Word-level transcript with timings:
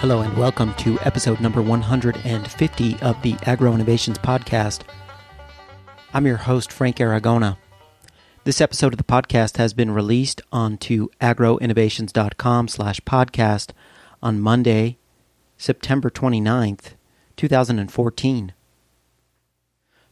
Hello 0.00 0.20
and 0.20 0.38
welcome 0.38 0.72
to 0.74 0.96
episode 1.00 1.40
number 1.40 1.60
150 1.60 3.00
of 3.00 3.20
the 3.22 3.34
Agro 3.42 3.74
Innovations 3.74 4.16
Podcast. 4.16 4.82
I'm 6.14 6.24
your 6.24 6.36
host, 6.36 6.70
Frank 6.70 6.98
Aragona. 6.98 7.56
This 8.44 8.60
episode 8.60 8.92
of 8.92 8.98
the 8.98 9.02
podcast 9.02 9.56
has 9.56 9.74
been 9.74 9.90
released 9.90 10.40
onto 10.52 11.08
agroinnovations.com 11.20 12.68
slash 12.68 13.00
podcast 13.00 13.70
on 14.22 14.38
Monday, 14.38 14.98
September 15.56 16.10
29th, 16.10 16.94
2014. 17.36 18.52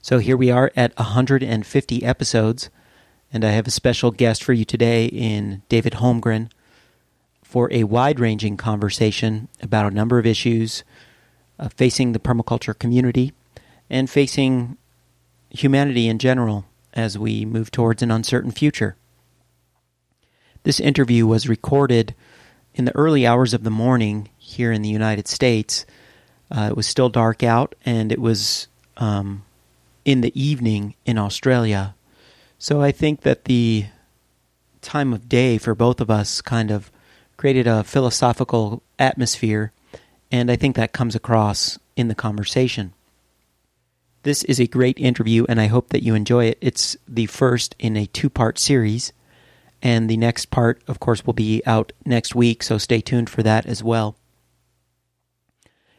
So 0.03 0.18
here 0.18 0.36
we 0.36 0.50
are 0.50 0.72
at 0.75 0.98
150 0.98 2.04
episodes, 2.04 2.71
and 3.32 3.44
I 3.44 3.50
have 3.50 3.68
a 3.68 3.71
special 3.71 4.11
guest 4.11 4.43
for 4.43 4.53
you 4.53 4.64
today 4.64 5.07
in 5.07 5.62
David 5.68 5.93
Holmgren 5.93 6.50
for 7.56 7.72
a 7.72 7.84
wide 7.84 8.20
ranging 8.20 8.54
conversation 8.54 9.48
about 9.62 9.90
a 9.90 9.94
number 9.94 10.18
of 10.18 10.26
issues 10.26 10.84
uh, 11.58 11.70
facing 11.70 12.12
the 12.12 12.18
permaculture 12.18 12.79
community 12.79 13.32
and 13.88 14.10
facing 14.10 14.76
humanity 15.48 16.06
in 16.06 16.18
general 16.18 16.66
as 16.92 17.18
we 17.18 17.46
move 17.46 17.70
towards 17.70 18.02
an 18.02 18.10
uncertain 18.10 18.50
future. 18.50 18.94
This 20.64 20.79
interview 20.79 21.26
was 21.26 21.48
recorded 21.48 22.14
in 22.74 22.84
the 22.84 22.94
early 22.94 23.26
hours 23.26 23.54
of 23.54 23.64
the 23.64 23.70
morning 23.70 24.29
here 24.36 24.70
in 24.70 24.82
the 24.82 24.90
United 24.90 25.26
States. 25.26 25.86
Uh, 26.50 26.68
it 26.70 26.76
was 26.76 26.86
still 26.86 27.08
dark 27.08 27.43
out, 27.43 27.74
and 27.86 28.12
it 28.12 28.20
was 28.20 28.68
um, 28.98 29.44
in 30.04 30.20
the 30.20 30.38
evening 30.38 30.94
in 31.07 31.16
Australia. 31.16 31.94
So 32.58 32.82
I 32.82 32.92
think 32.92 33.22
that 33.22 33.46
the 33.46 33.86
time 34.82 35.14
of 35.14 35.26
day 35.26 35.56
for 35.56 35.74
both 35.74 36.02
of 36.02 36.10
us 36.10 36.42
kind 36.42 36.70
of 36.70 36.91
created 37.36 37.66
a 37.66 37.84
philosophical 37.84 38.82
atmosphere, 38.98 39.72
and 40.30 40.50
I 40.50 40.56
think 40.56 40.76
that 40.76 40.92
comes 40.92 41.14
across 41.14 41.78
in 41.96 42.08
the 42.08 42.14
conversation. 42.14 42.92
This 44.22 44.42
is 44.44 44.58
a 44.58 44.66
great 44.66 44.98
interview, 44.98 45.46
and 45.48 45.60
I 45.60 45.66
hope 45.66 45.90
that 45.90 46.02
you 46.02 46.14
enjoy 46.14 46.46
it. 46.46 46.58
It's 46.60 46.96
the 47.06 47.26
first 47.26 47.76
in 47.78 47.96
a 47.96 48.06
two 48.06 48.28
part 48.28 48.58
series, 48.58 49.12
and 49.82 50.10
the 50.10 50.16
next 50.16 50.50
part, 50.50 50.82
of 50.88 50.98
course, 50.98 51.24
will 51.24 51.32
be 51.32 51.62
out 51.64 51.92
next 52.04 52.34
week, 52.34 52.62
so 52.62 52.78
stay 52.78 53.00
tuned 53.00 53.30
for 53.30 53.42
that 53.42 53.66
as 53.66 53.84
well. 53.84 54.16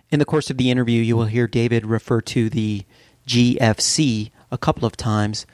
In 0.10 0.20
the 0.20 0.26
course 0.26 0.50
of 0.50 0.58
the 0.58 0.72
interview, 0.72 1.02
you 1.02 1.16
will 1.16 1.26
hear 1.26 1.48
David 1.48 1.86
refer 1.86 2.22
to 2.22 2.50
the 2.50 2.86
GFC 3.28 4.32
a 4.52 4.58
couple 4.58 4.86
of 4.86 4.98
times, 4.98 5.46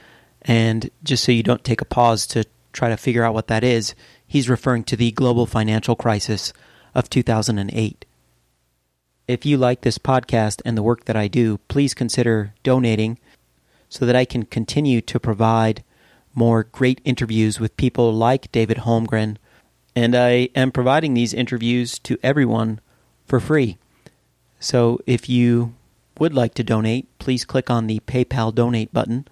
and 0.41 0.89
just 1.03 1.23
so 1.23 1.31
you 1.31 1.43
don't 1.43 1.63
take 1.63 1.81
a 1.81 1.85
pause 1.85 2.25
to 2.27 2.45
try 2.71 2.89
to 2.89 2.97
figure 2.97 3.23
out 3.23 3.33
what 3.33 3.47
that 3.47 3.63
is, 3.63 3.93
he's 4.33 4.49
referring 4.49 4.83
to 4.83 4.95
the 4.95 5.11
global 5.11 5.45
financial 5.45 5.95
crisis 5.95 6.53
of 6.95 7.07
2008. 7.07 8.03
If 9.27 9.45
you 9.45 9.57
like 9.57 9.81
this 9.81 9.99
podcast 9.99 10.59
and 10.65 10.75
the 10.75 10.81
work 10.81 11.05
that 11.05 11.15
I 11.15 11.27
do, 11.27 11.59
please 11.67 11.93
consider 11.93 12.55
donating 12.63 13.19
so 13.89 14.07
that 14.07 14.15
I 14.15 14.25
can 14.25 14.45
continue 14.45 15.01
to 15.01 15.19
provide 15.19 15.83
more 16.33 16.63
great 16.63 16.99
interviews 17.05 17.59
with 17.59 17.77
people 17.77 18.11
like 18.11 18.51
David 18.51 18.77
Holmgren. 18.77 19.37
And 19.95 20.15
I 20.15 20.49
am 20.55 20.71
providing 20.71 21.13
these 21.13 21.35
interviews 21.35 21.99
to 21.99 22.17
everyone 22.23 22.79
for 23.27 23.39
free. 23.39 23.77
So 24.59 24.99
if 25.05 25.29
you 25.29 25.75
would 26.17 26.33
like 26.33 26.55
to 26.55 26.63
donate, 26.63 27.05
please 27.19 27.45
click 27.45 27.69
on 27.69 27.85
the 27.85 27.99
PayPal 28.07 28.53
donate 28.53 28.91
button 28.91 29.27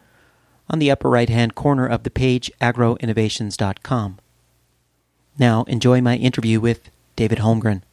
on 0.69 0.77
the 0.77 0.91
upper 0.91 1.09
right 1.09 1.29
hand 1.29 1.55
corner 1.55 1.87
of 1.87 2.03
the 2.03 2.11
page 2.11 2.51
agroinnovations.com. 2.61 4.19
Now, 5.39 5.63
enjoy 5.63 6.01
my 6.01 6.17
interview 6.17 6.59
with 6.59 6.89
David 7.15 7.39
Holmgren. 7.39 7.83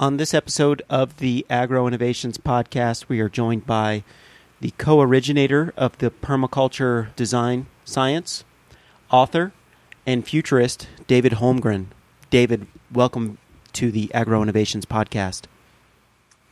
On 0.00 0.16
this 0.16 0.34
episode 0.34 0.82
of 0.90 1.18
the 1.18 1.46
Agro 1.48 1.86
Innovations 1.86 2.36
podcast, 2.36 3.08
we 3.08 3.20
are 3.20 3.28
joined 3.28 3.64
by 3.64 4.02
the 4.60 4.72
co 4.76 5.00
originator 5.00 5.72
of 5.76 5.96
the 5.98 6.10
permaculture 6.10 7.14
design 7.14 7.66
science, 7.84 8.44
author, 9.10 9.52
and 10.04 10.26
futurist, 10.26 10.88
David 11.06 11.34
Holmgren. 11.34 11.86
David, 12.30 12.66
welcome 12.92 13.38
to 13.74 13.92
the 13.92 14.12
Agro 14.12 14.42
Innovations 14.42 14.84
podcast. 14.84 15.42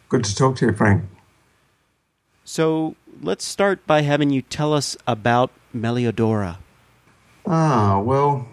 Good 0.09 0.23
to 0.25 0.37
talk 0.37 0.57
to 0.57 0.67
you, 0.67 0.73
Frank. 0.73 1.05
So, 2.45 2.95
let's 3.21 3.45
start 3.45 3.85
by 3.89 4.03
having 4.03 4.31
you 4.31 4.43
tell 4.43 4.73
us 4.73 4.97
about 5.07 5.51
Meliodora. 5.75 6.59
Ah, 7.45 7.99
well, 7.99 8.47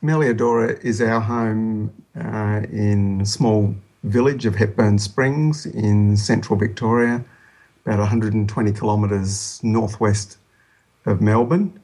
Meliodora 0.00 0.80
is 0.84 1.02
our 1.02 1.20
home 1.20 1.92
uh, 2.16 2.62
in 2.70 3.22
a 3.22 3.26
small 3.26 3.74
village 4.04 4.46
of 4.46 4.54
Hepburn 4.54 5.00
Springs 5.00 5.66
in 5.66 6.16
central 6.16 6.56
Victoria, 6.56 7.24
about 7.84 7.98
120 7.98 8.72
kilometres 8.74 9.60
northwest 9.64 10.38
of 11.04 11.20
Melbourne. 11.20 11.80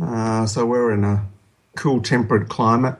Uh, 0.00 0.46
so 0.46 0.64
we're 0.64 0.92
in 0.92 1.02
a 1.02 1.26
cool, 1.74 2.00
temperate 2.00 2.48
climate 2.48 2.96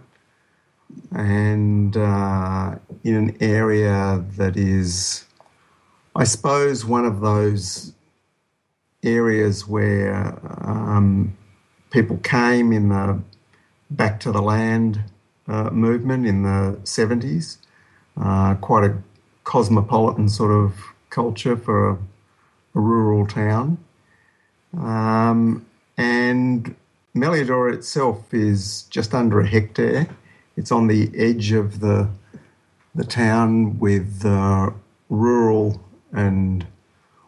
and 1.15 1.97
uh, 1.97 2.75
in 3.04 3.15
an 3.15 3.37
area 3.41 4.25
that 4.37 4.56
is, 4.56 5.25
I 6.16 6.25
suppose, 6.25 6.84
one 6.84 7.04
of 7.04 7.21
those 7.21 7.93
areas 9.04 9.69
where 9.69 10.37
um, 10.62 11.37
people 11.91 12.19
came 12.19 12.72
in 12.72 12.88
the 12.88 13.20
back 13.91 14.20
to 14.20 14.32
the 14.32 14.42
land 14.42 15.00
uh, 15.48 15.70
movement 15.70 16.26
in 16.26 16.42
the 16.42 16.78
70s. 16.84 17.58
Uh, 18.20 18.54
quite 18.56 18.84
a 18.91 18.97
cosmopolitan 19.44 20.28
sort 20.28 20.50
of 20.50 20.74
culture 21.10 21.56
for 21.56 21.91
a, 21.91 21.94
a 22.74 22.80
rural 22.80 23.26
town. 23.26 23.78
Um, 24.76 25.64
and 25.97 26.74
Meliodora 27.14 27.74
itself 27.74 28.34
is 28.34 28.82
just 28.91 29.14
under 29.14 29.41
a 29.41 29.47
hectare. 29.47 30.08
It's 30.56 30.72
on 30.72 30.86
the 30.86 31.10
edge 31.16 31.53
of 31.53 31.80
the 31.80 32.08
the 32.94 33.04
town 33.04 33.78
with 33.78 34.24
uh, 34.24 34.70
rural 35.10 35.82
and 36.12 36.66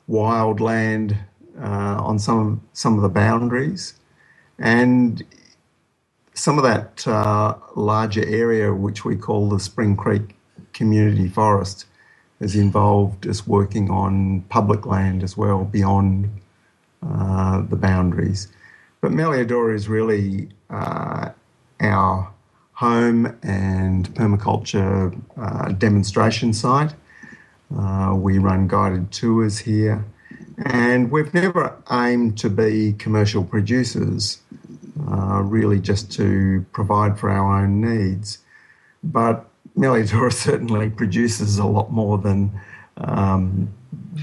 wild 0.07 0.61
land 0.61 1.17
uh, 1.61 1.97
on 2.03 2.19
some 2.19 2.63
some 2.73 2.97
of 2.97 3.03
the 3.03 3.09
boundaries. 3.09 3.95
And 4.59 5.23
some 6.35 6.59
of 6.59 6.65
that 6.65 7.07
uh, 7.07 7.57
larger 7.77 8.25
area, 8.27 8.73
which 8.73 9.05
we 9.05 9.17
call 9.17 9.49
the 9.49 9.61
Spring 9.61 9.97
Creek 9.97 10.37
Community 10.73 11.29
Forest, 11.29 11.87
is 12.41 12.55
involved 12.55 13.27
us 13.27 13.47
working 13.47 13.91
on 13.91 14.43
public 14.49 14.87
land 14.87 15.23
as 15.23 15.37
well 15.37 15.65
beyond 15.65 16.31
uh, 17.03 17.63
the 17.63 17.77
boundaries. 17.77 18.49
But 19.01 19.13
Meliodora 19.13 19.75
is 19.75 19.89
really 19.89 20.49
uh, 20.71 21.31
our 21.81 22.33
home 22.73 23.37
and 23.43 24.09
permaculture 24.15 25.21
uh, 25.37 25.73
demonstration 25.73 26.53
site. 26.53 26.95
Uh, 27.77 28.15
we 28.17 28.39
run 28.39 28.69
guided 28.69 29.11
tours 29.11 29.59
here. 29.59 30.05
And 30.65 31.11
we've 31.11 31.33
never 31.33 31.77
aimed 31.91 32.39
to 32.39 32.51
be 32.51 32.95
commercial 32.95 33.45
producers, 33.45 34.41
uh, 35.09 35.43
really 35.43 35.79
just 35.79 36.11
to 36.13 36.67
provide 36.73 37.19
for 37.19 37.31
our 37.31 37.63
own 37.63 37.81
needs. 37.81 38.39
But 39.03 39.49
Meliodora 39.77 40.33
certainly 40.33 40.91
produces 40.91 41.59
a 41.59 41.67
lot 41.67 41.93
more 41.93 42.19
than 42.19 42.53
um, 42.97 43.73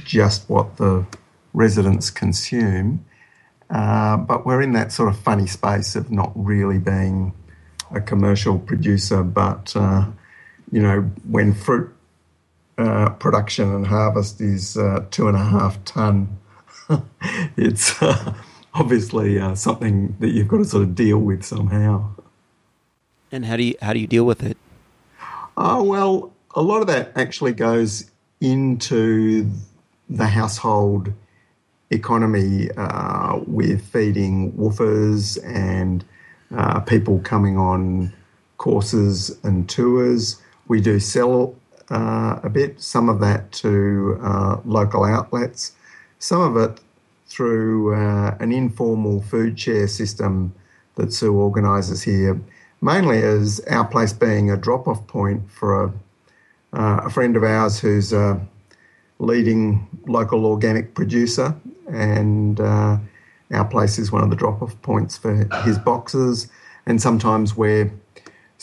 just 0.03 0.49
what 0.49 0.77
the 0.77 1.05
residents 1.53 2.09
consume. 2.09 3.05
Uh, 3.69 4.17
but 4.17 4.45
we're 4.45 4.61
in 4.61 4.73
that 4.73 4.91
sort 4.91 5.09
of 5.09 5.17
funny 5.17 5.47
space 5.47 5.95
of 5.95 6.11
not 6.11 6.31
really 6.35 6.77
being 6.77 7.33
a 7.91 8.01
commercial 8.01 8.59
producer, 8.59 9.23
but 9.23 9.75
uh, 9.75 10.05
you 10.71 10.81
know, 10.81 11.01
when 11.29 11.53
fruit 11.53 11.94
uh, 12.77 13.09
production 13.11 13.73
and 13.73 13.87
harvest 13.87 14.41
is 14.41 14.77
uh, 14.77 15.05
two 15.11 15.27
and 15.27 15.37
a 15.37 15.43
half 15.43 15.83
ton. 15.85 16.37
it's 17.57 18.01
uh, 18.01 18.33
obviously 18.73 19.39
uh, 19.39 19.55
something 19.55 20.15
that 20.19 20.29
you've 20.29 20.47
got 20.47 20.57
to 20.57 20.65
sort 20.65 20.83
of 20.83 20.95
deal 20.95 21.19
with 21.19 21.43
somehow. 21.43 22.09
And 23.31 23.45
how 23.45 23.57
do 23.57 23.63
you 23.63 23.75
how 23.81 23.93
do 23.93 23.99
you 23.99 24.07
deal 24.07 24.25
with 24.25 24.43
it? 24.43 24.57
Oh 25.57 25.83
well, 25.83 26.33
a 26.53 26.61
lot 26.61 26.81
of 26.81 26.87
that 26.87 27.11
actually 27.15 27.53
goes 27.53 28.09
into 28.41 29.49
the 30.09 30.27
household 30.27 31.11
economy 31.89 32.69
uh, 32.77 33.39
with 33.47 33.85
feeding 33.85 34.51
woofers 34.53 35.43
and 35.45 36.03
uh, 36.55 36.79
people 36.81 37.19
coming 37.19 37.57
on 37.57 38.13
courses 38.57 39.37
and 39.43 39.69
tours. 39.69 40.41
We 40.67 40.81
do 40.81 40.99
sell 40.99 41.55
uh, 41.91 42.39
a 42.43 42.49
bit, 42.49 42.81
some 42.81 43.09
of 43.09 43.19
that 43.19 43.51
to 43.51 44.19
uh, 44.23 44.57
local 44.65 45.03
outlets, 45.03 45.73
some 46.19 46.41
of 46.41 46.57
it 46.57 46.79
through 47.27 47.95
uh, 47.95 48.35
an 48.39 48.51
informal 48.51 49.21
food 49.21 49.59
share 49.59 49.87
system 49.87 50.53
that 50.95 51.11
Sue 51.11 51.33
organises 51.33 52.03
here 52.03 52.39
mainly 52.85 53.21
as 53.23 53.59
our 53.67 53.85
place 53.85 54.13
being 54.13 54.51
a 54.51 54.55
drop 54.55 54.87
off 54.87 55.05
point 55.07 55.49
for 55.51 55.85
a, 55.85 55.93
uh, 56.79 57.01
a 57.05 57.09
friend 57.09 57.35
of 57.35 57.43
ours 57.43 57.79
who's 57.79 58.13
a 58.13 58.39
leading 59.17 59.87
local 60.07 60.45
organic 60.45 60.93
producer, 60.93 61.55
and 61.89 62.59
uh, 62.59 62.97
our 63.51 63.65
place 63.65 63.97
is 63.97 64.11
one 64.11 64.23
of 64.23 64.29
the 64.29 64.35
drop 64.35 64.61
off 64.61 64.79
points 64.83 65.17
for 65.17 65.47
his 65.63 65.79
boxes. 65.79 66.47
And 66.85 67.01
sometimes 67.01 67.57
we're 67.57 67.91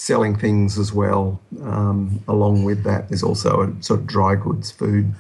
selling 0.03 0.37
things 0.37 0.81
as 0.81 0.93
well. 0.93 1.41
Um, 1.63 2.21
along 2.27 2.65
with 2.65 2.83
that, 2.83 3.09
there's 3.09 3.23
also 3.23 3.51
a 3.63 3.83
sort 3.83 4.01
of 4.01 4.07
dry 4.09 4.35
goods 4.35 4.69
food 4.69 5.15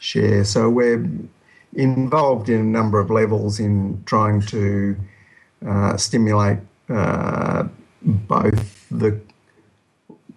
share. 0.00 0.44
So 0.44 0.68
we're 0.68 1.08
involved 1.72 2.50
in 2.50 2.60
a 2.60 2.70
number 2.78 3.00
of 3.00 3.08
levels 3.10 3.58
in 3.58 4.02
trying 4.04 4.42
to 4.42 4.96
uh, 5.66 5.96
stimulate 5.96 6.58
uh, 6.90 7.68
both 8.02 8.86
the 8.90 9.18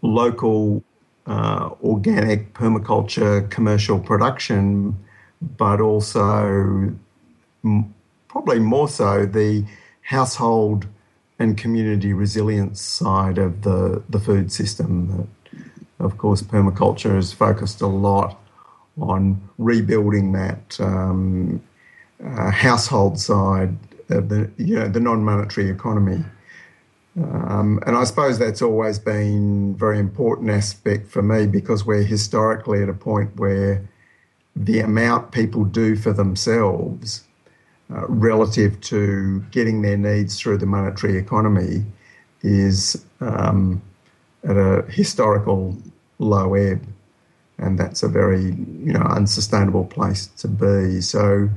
local 0.01 0.81
uh, 1.27 1.71
organic 1.83 2.53
permaculture 2.53 3.49
commercial 3.49 3.99
production, 3.99 4.97
but 5.57 5.81
also 5.81 6.93
m- 7.65 7.93
probably 8.29 8.59
more 8.59 8.87
so 8.87 9.25
the 9.25 9.65
household 10.03 10.87
and 11.41 11.57
community 11.57 12.13
resilience 12.13 12.79
side 12.81 13.37
of 13.37 13.63
the, 13.63 14.03
the 14.09 14.19
food 14.19 14.51
system. 14.51 15.27
Of 15.99 16.17
course, 16.17 16.41
permaculture 16.41 17.15
has 17.15 17.33
focused 17.33 17.81
a 17.81 17.87
lot 17.87 18.39
on 18.99 19.41
rebuilding 19.57 20.33
that 20.33 20.79
um, 20.79 21.61
uh, 22.23 22.51
household 22.51 23.19
side 23.19 23.75
of 24.09 24.29
the 24.29 24.51
you 24.57 24.75
know 24.75 24.87
the 24.87 24.99
non-monetary 24.99 25.69
economy. 25.69 26.23
Um, 27.17 27.79
and 27.85 27.95
I 27.95 28.03
suppose 28.03 28.39
that's 28.39 28.61
always 28.61 28.99
been 28.99 29.75
very 29.75 29.99
important 29.99 30.49
aspect 30.49 31.07
for 31.07 31.21
me 31.21 31.45
because 31.45 31.85
we're 31.85 32.03
historically 32.03 32.81
at 32.83 32.89
a 32.89 32.93
point 32.93 33.35
where 33.35 33.89
the 34.55 34.79
amount 34.79 35.31
people 35.31 35.65
do 35.65 35.95
for 35.95 36.13
themselves 36.13 37.23
uh, 37.93 38.07
relative 38.07 38.79
to 38.81 39.39
getting 39.51 39.81
their 39.81 39.97
needs 39.97 40.39
through 40.39 40.57
the 40.57 40.65
monetary 40.65 41.17
economy 41.17 41.83
is 42.41 43.05
um, 43.19 43.81
at 44.43 44.57
a 44.57 44.83
historical 44.89 45.77
low 46.19 46.53
ebb 46.53 46.85
and 47.61 47.77
that's 47.77 48.03
a 48.03 48.07
very 48.09 48.45
you 48.45 48.91
know 48.91 49.01
unsustainable 49.01 49.85
place 49.85 50.27
to 50.37 50.47
be. 50.47 50.99
So 50.99 51.49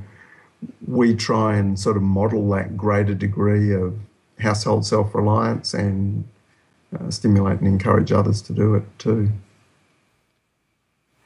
we 0.87 1.15
try 1.15 1.57
and 1.57 1.77
sort 1.77 1.97
of 1.97 2.03
model 2.03 2.47
that 2.51 2.77
greater 2.77 3.13
degree 3.13 3.73
of 3.73 3.97
household 4.39 4.85
self-reliance 4.85 5.73
and 5.73 6.27
uh, 6.97 7.09
stimulate 7.09 7.59
and 7.59 7.67
encourage 7.67 8.11
others 8.11 8.41
to 8.43 8.53
do 8.53 8.75
it 8.75 8.83
too. 8.97 9.31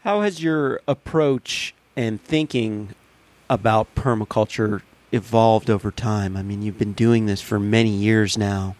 How 0.03 0.21
has 0.21 0.41
your 0.41 0.79
approach 0.87 1.75
and 1.95 2.23
thinking 2.23 2.95
about 3.49 3.93
permaculture 3.95 4.81
evolved 5.11 5.69
over 5.69 5.91
time? 5.91 6.37
I 6.37 6.43
mean, 6.43 6.61
you've 6.61 6.79
been 6.79 6.93
doing 6.93 7.25
this 7.25 7.41
for 7.41 7.59
many 7.59 7.89
years 7.89 8.37
now, 8.37 8.75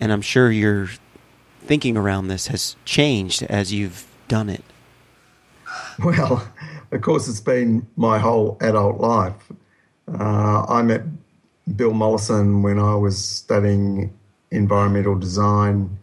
and 0.00 0.12
I'm 0.12 0.22
sure 0.22 0.50
your 0.50 0.88
thinking 1.60 1.96
around 1.96 2.28
this 2.28 2.48
has 2.48 2.76
changed 2.84 3.42
as 3.44 3.72
you've 3.72 4.06
done 4.28 4.48
it. 4.48 4.64
Well, 6.02 6.48
of 6.90 7.02
course, 7.02 7.28
it's 7.28 7.40
been 7.40 7.86
my 7.96 8.18
whole 8.18 8.56
adult 8.60 8.98
life. 8.98 9.52
Uh, 10.08 10.64
I 10.68 10.82
met 10.82 11.02
Bill 11.76 11.92
Mollison 11.92 12.62
when 12.62 12.78
I 12.78 12.94
was 12.94 13.22
studying 13.22 14.12
environmental 14.50 15.18
design 15.18 15.98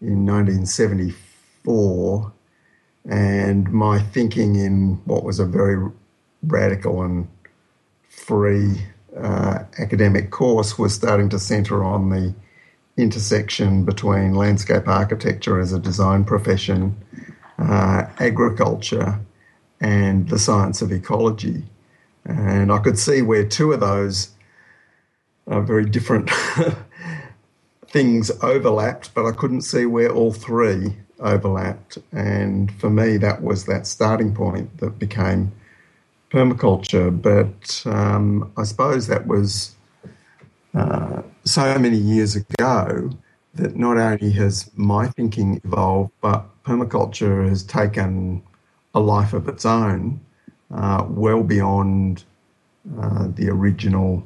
in 0.00 0.26
1974, 0.26 2.32
and 3.08 3.72
my 3.72 3.98
thinking 3.98 4.56
in 4.56 5.00
what 5.04 5.24
was 5.24 5.40
a 5.40 5.44
very 5.44 5.90
radical 6.42 7.02
and 7.02 7.28
free 8.08 8.86
uh, 9.16 9.64
academic 9.78 10.30
course 10.30 10.78
was 10.78 10.94
starting 10.94 11.28
to 11.30 11.38
centre 11.38 11.84
on 11.84 12.10
the 12.10 12.34
intersection 12.96 13.84
between 13.84 14.34
landscape 14.34 14.86
architecture 14.86 15.60
as 15.60 15.72
a 15.72 15.78
design 15.78 16.24
profession 16.24 16.96
uh, 17.58 18.06
agriculture, 18.18 19.18
and 19.80 20.28
the 20.28 20.38
science 20.38 20.82
of 20.82 20.92
ecology. 20.92 21.64
And 22.24 22.72
I 22.72 22.78
could 22.78 22.98
see 22.98 23.22
where 23.22 23.44
two 23.44 23.72
of 23.72 23.80
those 23.80 24.30
are 25.46 25.60
very 25.60 25.84
different 25.84 26.30
things 27.88 28.30
overlapped, 28.42 29.14
but 29.14 29.26
I 29.26 29.32
couldn't 29.32 29.62
see 29.62 29.84
where 29.86 30.10
all 30.10 30.32
three 30.32 30.96
overlapped. 31.20 31.98
And 32.12 32.72
for 32.80 32.90
me, 32.90 33.18
that 33.18 33.42
was 33.42 33.66
that 33.66 33.86
starting 33.86 34.34
point 34.34 34.78
that 34.78 34.98
became 34.98 35.52
permaculture. 36.34 37.10
But 37.30 37.82
um, 37.86 38.50
I 38.56 38.64
suppose 38.64 39.06
that 39.06 39.26
was 39.26 39.76
uh, 40.74 41.22
so 41.44 41.78
many 41.78 41.96
years 41.96 42.34
ago 42.34 43.10
that 43.54 43.76
not 43.76 43.96
only 43.96 44.32
has 44.32 44.68
my 44.74 45.06
thinking 45.06 45.60
evolved, 45.64 46.10
but 46.20 46.44
permaculture 46.64 47.48
has 47.48 47.62
taken 47.62 48.42
a 48.94 49.00
life 49.00 49.32
of 49.32 49.48
its 49.48 49.64
own, 49.64 50.20
uh, 50.72 51.06
well 51.08 51.44
beyond 51.44 52.24
uh, 53.00 53.28
the 53.28 53.48
original 53.48 54.24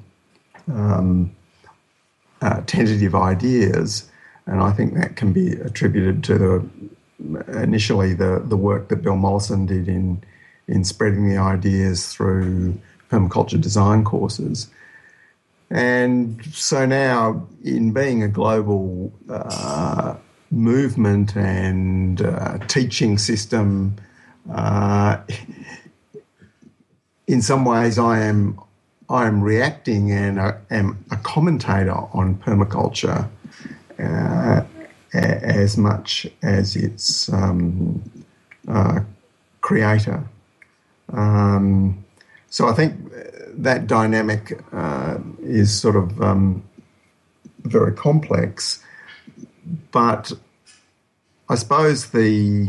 um, 0.73 1.31
uh, 2.41 2.63
tentative 2.67 3.15
ideas. 3.15 4.11
And 4.47 4.63
I 4.63 4.73
think 4.73 4.95
that 4.95 5.17
can 5.17 5.35
be 5.35 5.53
attributed 5.53 6.25
to 6.25 6.39
the, 6.39 7.63
initially 7.63 8.15
the, 8.15 8.43
the 8.47 8.57
work 8.57 8.89
that 8.89 9.03
Bill 9.03 9.17
Mollison 9.17 9.67
did 9.67 9.89
in, 9.89 10.23
in 10.69 10.85
spreading 10.85 11.29
the 11.29 11.39
ideas 11.39 12.13
through 12.13 12.79
permaculture 13.11 13.61
design 13.61 14.05
courses. 14.05 14.69
And 15.71 16.43
so 16.53 16.87
now, 16.87 17.47
in 17.65 17.93
being 17.93 18.23
a 18.23 18.29
global 18.29 19.13
uh, 19.29 20.15
movement 20.51 21.37
and 21.37 22.23
uh, 22.23 22.59
teaching 22.69 23.19
system, 23.19 23.97
uh, 24.51 25.19
in 27.27 27.43
some 27.43 27.65
ways, 27.65 27.99
I 27.99 28.21
am 28.21 28.59
I 29.11 29.27
am 29.27 29.43
reacting 29.43 30.11
and 30.11 30.41
I 30.41 30.55
am 30.71 31.03
a 31.11 31.17
commentator 31.17 31.97
on 32.13 32.37
permaculture 32.37 33.29
uh, 33.99 34.63
as 35.13 35.79
much 35.79 36.27
as 36.43 36.77
its 36.77 37.33
um, 37.33 38.03
uh, 38.69 39.01
creator. 39.61 40.25
Um, 41.13 42.05
so 42.51 42.69
I 42.69 42.73
think 42.73 42.95
that 43.55 43.87
dynamic 43.87 44.63
uh, 44.73 45.19
is 45.43 45.79
sort 45.79 45.97
of 45.97 46.21
um, 46.23 46.63
very 47.63 47.93
complex. 47.93 48.83
But 49.91 50.33
I 51.49 51.55
suppose 51.57 52.11
the 52.11 52.69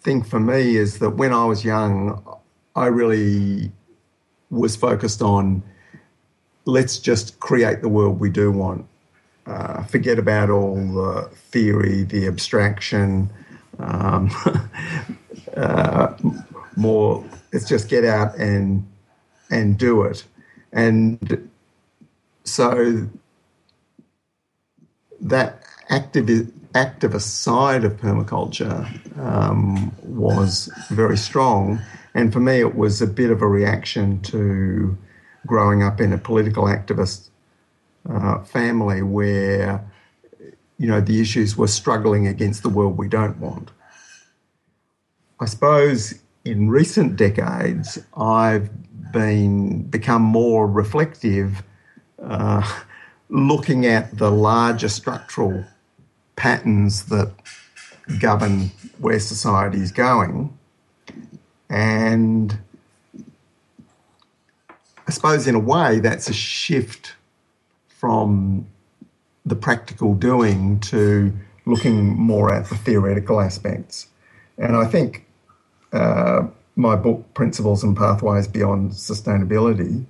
thing 0.00 0.22
for 0.22 0.40
me 0.40 0.76
is 0.76 0.98
that 0.98 1.10
when 1.10 1.32
I 1.32 1.44
was 1.44 1.64
young, 1.64 2.22
I 2.76 2.86
really 2.86 3.72
was 4.50 4.76
focused 4.76 5.22
on 5.22 5.62
let's 6.66 6.98
just 6.98 7.40
create 7.40 7.82
the 7.82 7.88
world 7.88 8.20
we 8.20 8.30
do 8.30 8.50
want. 8.50 8.86
Uh, 9.46 9.84
forget 9.84 10.18
about 10.18 10.48
all 10.48 10.76
the 10.76 11.28
theory, 11.34 12.04
the 12.04 12.26
abstraction. 12.26 13.30
Um, 13.78 14.30
uh, 15.56 16.14
more, 16.76 17.24
let's 17.54 17.68
just 17.68 17.88
get 17.88 18.04
out 18.04 18.36
and 18.36 18.86
and 19.50 19.78
do 19.78 20.02
it. 20.02 20.24
And 20.72 21.48
so 22.42 23.08
that 25.20 25.62
activist, 25.88 26.50
activist 26.74 27.22
side 27.22 27.84
of 27.84 27.92
permaculture 27.92 28.84
um, 29.18 29.94
was 30.02 30.68
very 30.90 31.16
strong. 31.16 31.80
And 32.14 32.32
for 32.32 32.40
me, 32.40 32.58
it 32.58 32.74
was 32.74 33.00
a 33.00 33.06
bit 33.06 33.30
of 33.30 33.40
a 33.40 33.46
reaction 33.46 34.20
to 34.22 34.96
growing 35.46 35.82
up 35.82 36.00
in 36.00 36.12
a 36.12 36.18
political 36.18 36.64
activist 36.64 37.28
uh, 38.10 38.42
family 38.42 39.02
where, 39.02 39.84
you 40.78 40.88
know, 40.88 41.00
the 41.00 41.20
issues 41.20 41.56
were 41.56 41.68
struggling 41.68 42.26
against 42.26 42.62
the 42.62 42.68
world 42.68 42.98
we 42.98 43.08
don't 43.08 43.38
want. 43.38 43.70
I 45.40 45.46
suppose 45.46 46.14
in 46.44 46.68
recent 46.68 47.16
decades, 47.16 47.98
I've 48.16 48.70
been 49.12 49.82
become 49.84 50.22
more 50.22 50.66
reflective, 50.66 51.62
uh, 52.22 52.80
looking 53.28 53.86
at 53.86 54.18
the 54.18 54.30
larger 54.30 54.88
structural 54.88 55.64
patterns 56.36 57.06
that 57.06 57.32
govern 58.18 58.70
where 58.98 59.18
society 59.18 59.80
is 59.80 59.92
going. 59.92 60.56
And 61.70 62.58
I 65.06 65.10
suppose, 65.10 65.46
in 65.46 65.54
a 65.54 65.60
way, 65.60 66.00
that's 66.00 66.28
a 66.28 66.34
shift 66.34 67.14
from 67.88 68.66
the 69.46 69.56
practical 69.56 70.14
doing 70.14 70.80
to 70.80 71.32
looking 71.66 72.16
more 72.16 72.52
at 72.52 72.68
the 72.68 72.76
theoretical 72.76 73.40
aspects. 73.40 74.08
And 74.58 74.76
I 74.76 74.86
think 74.86 75.26
uh, 75.94 76.46
my 76.76 76.96
book, 76.96 77.32
Principles 77.34 77.84
and 77.84 77.96
Pathways 77.96 78.48
Beyond 78.48 78.92
Sustainability, 78.92 80.04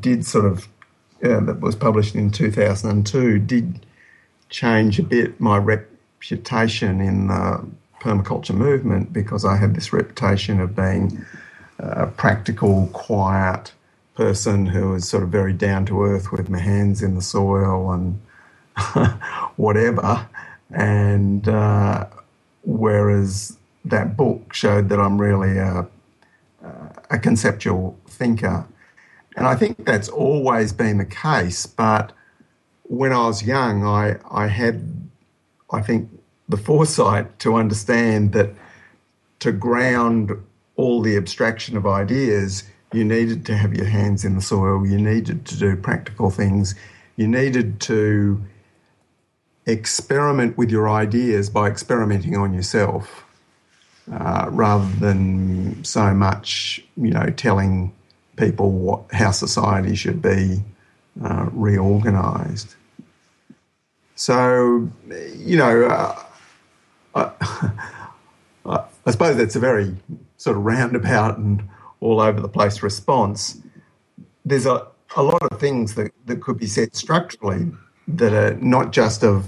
did 0.00 0.24
sort 0.24 0.46
of, 0.46 0.66
uh, 1.22 1.40
that 1.40 1.60
was 1.60 1.76
published 1.76 2.14
in 2.14 2.30
2002, 2.30 3.38
did 3.38 3.86
change 4.48 4.98
a 4.98 5.02
bit 5.02 5.38
my 5.40 5.58
reputation 5.58 7.00
in 7.00 7.28
the 7.28 7.66
permaculture 8.00 8.54
movement 8.54 9.12
because 9.12 9.44
I 9.44 9.56
had 9.56 9.74
this 9.74 9.92
reputation 9.92 10.60
of 10.60 10.74
being 10.74 11.24
a 11.78 12.06
practical, 12.06 12.88
quiet 12.92 13.72
person 14.14 14.66
who 14.66 14.90
was 14.90 15.08
sort 15.08 15.22
of 15.22 15.28
very 15.28 15.52
down 15.52 15.86
to 15.86 16.04
earth 16.04 16.30
with 16.30 16.48
my 16.48 16.58
hands 16.58 17.02
in 17.02 17.14
the 17.14 17.22
soil 17.22 17.92
and 17.92 18.20
whatever. 19.56 20.26
And 20.70 21.48
uh, 21.48 22.06
whereas 22.62 23.58
that 23.84 24.16
book 24.16 24.52
showed 24.54 24.88
that 24.88 24.98
I'm 24.98 25.20
really 25.20 25.58
a, 25.58 25.86
a 27.10 27.18
conceptual 27.18 27.98
thinker. 28.06 28.66
And 29.36 29.46
I 29.46 29.54
think 29.56 29.84
that's 29.84 30.08
always 30.08 30.72
been 30.72 30.98
the 30.98 31.04
case. 31.04 31.66
But 31.66 32.12
when 32.84 33.12
I 33.12 33.26
was 33.26 33.42
young, 33.42 33.84
I, 33.84 34.16
I 34.30 34.46
had, 34.46 35.08
I 35.70 35.82
think, 35.82 36.08
the 36.48 36.56
foresight 36.56 37.38
to 37.40 37.54
understand 37.54 38.32
that 38.32 38.50
to 39.40 39.52
ground 39.52 40.32
all 40.76 41.02
the 41.02 41.16
abstraction 41.16 41.76
of 41.76 41.86
ideas, 41.86 42.64
you 42.92 43.04
needed 43.04 43.44
to 43.46 43.56
have 43.56 43.74
your 43.74 43.86
hands 43.86 44.24
in 44.24 44.34
the 44.34 44.42
soil, 44.42 44.86
you 44.86 44.98
needed 44.98 45.44
to 45.46 45.56
do 45.58 45.76
practical 45.76 46.30
things, 46.30 46.74
you 47.16 47.26
needed 47.26 47.80
to 47.80 48.42
experiment 49.66 50.56
with 50.56 50.70
your 50.70 50.88
ideas 50.88 51.48
by 51.48 51.68
experimenting 51.68 52.36
on 52.36 52.52
yourself 52.52 53.24
uh, 54.12 54.46
rather 54.50 54.90
than 54.96 55.82
so 55.84 56.12
much, 56.14 56.84
you 56.96 57.10
know, 57.10 57.26
telling 57.36 57.92
people 58.36 58.70
what 58.70 59.02
how 59.12 59.30
society 59.30 59.94
should 59.94 60.20
be 60.20 60.62
uh, 61.24 61.48
reorganised. 61.52 62.74
So, 64.16 64.88
you 65.36 65.56
know, 65.56 65.86
uh, 65.86 66.22
I, 68.66 68.84
I 69.06 69.10
suppose 69.10 69.36
that's 69.36 69.56
a 69.56 69.60
very 69.60 69.94
sort 70.36 70.56
of 70.56 70.64
roundabout 70.64 71.38
and 71.38 71.62
all 72.00 72.20
over 72.20 72.40
the 72.40 72.48
place 72.48 72.82
response. 72.82 73.58
There's 74.44 74.66
a, 74.66 74.86
a 75.16 75.22
lot 75.22 75.42
of 75.42 75.58
things 75.58 75.94
that, 75.94 76.12
that 76.26 76.42
could 76.42 76.58
be 76.58 76.66
said 76.66 76.94
structurally 76.94 77.70
that 78.08 78.32
are 78.32 78.54
not 78.56 78.92
just 78.92 79.22
of 79.24 79.46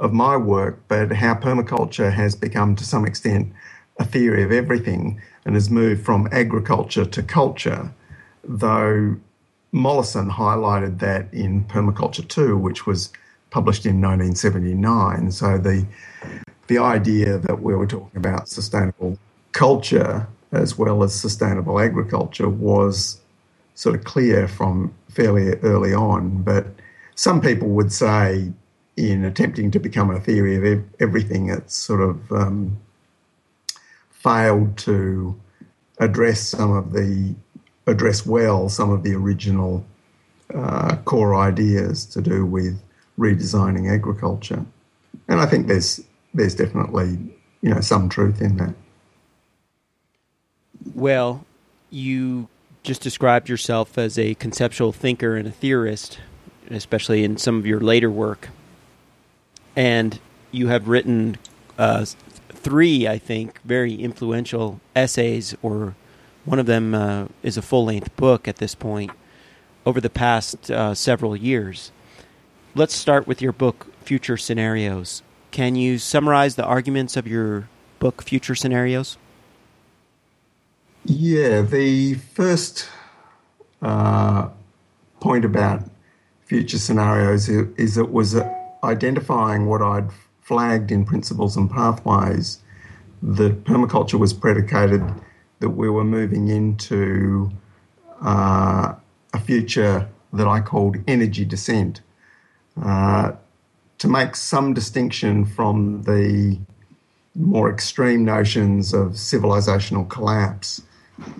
of 0.00 0.14
my 0.14 0.34
work, 0.34 0.80
but 0.88 1.12
how 1.12 1.34
permaculture 1.34 2.10
has 2.10 2.34
become 2.34 2.74
to 2.74 2.84
some 2.84 3.04
extent 3.04 3.52
a 4.00 4.04
theory 4.04 4.42
of 4.42 4.50
everything 4.50 5.20
and 5.44 5.54
has 5.54 5.70
moved 5.70 6.04
from 6.04 6.28
agriculture 6.32 7.04
to 7.04 7.22
culture, 7.22 7.92
though 8.42 9.16
Mollison 9.72 10.30
highlighted 10.30 10.98
that 10.98 11.32
in 11.32 11.64
Permaculture 11.64 12.26
2, 12.26 12.56
which 12.56 12.86
was 12.86 13.12
published 13.50 13.84
in 13.84 14.00
1979. 14.00 15.30
So 15.30 15.58
the 15.58 15.86
the 16.66 16.78
idea 16.78 17.36
that 17.38 17.62
we 17.62 17.74
were 17.74 17.86
talking 17.86 18.16
about 18.16 18.48
sustainable 18.48 19.18
culture 19.50 20.28
as 20.52 20.78
well 20.78 21.02
as 21.02 21.12
sustainable 21.12 21.80
agriculture 21.80 22.48
was 22.48 23.20
sort 23.74 23.96
of 23.96 24.04
clear 24.04 24.46
from 24.46 24.94
fairly 25.10 25.50
early 25.62 25.92
on. 25.92 26.42
But 26.42 26.66
some 27.16 27.40
people 27.40 27.68
would 27.68 27.92
say, 27.92 28.52
in 28.96 29.24
attempting 29.24 29.70
to 29.72 29.80
become 29.80 30.10
a 30.10 30.20
theory 30.20 30.56
of 30.56 30.84
everything, 31.00 31.48
it's 31.48 31.74
sort 31.74 32.00
of 32.00 32.32
um, 32.32 32.76
failed 34.22 34.76
to 34.78 35.38
address 35.98 36.40
some 36.40 36.72
of 36.72 36.92
the 36.92 37.34
address 37.86 38.24
well 38.24 38.68
some 38.68 38.90
of 38.90 39.02
the 39.02 39.14
original 39.14 39.84
uh, 40.54 40.96
core 41.04 41.34
ideas 41.34 42.04
to 42.06 42.20
do 42.20 42.44
with 42.44 42.80
redesigning 43.18 43.92
agriculture. 43.92 44.64
And 45.28 45.40
I 45.40 45.46
think 45.46 45.66
there's 45.66 46.00
there's 46.34 46.54
definitely 46.54 47.18
you 47.62 47.74
know 47.74 47.80
some 47.80 48.08
truth 48.08 48.40
in 48.40 48.56
that. 48.56 48.74
Well, 50.94 51.44
you 51.90 52.48
just 52.82 53.02
described 53.02 53.48
yourself 53.48 53.98
as 53.98 54.18
a 54.18 54.34
conceptual 54.34 54.92
thinker 54.92 55.36
and 55.36 55.46
a 55.46 55.50
theorist, 55.50 56.18
especially 56.70 57.22
in 57.22 57.36
some 57.36 57.58
of 57.58 57.66
your 57.66 57.80
later 57.80 58.10
work. 58.10 58.48
And 59.76 60.18
you 60.50 60.68
have 60.68 60.88
written 60.88 61.36
uh, 61.78 62.06
three, 62.60 63.08
I 63.08 63.18
think, 63.18 63.60
very 63.62 63.94
influential 63.94 64.80
essays, 64.94 65.56
or 65.62 65.94
one 66.44 66.58
of 66.58 66.66
them 66.66 66.94
uh, 66.94 67.26
is 67.42 67.56
a 67.56 67.62
full 67.62 67.84
length 67.84 68.14
book 68.16 68.46
at 68.46 68.56
this 68.56 68.74
point, 68.74 69.10
over 69.84 70.00
the 70.00 70.10
past 70.10 70.70
uh, 70.70 70.94
several 70.94 71.36
years. 71.36 71.90
Let's 72.74 72.94
start 72.94 73.26
with 73.26 73.42
your 73.42 73.52
book, 73.52 73.86
Future 74.04 74.36
Scenarios. 74.36 75.22
Can 75.50 75.74
you 75.74 75.98
summarize 75.98 76.54
the 76.54 76.64
arguments 76.64 77.16
of 77.16 77.26
your 77.26 77.68
book, 77.98 78.22
Future 78.22 78.54
Scenarios? 78.54 79.16
Yeah, 81.04 81.62
the 81.62 82.14
first 82.14 82.88
uh, 83.82 84.50
point 85.20 85.44
about 85.44 85.82
future 86.44 86.78
scenarios 86.78 87.48
is 87.48 87.96
it 87.96 88.10
was 88.10 88.36
identifying 88.84 89.66
what 89.66 89.80
I'd 89.80 90.10
flagged 90.50 90.90
in 90.90 91.04
principles 91.04 91.56
and 91.56 91.70
pathways 91.70 92.58
that 93.22 93.62
permaculture 93.62 94.18
was 94.18 94.32
predicated 94.32 95.02
that 95.60 95.70
we 95.70 95.88
were 95.88 96.02
moving 96.02 96.48
into 96.48 97.52
uh, 98.20 98.92
a 99.32 99.40
future 99.40 100.08
that 100.32 100.48
I 100.48 100.58
called 100.60 100.96
energy 101.06 101.44
descent. 101.44 102.00
Uh, 102.82 103.32
to 103.98 104.08
make 104.08 104.34
some 104.34 104.74
distinction 104.74 105.44
from 105.44 106.02
the 106.02 106.58
more 107.36 107.70
extreme 107.70 108.24
notions 108.24 108.92
of 108.92 109.12
civilizational 109.12 110.08
collapse 110.08 110.82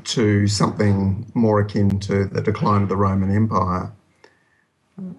to 0.05 0.47
something 0.47 1.26
more 1.35 1.61
akin 1.61 1.99
to 1.99 2.26
the 2.26 2.43
decline 2.43 2.83
of 2.83 2.88
the 2.88 2.97
Roman 2.97 3.35
Empire. 3.35 3.90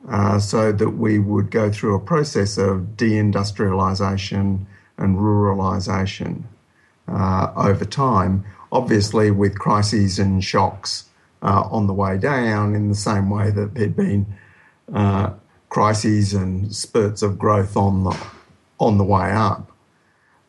Uh, 0.10 0.40
so 0.40 0.72
that 0.72 0.92
we 0.92 1.20
would 1.20 1.50
go 1.50 1.72
through 1.72 1.96
a 1.96 2.00
process 2.00 2.58
of 2.58 2.98
deindustrialization 2.98 4.66
and 4.98 5.18
ruralization 5.18 6.44
uh, 7.08 7.52
over 7.56 7.86
time, 7.86 8.44
obviously 8.72 9.32
with 9.32 9.58
crises 9.58 10.20
and 10.20 10.44
shocks 10.44 11.06
uh, 11.42 11.64
on 11.72 11.88
the 11.88 11.94
way 11.94 12.18
down, 12.18 12.76
in 12.76 12.90
the 12.90 12.96
same 12.96 13.30
way 13.30 13.50
that 13.52 13.74
there'd 13.74 13.96
been 13.96 14.26
uh, 14.94 15.32
crises 15.70 16.34
and 16.34 16.76
spurts 16.76 17.22
of 17.22 17.40
growth 17.40 17.78
on 17.78 18.04
the 18.04 18.28
on 18.80 18.98
the 18.98 19.04
way 19.04 19.32
up, 19.32 19.72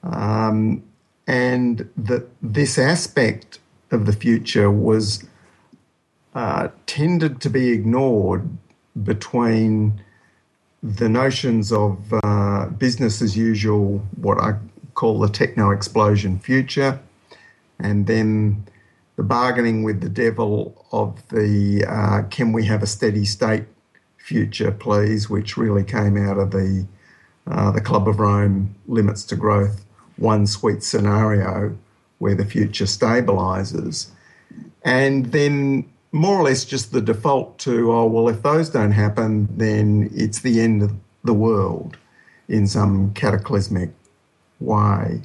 um, 0.03 0.83
and 1.27 1.89
that 1.97 2.27
this 2.43 2.79
aspect 2.79 3.59
of 3.91 4.07
the 4.07 4.13
future 4.13 4.71
was 4.71 5.25
uh, 6.35 6.69
tended 6.87 7.41
to 7.43 7.51
be 7.51 7.71
ignored 7.71 8.49
between 9.03 10.03
the 10.83 11.09
notions 11.09 11.73
of 11.73 12.13
uh, 12.25 12.67
business 12.67 13.23
as 13.23 13.37
usual, 13.37 13.99
what 14.17 14.39
I 14.39 14.55
call 14.95 15.21
the 15.21 15.29
techno 15.29 15.71
explosion 15.71 16.39
future, 16.39 17.01
and 17.79 18.07
then 18.07 18.67
the 19.17 19.23
bargaining 19.23 19.83
with 19.83 20.01
the 20.01 20.09
devil 20.09 20.87
of 20.93 21.27
the 21.29 21.85
uh, 21.87 22.23
can 22.29 22.53
we 22.53 22.65
have 22.67 22.83
a 22.83 22.87
steady 22.87 23.25
state 23.25 23.65
future, 24.17 24.73
please, 24.73 25.29
which 25.31 25.57
really 25.57 25.85
came 25.85 26.17
out 26.17 26.39
of 26.39 26.51
the 26.51 26.87
uh, 27.47 27.71
the 27.73 27.81
Club 27.81 28.09
of 28.09 28.21
Rome 28.21 28.75
limits 28.87 29.25
to 29.25 29.37
growth 29.37 29.85
one 30.17 30.47
sweet 30.47 30.83
scenario 30.83 31.77
where 32.19 32.35
the 32.35 32.45
future 32.45 32.85
stabilizes. 32.85 34.11
And 34.85 35.27
then 35.33 35.92
more 36.13 36.37
or 36.37 36.45
less 36.45 36.65
just 36.65 36.93
the 36.93 37.01
default 37.01 37.59
to, 37.61 37.91
oh, 37.93 38.07
well, 38.07 38.29
if 38.29 38.43
those 38.43 38.69
don't 38.69 38.93
happen, 38.93 39.49
then 39.57 40.11
it's 40.15 40.41
the 40.41 40.61
end 40.61 40.83
of 40.83 40.93
the 41.25 41.33
world 41.33 41.97
in 42.49 42.67
some 42.67 43.13
cataclysmic 43.15 43.91
way. 44.61 45.23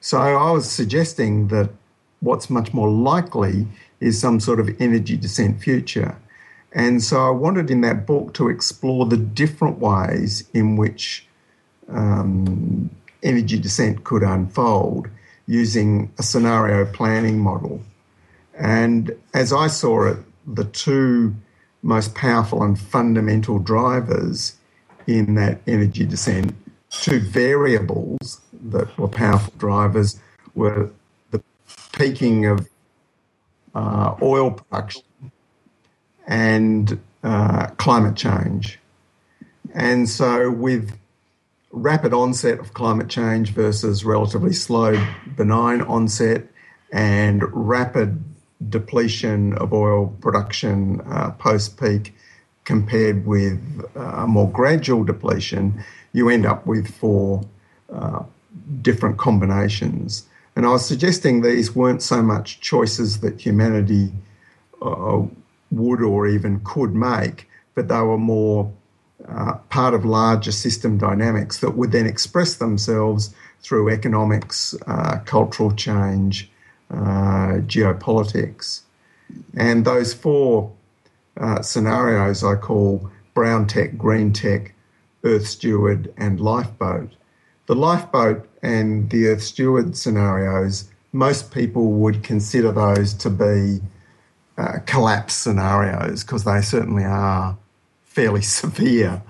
So 0.00 0.18
I 0.18 0.50
was 0.52 0.70
suggesting 0.70 1.48
that 1.48 1.70
what's 2.20 2.48
much 2.48 2.72
more 2.72 2.88
likely 2.88 3.66
is 3.98 4.20
some 4.20 4.40
sort 4.40 4.60
of 4.60 4.70
energy 4.80 5.16
descent 5.16 5.60
future. 5.60 6.16
And 6.72 7.02
so 7.02 7.26
I 7.26 7.30
wanted 7.30 7.70
in 7.70 7.80
that 7.80 8.06
book 8.06 8.32
to 8.34 8.48
explore 8.48 9.06
the 9.06 9.16
different 9.16 9.78
ways 9.78 10.48
in 10.54 10.76
which 10.76 11.26
um, 11.88 12.88
energy 13.22 13.58
descent 13.58 14.04
could 14.04 14.22
unfold 14.22 15.08
using 15.46 16.12
a 16.18 16.22
scenario 16.22 16.84
planning 16.92 17.40
model. 17.40 17.82
And 18.60 19.16
as 19.32 19.52
I 19.54 19.68
saw 19.68 20.06
it, 20.06 20.18
the 20.46 20.64
two 20.64 21.34
most 21.82 22.14
powerful 22.14 22.62
and 22.62 22.78
fundamental 22.78 23.58
drivers 23.58 24.56
in 25.06 25.34
that 25.36 25.60
energy 25.66 26.04
descent, 26.04 26.54
two 26.90 27.20
variables 27.20 28.40
that 28.52 28.96
were 28.98 29.08
powerful 29.08 29.54
drivers 29.56 30.20
were 30.54 30.90
the 31.30 31.42
peaking 31.92 32.44
of 32.44 32.68
uh, 33.74 34.14
oil 34.20 34.50
production 34.50 35.02
and 36.26 37.00
uh, 37.24 37.68
climate 37.78 38.16
change. 38.16 38.78
And 39.72 40.06
so, 40.08 40.50
with 40.50 40.98
rapid 41.72 42.12
onset 42.12 42.58
of 42.58 42.74
climate 42.74 43.08
change 43.08 43.52
versus 43.52 44.04
relatively 44.04 44.52
slow, 44.52 45.02
benign 45.36 45.80
onset, 45.82 46.46
and 46.92 47.42
rapid 47.54 48.22
depletion 48.68 49.54
of 49.54 49.72
oil 49.72 50.14
production 50.20 51.00
uh, 51.06 51.30
post 51.32 51.80
peak 51.80 52.14
compared 52.64 53.26
with 53.26 53.58
uh, 53.96 54.26
more 54.26 54.50
gradual 54.50 55.02
depletion, 55.02 55.82
you 56.12 56.28
end 56.28 56.46
up 56.46 56.66
with 56.66 56.94
four 56.94 57.42
uh, 57.92 58.22
different 58.82 59.18
combinations. 59.18 60.26
And 60.54 60.66
I 60.66 60.70
was 60.70 60.86
suggesting 60.86 61.40
these 61.40 61.74
weren't 61.74 62.02
so 62.02 62.22
much 62.22 62.60
choices 62.60 63.20
that 63.20 63.40
humanity 63.40 64.12
uh, 64.82 65.22
would 65.70 66.02
or 66.02 66.26
even 66.26 66.60
could 66.64 66.94
make, 66.94 67.48
but 67.74 67.88
they 67.88 68.00
were 68.00 68.18
more 68.18 68.72
uh, 69.28 69.54
part 69.68 69.94
of 69.94 70.04
larger 70.04 70.52
system 70.52 70.98
dynamics 70.98 71.60
that 71.60 71.76
would 71.76 71.92
then 71.92 72.06
express 72.06 72.56
themselves 72.56 73.34
through 73.62 73.90
economics, 73.90 74.74
uh, 74.86 75.18
cultural 75.24 75.72
change, 75.72 76.49
geopolitics. 76.90 78.82
And 79.56 79.84
those 79.84 80.12
four 80.12 80.72
uh, 81.38 81.62
scenarios 81.62 82.44
I 82.44 82.56
call 82.56 83.10
brown 83.34 83.66
tech, 83.66 83.96
green 83.96 84.32
tech, 84.32 84.74
earth 85.24 85.46
steward, 85.46 86.12
and 86.16 86.40
lifeboat. 86.40 87.10
The 87.66 87.74
lifeboat 87.74 88.48
and 88.62 89.08
the 89.10 89.28
earth 89.28 89.42
steward 89.42 89.96
scenarios, 89.96 90.90
most 91.12 91.52
people 91.52 91.92
would 91.92 92.22
consider 92.22 92.72
those 92.72 93.14
to 93.14 93.30
be 93.30 93.80
uh, 94.58 94.78
collapse 94.86 95.34
scenarios 95.34 96.24
because 96.24 96.44
they 96.44 96.60
certainly 96.60 97.04
are 97.04 97.56
fairly 98.04 98.42
severe. 98.60 99.22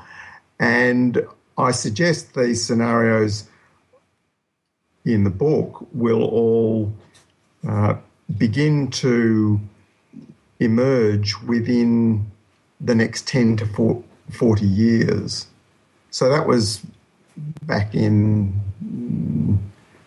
And 0.59 1.26
I 1.57 1.71
suggest 1.71 2.35
these 2.35 2.64
scenarios 2.64 3.45
in 5.05 5.25
the 5.25 5.31
book 5.31 5.87
will 5.93 6.25
all 6.25 6.93
uh, 7.67 7.95
begin 8.38 8.88
to 8.88 9.61
emerge 10.61 11.40
within 11.43 12.31
the 12.81 12.95
next 12.95 13.26
10 13.26 13.57
to 13.59 14.02
40 14.31 14.67
years. 14.67 15.47
So 16.11 16.29
that 16.29 16.47
was 16.47 16.85
back 17.62 17.95
in 17.95 18.59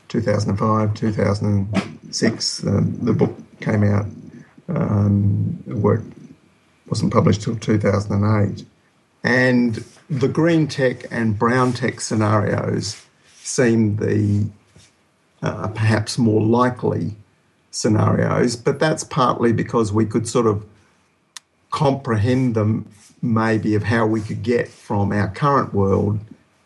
2005, 0.09 0.93
2006. 0.93 2.63
Uh, 2.63 2.81
the 3.01 3.13
book 3.13 3.35
came 3.59 3.83
out. 3.83 4.05
Um, 4.69 5.61
the 5.67 5.75
work 5.75 6.01
wasn't 6.87 7.13
published 7.13 7.41
till 7.41 7.55
2008. 7.55 8.65
And 9.23 9.83
the 10.09 10.27
green 10.27 10.67
tech 10.67 11.05
and 11.11 11.37
brown 11.37 11.73
tech 11.73 12.01
scenarios 12.01 13.01
seem 13.35 13.95
the 13.97 14.49
uh, 15.41 15.67
perhaps 15.69 16.17
more 16.17 16.41
likely 16.41 17.15
scenarios, 17.73 18.55
but 18.55 18.79
that's 18.79 19.03
partly 19.03 19.51
because 19.51 19.91
we 19.91 20.05
could 20.05 20.27
sort 20.27 20.45
of 20.45 20.63
comprehend 21.71 22.55
them 22.55 22.87
maybe 23.21 23.73
of 23.73 23.83
how 23.83 24.05
we 24.05 24.21
could 24.21 24.43
get 24.43 24.67
from 24.67 25.11
our 25.11 25.27
current 25.29 25.73
world 25.73 26.19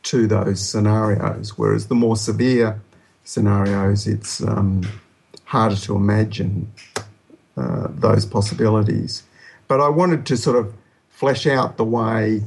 to 0.03 0.27
those 0.27 0.59
scenarios. 0.59 1.57
Whereas 1.57 1.87
the 1.87 1.95
more 1.95 2.17
severe 2.17 2.81
scenarios, 3.23 4.05
it's 4.05 4.41
um, 4.41 4.81
harder 5.45 5.77
to 5.77 5.95
imagine 5.95 6.71
uh, 7.55 7.87
those 7.89 8.25
possibilities. 8.25 9.23
But 9.69 9.79
I 9.79 9.87
wanted 9.87 10.25
to 10.25 10.37
sort 10.37 10.57
of 10.57 10.73
flesh 11.09 11.47
out 11.47 11.77
the 11.77 11.85
way 11.85 12.41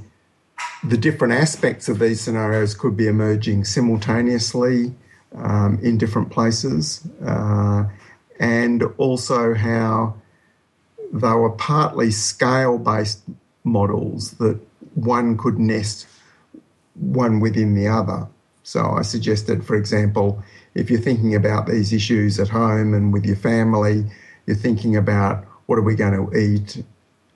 the 0.85 0.98
different 0.98 1.32
aspects 1.32 1.88
of 1.88 1.98
these 1.98 2.20
scenarios 2.20 2.74
could 2.74 2.96
be 2.96 3.06
emerging 3.06 3.64
simultaneously 3.64 4.94
um, 5.35 5.78
in 5.82 5.96
different 5.96 6.30
places. 6.30 7.06
Uh, 7.24 7.85
and 8.40 8.83
also 8.96 9.55
how 9.55 10.14
they 11.12 11.33
were 11.33 11.50
partly 11.50 12.11
scale 12.11 12.79
based 12.79 13.22
models 13.62 14.33
that 14.33 14.59
one 14.94 15.37
could 15.37 15.59
nest 15.59 16.09
one 16.94 17.38
within 17.38 17.74
the 17.74 17.87
other. 17.87 18.26
So 18.62 18.90
I 18.90 19.03
suggested, 19.03 19.64
for 19.64 19.76
example, 19.76 20.42
if 20.74 20.90
you're 20.90 21.00
thinking 21.00 21.35
about 21.35 21.66
these 21.66 21.92
issues 21.92 22.40
at 22.40 22.48
home 22.48 22.94
and 22.94 23.12
with 23.12 23.26
your 23.26 23.37
family, 23.37 24.05
you're 24.46 24.57
thinking 24.57 24.96
about 24.96 25.44
what 25.66 25.79
are 25.79 25.83
we 25.83 25.94
going 25.94 26.14
to 26.14 26.37
eat? 26.37 26.83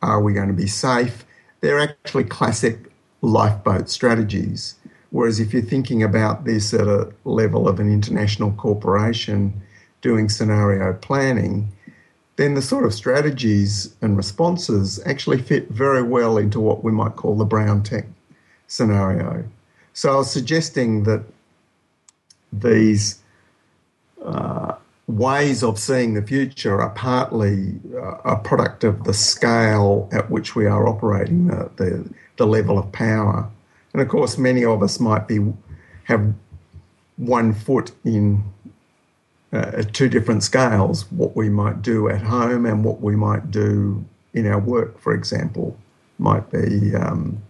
Are 0.03 0.23
we 0.23 0.33
going 0.33 0.49
to 0.49 0.55
be 0.55 0.67
safe? 0.67 1.25
They're 1.61 1.81
actually 1.81 2.25
classic 2.25 2.79
lifeboat 3.23 3.89
strategies. 3.89 4.77
Whereas 5.11 5.39
if 5.39 5.53
you're 5.53 5.63
thinking 5.63 6.03
about 6.03 6.45
this 6.45 6.75
at 6.75 6.87
a 6.87 7.13
level 7.25 7.69
of 7.69 7.79
an 7.79 7.93
international 7.93 8.53
corporation, 8.53 9.61
doing 10.05 10.29
scenario 10.29 10.93
planning, 10.93 11.67
then 12.37 12.53
the 12.53 12.61
sort 12.61 12.85
of 12.85 12.93
strategies 12.93 13.97
and 14.03 14.19
responses 14.19 15.01
actually 15.07 15.41
fit 15.41 15.71
very 15.71 16.03
well 16.03 16.37
into 16.37 16.61
what 16.61 16.85
we 16.85 16.93
might 16.93 17.17
call 17.17 17.35
the 17.39 17.45
brown 17.47 17.83
tech 17.83 18.05
scenario. 18.67 19.43
So 19.95 20.13
I 20.13 20.17
was 20.17 20.31
suggesting 20.31 21.05
that 21.05 21.25
these 22.53 23.19
uh, 24.23 24.75
ways 25.07 25.63
of 25.63 25.79
seeing 25.79 26.13
the 26.13 26.23
future 26.23 26.83
are 26.83 26.91
partly 26.91 27.81
uh, 27.97 28.35
a 28.35 28.37
product 28.37 28.85
of 28.85 29.05
the 29.05 29.15
scale 29.15 30.11
at 30.13 30.31
which 30.31 30.55
we 30.55 30.67
are 30.67 30.87
operating, 30.87 31.47
the, 31.47 31.71
the, 31.77 32.15
the 32.37 32.47
level 32.47 32.79
of 32.79 32.93
power. 32.93 33.49
And 33.95 34.03
of 34.03 34.09
course, 34.09 34.37
many 34.37 34.67
of 34.67 34.83
us 34.83 35.01
might 35.01 35.27
be 35.27 35.39
have 36.05 36.35
one 37.17 37.55
foot 37.55 37.93
in 38.05 38.45
uh, 39.55 39.71
at 39.75 39.95
two 39.95 40.09
different 40.09 40.43
scales 40.43 41.11
what 41.13 41.37
we 41.37 41.49
might 41.49 41.81
do 41.81 42.09
at 42.09 42.23
home 42.23 42.67
and 42.67 42.85
what 42.85 43.01
we 43.01 43.15
might 43.15 43.51
do 43.53 44.05
in 44.33 44.47
our 44.49 44.59
work, 44.59 44.99
for 44.99 45.15
example, 45.15 45.79
might 46.19 46.51
be 46.51 46.95
um, 46.97 47.41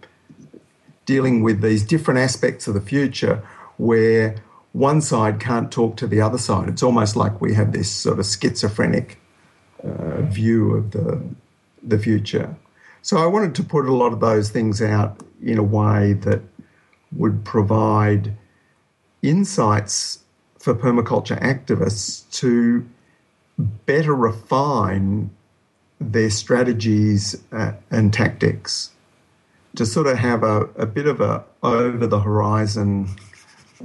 dealing 1.05 1.41
with 1.41 1.61
these 1.61 1.83
different 1.83 2.19
aspects 2.19 2.67
of 2.67 2.75
the 2.75 2.81
future 2.81 3.43
where 3.77 4.35
one 4.73 5.01
side 5.01 5.39
can't 5.39 5.71
talk 5.71 5.97
to 5.97 6.05
the 6.05 6.21
other 6.21 6.37
side. 6.37 6.69
It's 6.69 6.83
almost 6.83 7.15
like 7.15 7.41
we 7.41 7.55
have 7.55 7.71
this 7.71 7.89
sort 7.89 8.19
of 8.19 8.25
schizophrenic 8.25 9.19
uh, 9.83 10.21
view 10.21 10.75
of 10.75 10.91
the, 10.91 11.23
the 11.81 11.97
future. 11.97 12.55
So 13.01 13.17
I 13.17 13.25
wanted 13.25 13.55
to 13.55 13.63
put 13.63 13.85
a 13.85 13.93
lot 13.93 14.13
of 14.13 14.19
those 14.19 14.49
things 14.49 14.81
out 14.81 15.21
in 15.41 15.57
a 15.57 15.63
way 15.63 16.13
that 16.13 16.41
would 17.11 17.45
provide 17.45 18.35
insights 19.21 20.24
for 20.65 20.73
permaculture 20.73 21.39
activists 21.43 22.27
to 22.31 22.83
better 23.85 24.15
refine 24.15 25.29
their 25.99 26.31
strategies 26.31 27.39
uh, 27.51 27.73
and 27.91 28.11
tactics 28.11 28.89
to 29.75 29.85
sort 29.85 30.07
of 30.07 30.17
have 30.17 30.41
a, 30.41 30.61
a 30.75 30.87
bit 30.87 31.05
of 31.05 31.21
a 31.21 31.43
over 31.61 32.07
the 32.07 32.19
horizon 32.19 33.07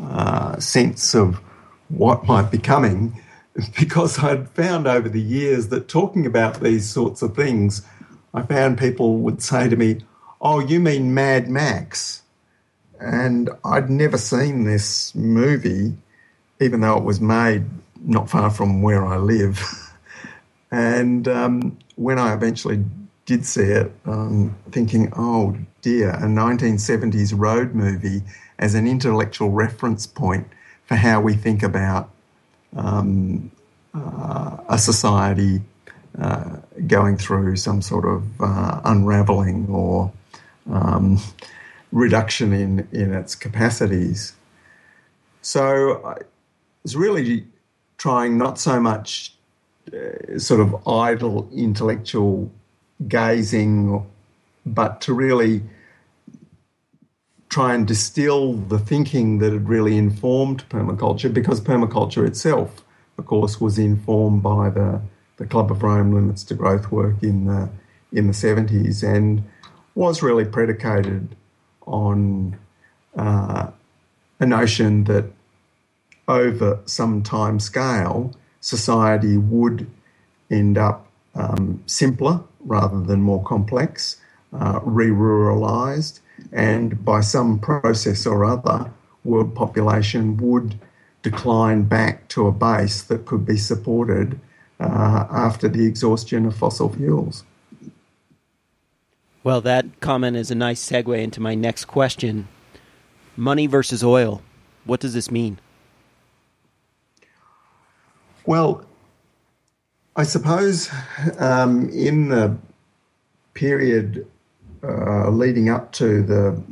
uh, 0.00 0.58
sense 0.58 1.14
of 1.14 1.36
what 1.88 2.24
might 2.24 2.50
be 2.50 2.56
coming 2.56 3.22
because 3.78 4.18
I'd 4.18 4.48
found 4.48 4.86
over 4.86 5.10
the 5.10 5.20
years 5.20 5.68
that 5.68 5.86
talking 5.86 6.24
about 6.24 6.62
these 6.62 6.88
sorts 6.88 7.20
of 7.20 7.36
things, 7.36 7.86
I 8.32 8.40
found 8.40 8.78
people 8.78 9.18
would 9.18 9.42
say 9.42 9.68
to 9.68 9.76
me, 9.76 9.98
Oh, 10.40 10.60
you 10.60 10.80
mean 10.80 11.12
Mad 11.12 11.50
Max? 11.50 12.22
And 12.98 13.50
I'd 13.66 13.90
never 13.90 14.16
seen 14.16 14.64
this 14.64 15.14
movie 15.14 15.98
even 16.60 16.80
though 16.80 16.96
it 16.96 17.04
was 17.04 17.20
made 17.20 17.64
not 18.02 18.30
far 18.30 18.50
from 18.50 18.82
where 18.82 19.06
I 19.06 19.16
live. 19.16 19.60
and 20.70 21.26
um, 21.28 21.78
when 21.96 22.18
I 22.18 22.34
eventually 22.34 22.84
did 23.26 23.44
see 23.44 23.62
it, 23.62 23.92
um, 24.06 24.56
thinking, 24.70 25.12
oh 25.16 25.56
dear, 25.82 26.10
a 26.10 26.22
1970s 26.22 27.32
road 27.36 27.74
movie 27.74 28.22
as 28.58 28.74
an 28.74 28.86
intellectual 28.86 29.50
reference 29.50 30.06
point 30.06 30.46
for 30.84 30.96
how 30.96 31.20
we 31.20 31.34
think 31.34 31.62
about 31.62 32.10
um, 32.76 33.50
uh, 33.94 34.58
a 34.68 34.78
society 34.78 35.60
uh, 36.18 36.56
going 36.86 37.16
through 37.16 37.56
some 37.56 37.80
sort 37.80 38.04
of 38.04 38.40
uh, 38.40 38.80
unraveling 38.84 39.66
or 39.70 40.12
um, 40.70 41.18
reduction 41.92 42.52
in, 42.52 42.88
in 42.92 43.12
its 43.14 43.34
capacities. 43.34 44.34
So 45.42 46.18
is 46.84 46.96
really 46.96 47.46
trying 47.98 48.38
not 48.38 48.58
so 48.58 48.80
much 48.80 49.34
uh, 49.92 50.38
sort 50.38 50.60
of 50.60 50.86
idle 50.86 51.48
intellectual 51.54 52.50
gazing, 53.08 54.06
but 54.66 55.00
to 55.02 55.12
really 55.12 55.62
try 57.48 57.74
and 57.74 57.86
distill 57.86 58.54
the 58.54 58.78
thinking 58.78 59.38
that 59.38 59.52
had 59.52 59.68
really 59.68 59.98
informed 59.98 60.66
permaculture, 60.68 61.32
because 61.32 61.60
permaculture 61.60 62.26
itself, 62.26 62.84
of 63.18 63.26
course, 63.26 63.60
was 63.60 63.78
informed 63.78 64.42
by 64.42 64.70
the, 64.70 65.00
the 65.36 65.46
Club 65.46 65.70
of 65.70 65.82
Rome 65.82 66.12
limits 66.12 66.44
to 66.44 66.54
growth 66.54 66.90
work 66.92 67.22
in 67.22 67.46
the 67.46 67.68
in 68.12 68.26
the 68.26 68.32
70s 68.32 69.02
and 69.02 69.42
was 69.94 70.22
really 70.22 70.44
predicated 70.44 71.36
on 71.86 72.58
uh, 73.16 73.70
a 74.38 74.46
notion 74.46 75.04
that 75.04 75.26
over 76.30 76.78
some 76.86 77.22
time 77.22 77.58
scale, 77.58 78.34
society 78.60 79.36
would 79.36 79.86
end 80.50 80.78
up 80.78 81.06
um, 81.34 81.82
simpler 81.86 82.40
rather 82.64 83.00
than 83.00 83.20
more 83.20 83.42
complex, 83.44 84.16
uh, 84.52 84.80
re 84.82 85.08
ruralised, 85.08 86.20
and 86.52 87.04
by 87.04 87.20
some 87.20 87.58
process 87.58 88.26
or 88.26 88.44
other, 88.44 88.90
world 89.24 89.54
population 89.54 90.36
would 90.38 90.78
decline 91.22 91.82
back 91.82 92.26
to 92.28 92.46
a 92.46 92.52
base 92.52 93.02
that 93.02 93.26
could 93.26 93.44
be 93.44 93.56
supported 93.56 94.38
uh, 94.78 95.26
after 95.30 95.68
the 95.68 95.84
exhaustion 95.84 96.46
of 96.46 96.56
fossil 96.56 96.88
fuels. 96.88 97.44
Well, 99.42 99.60
that 99.62 100.00
comment 100.00 100.36
is 100.36 100.50
a 100.50 100.54
nice 100.54 100.86
segue 100.86 101.18
into 101.22 101.40
my 101.40 101.54
next 101.54 101.86
question. 101.86 102.48
Money 103.36 103.66
versus 103.66 104.02
oil. 104.02 104.42
What 104.84 105.00
does 105.00 105.14
this 105.14 105.30
mean? 105.30 105.58
Well, 108.46 108.85
I 110.16 110.24
suppose 110.24 110.90
um, 111.38 111.88
in 111.90 112.29
the 112.29 112.57
period 113.55 114.26
uh, 114.83 115.31
leading 115.31 115.68
up 115.68 115.92
to 115.92 116.22
the 116.22 116.62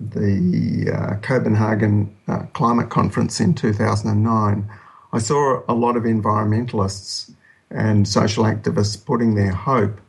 the 0.00 0.92
uh, 0.92 1.16
Copenhagen 1.20 2.14
uh, 2.28 2.40
Climate 2.52 2.90
Conference 2.90 3.40
in 3.40 3.54
2009, 3.54 4.68
I 5.12 5.18
saw 5.18 5.62
a 5.68 5.74
lot 5.74 5.96
of 5.96 6.02
environmentalists 6.02 7.32
and 7.70 8.06
social 8.06 8.44
activists 8.44 9.02
putting 9.02 9.34
their 9.34 9.52
hope 9.52 10.00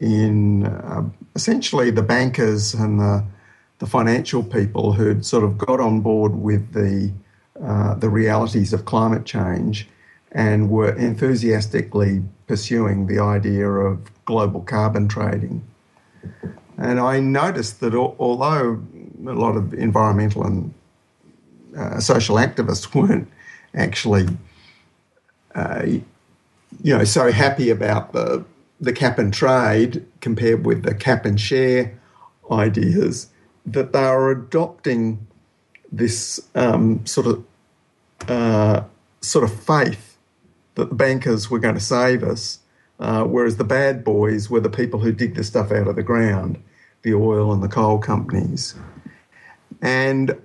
in 0.00 0.66
uh, 0.66 1.04
essentially 1.34 1.90
the 1.90 2.02
bankers 2.02 2.74
and 2.74 2.98
the, 2.98 3.24
the 3.78 3.86
financial 3.86 4.42
people 4.42 4.92
who'd 4.92 5.24
sort 5.24 5.44
of 5.44 5.58
got 5.58 5.80
on 5.80 6.00
board 6.00 6.34
with 6.34 6.72
the 6.72 7.12
uh, 7.62 7.94
the 7.94 8.08
realities 8.08 8.72
of 8.72 8.84
climate 8.84 9.24
change 9.24 9.88
and 10.32 10.70
were 10.70 10.92
enthusiastically 10.96 12.22
pursuing 12.46 13.06
the 13.06 13.18
idea 13.18 13.68
of 13.68 14.10
global 14.24 14.60
carbon 14.60 15.08
trading. 15.08 15.62
And 16.76 17.00
I 17.00 17.18
noticed 17.18 17.80
that 17.80 17.94
although 17.94 18.82
a 19.26 19.32
lot 19.32 19.56
of 19.56 19.74
environmental 19.74 20.44
and 20.44 20.74
uh, 21.76 22.00
social 22.00 22.36
activists 22.36 22.94
weren't 23.08 23.28
actually, 23.74 24.28
uh, 25.54 25.82
you 25.84 26.96
know, 26.96 27.04
so 27.04 27.32
happy 27.32 27.70
about 27.70 28.12
the 28.12 28.44
the 28.80 28.92
cap 28.92 29.18
and 29.18 29.34
trade 29.34 30.06
compared 30.20 30.64
with 30.64 30.84
the 30.84 30.94
cap 30.94 31.24
and 31.24 31.40
share 31.40 31.98
ideas, 32.52 33.26
that 33.66 33.92
they 33.92 34.04
are 34.04 34.30
adopting 34.30 35.26
this 35.90 36.40
um, 36.54 37.04
sort 37.04 37.26
of 37.26 37.44
uh, 38.26 38.82
sort 39.20 39.44
of 39.44 39.62
faith 39.62 40.16
that 40.74 40.88
the 40.88 40.94
bankers 40.94 41.50
were 41.50 41.58
going 41.58 41.74
to 41.74 41.80
save 41.80 42.22
us, 42.22 42.60
uh, 42.98 43.24
whereas 43.24 43.56
the 43.56 43.64
bad 43.64 44.04
boys 44.04 44.50
were 44.50 44.60
the 44.60 44.70
people 44.70 45.00
who 45.00 45.12
dig 45.12 45.34
the 45.34 45.44
stuff 45.44 45.70
out 45.70 45.88
of 45.88 45.96
the 45.96 46.02
ground, 46.02 46.62
the 47.02 47.14
oil 47.14 47.52
and 47.52 47.62
the 47.62 47.68
coal 47.68 47.98
companies. 47.98 48.74
And 49.80 50.40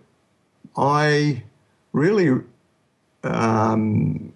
I 0.76 1.44
really 1.92 2.42
um, 3.24 4.34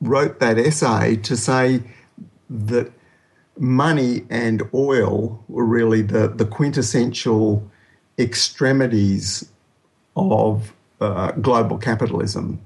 wrote 0.00 0.40
that 0.40 0.58
essay 0.58 1.16
to 1.16 1.36
say 1.36 1.82
that 2.48 2.92
money 3.58 4.24
and 4.30 4.62
oil 4.72 5.44
were 5.48 5.64
really 5.64 6.02
the, 6.02 6.28
the 6.28 6.46
quintessential 6.46 7.68
extremities 8.18 9.50
of 10.16 10.72
uh, 11.00 11.32
global 11.32 11.78
capitalism 11.78 12.60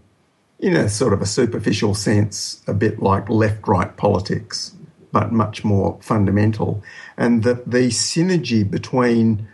in 0.58 0.76
a 0.76 0.88
sort 0.88 1.12
of 1.12 1.20
a 1.20 1.26
superficial 1.26 1.94
sense, 1.94 2.62
a 2.66 2.74
bit 2.74 3.00
like 3.00 3.28
left 3.28 3.66
right 3.66 3.96
politics, 3.96 4.74
but 5.12 5.32
much 5.32 5.64
more 5.64 5.98
fundamental. 6.00 6.82
And 7.16 7.42
that 7.42 7.70
the 7.70 7.88
synergy 7.88 8.68
between 8.68 9.46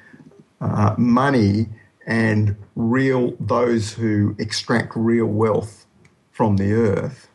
uh, 0.60 0.94
money 0.96 1.68
and 2.06 2.56
real 2.76 3.34
those 3.40 3.92
who 3.92 4.34
extract 4.38 4.94
real 4.96 5.26
wealth 5.26 5.86
from 6.32 6.56
the 6.56 6.72
earth 6.72 7.30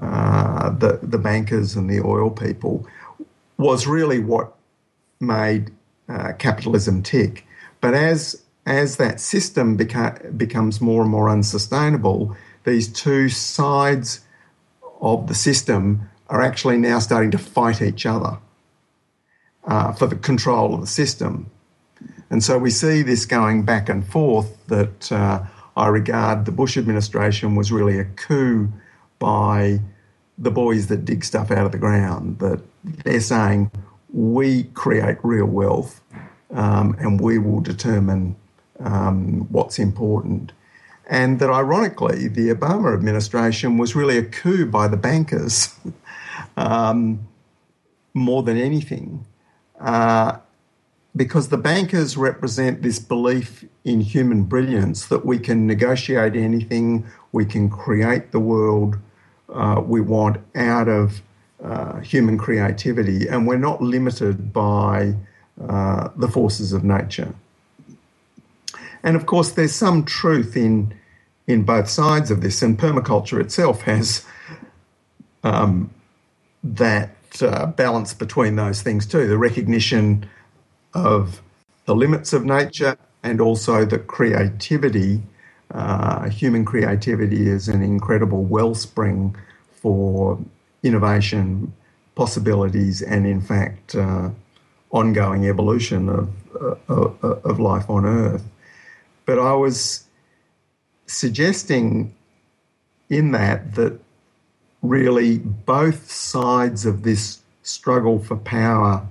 uh, 0.00 0.70
the 0.70 0.98
the 1.02 1.18
bankers 1.18 1.76
and 1.76 1.88
the 1.90 2.00
oil 2.00 2.30
people 2.30 2.86
was 3.58 3.86
really 3.86 4.18
what 4.18 4.54
made 5.20 5.70
uh, 6.08 6.32
capitalism 6.38 7.02
tick. 7.02 7.46
But 7.80 7.94
as 7.94 8.42
as 8.66 8.96
that 8.96 9.20
system 9.20 9.76
beca- 9.76 10.36
becomes 10.36 10.80
more 10.80 11.02
and 11.02 11.10
more 11.10 11.28
unsustainable, 11.28 12.36
these 12.64 12.88
two 12.88 13.28
sides 13.28 14.20
of 15.00 15.28
the 15.28 15.34
system 15.34 16.08
are 16.28 16.42
actually 16.42 16.76
now 16.76 16.98
starting 16.98 17.30
to 17.30 17.38
fight 17.38 17.82
each 17.82 18.06
other 18.06 18.38
uh, 19.64 19.92
for 19.92 20.06
the 20.06 20.16
control 20.16 20.74
of 20.74 20.80
the 20.80 20.86
system. 20.86 21.50
And 22.30 22.44
so 22.44 22.58
we 22.58 22.70
see 22.70 23.02
this 23.02 23.26
going 23.26 23.64
back 23.64 23.88
and 23.88 24.06
forth 24.06 24.56
that 24.68 25.10
uh, 25.10 25.44
I 25.76 25.88
regard 25.88 26.44
the 26.44 26.52
Bush 26.52 26.76
administration 26.76 27.56
was 27.56 27.72
really 27.72 27.98
a 27.98 28.04
coup 28.04 28.72
by 29.18 29.80
the 30.38 30.50
boys 30.50 30.86
that 30.86 31.04
dig 31.04 31.24
stuff 31.24 31.50
out 31.50 31.66
of 31.66 31.72
the 31.72 31.78
ground. 31.78 32.38
That 32.38 32.62
they're 32.84 33.20
saying 33.20 33.70
we 34.12 34.64
create 34.64 35.18
real 35.22 35.46
wealth 35.46 36.00
um, 36.52 36.96
and 36.98 37.20
we 37.20 37.38
will 37.38 37.60
determine 37.60 38.36
um, 38.80 39.46
what's 39.50 39.78
important. 39.78 40.52
And 41.08 41.40
that 41.40 41.50
ironically, 41.50 42.28
the 42.28 42.54
Obama 42.54 42.94
administration 42.94 43.78
was 43.78 43.96
really 43.96 44.16
a 44.16 44.22
coup 44.22 44.66
by 44.66 44.86
the 44.88 44.96
bankers 44.96 45.74
um, 46.56 47.26
more 48.14 48.42
than 48.42 48.56
anything. 48.56 49.24
Uh, 49.80 50.38
because 51.16 51.48
the 51.48 51.56
bankers 51.56 52.16
represent 52.16 52.82
this 52.82 53.00
belief 53.00 53.64
in 53.84 54.00
human 54.00 54.44
brilliance 54.44 55.06
that 55.06 55.26
we 55.26 55.38
can 55.38 55.66
negotiate 55.66 56.36
anything, 56.36 57.04
we 57.32 57.44
can 57.44 57.68
create 57.68 58.30
the 58.30 58.38
world 58.38 58.96
uh, 59.52 59.82
we 59.84 60.00
want 60.00 60.38
out 60.54 60.88
of 60.88 61.22
uh, 61.62 61.98
human 62.00 62.38
creativity, 62.38 63.26
and 63.28 63.46
we're 63.46 63.58
not 63.58 63.82
limited 63.82 64.52
by 64.52 65.14
uh, 65.68 66.08
the 66.16 66.28
forces 66.28 66.72
of 66.72 66.84
nature. 66.84 67.34
And 69.02 69.16
of 69.16 69.26
course, 69.26 69.52
there's 69.52 69.74
some 69.74 70.04
truth 70.04 70.56
in 70.56 70.94
in 71.46 71.64
both 71.64 71.88
sides 71.88 72.30
of 72.30 72.42
this, 72.42 72.62
and 72.62 72.78
permaculture 72.78 73.40
itself 73.40 73.82
has 73.82 74.24
um, 75.44 75.90
that 76.64 77.16
uh, 77.42 77.66
balance 77.66 78.14
between 78.14 78.56
those 78.56 78.82
things 78.82 79.06
too. 79.06 79.26
The 79.28 79.38
recognition 79.38 80.28
of 80.94 81.42
the 81.86 81.94
limits 81.96 82.32
of 82.32 82.44
nature 82.44 82.96
and 83.22 83.40
also 83.40 83.84
the 83.84 83.98
creativity 83.98 85.22
uh, 85.74 86.28
human 86.30 86.64
creativity 86.64 87.48
is 87.48 87.68
an 87.68 87.82
incredible 87.82 88.44
wellspring 88.44 89.36
for 89.72 90.38
innovation, 90.82 91.72
possibilities, 92.16 93.02
and 93.02 93.26
in 93.26 93.40
fact, 93.40 93.94
uh, 93.94 94.30
ongoing 94.92 95.46
evolution 95.46 96.08
of, 96.08 96.30
uh, 96.90 97.28
of 97.50 97.60
life 97.60 97.88
on 97.90 98.06
Earth. 98.06 98.44
But 99.30 99.38
I 99.38 99.52
was 99.52 100.08
suggesting 101.06 102.12
in 103.08 103.30
that 103.30 103.76
that 103.76 103.96
really 104.82 105.38
both 105.38 106.10
sides 106.10 106.84
of 106.84 107.04
this 107.04 107.38
struggle 107.62 108.18
for 108.18 108.36
power 108.36 109.06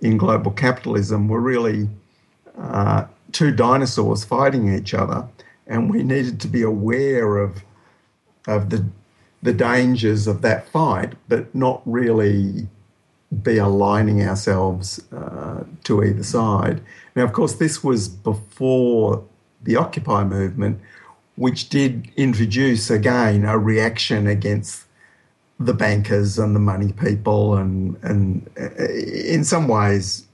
in 0.00 0.16
global 0.16 0.50
capitalism 0.50 1.28
were 1.28 1.42
really 1.42 1.90
uh, 2.56 3.04
two 3.32 3.50
dinosaurs 3.50 4.24
fighting 4.24 4.74
each 4.74 4.94
other 4.94 5.28
and 5.66 5.90
we 5.90 6.02
needed 6.02 6.40
to 6.40 6.48
be 6.48 6.62
aware 6.62 7.36
of 7.36 7.62
of 8.46 8.70
the 8.70 8.86
the 9.42 9.52
dangers 9.52 10.26
of 10.26 10.40
that 10.40 10.66
fight, 10.68 11.12
but 11.28 11.54
not 11.54 11.82
really 11.84 12.66
be 13.42 13.58
aligning 13.58 14.22
ourselves 14.22 15.02
uh, 15.12 15.64
to 15.82 16.02
either 16.02 16.22
side. 16.22 16.80
Now, 17.14 17.24
of 17.24 17.34
course, 17.34 17.56
this 17.56 17.84
was 17.84 18.08
before 18.08 19.22
the 19.64 19.76
Occupy 19.76 20.24
movement, 20.24 20.80
which 21.36 21.68
did 21.68 22.10
introduce 22.16 22.90
again 22.90 23.44
a 23.44 23.58
reaction 23.58 24.26
against 24.26 24.84
the 25.58 25.74
bankers 25.74 26.38
and 26.38 26.54
the 26.54 26.60
money 26.60 26.92
people, 26.92 27.56
and 27.56 27.96
and 28.02 28.48
uh, 28.60 28.84
in 28.84 29.44
some 29.44 29.68
ways, 29.68 30.26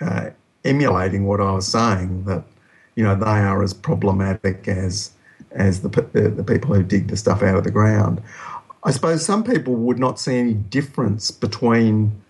uh, 0.00 0.30
emulating 0.64 1.26
what 1.26 1.40
I 1.40 1.52
was 1.52 1.66
saying 1.66 2.24
that 2.24 2.44
you 2.96 3.04
know 3.04 3.14
they 3.14 3.26
are 3.26 3.62
as 3.62 3.74
problematic 3.74 4.68
as 4.68 5.12
as 5.52 5.82
the, 5.82 5.88
the, 6.12 6.28
the 6.28 6.44
people 6.44 6.74
who 6.74 6.82
dig 6.82 7.08
the 7.08 7.16
stuff 7.16 7.42
out 7.42 7.56
of 7.56 7.64
the 7.64 7.70
ground. 7.70 8.22
I 8.84 8.92
suppose 8.92 9.24
some 9.24 9.44
people 9.44 9.74
would 9.74 9.98
not 9.98 10.18
see 10.18 10.38
any 10.38 10.54
difference 10.54 11.30
between 11.30 12.20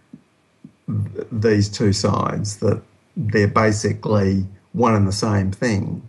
th- 0.89 1.27
these 1.31 1.69
two 1.69 1.93
sides 1.93 2.57
that 2.59 2.83
they're 3.17 3.47
basically 3.47 4.47
one 4.73 4.95
and 4.95 5.07
the 5.07 5.13
same 5.13 5.53
thing, 5.53 6.03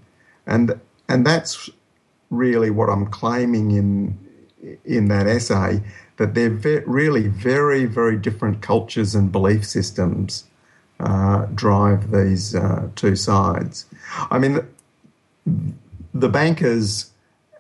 and 0.46 0.80
and 1.08 1.26
that's 1.26 1.70
really 2.30 2.70
what 2.70 2.90
I'm 2.90 3.08
claiming 3.08 3.72
in 3.72 4.78
in 4.86 5.08
that 5.08 5.28
essay 5.28 5.82
that 6.18 6.36
they're 6.36 6.50
ve- 6.50 6.84
really 6.86 7.28
very 7.28 7.86
very 7.86 8.18
different 8.18 8.62
cultures 8.62 9.16
and 9.16 9.32
belief 9.32 9.66
systems 9.66 10.46
uh, 11.02 11.48
drive 11.56 12.12
these 12.12 12.54
uh, 12.54 12.88
two 12.96 13.16
sides. 13.16 13.86
I 14.30 14.38
mean, 14.38 14.54
the, 14.54 14.66
the 16.14 16.30
bankers 16.30 17.12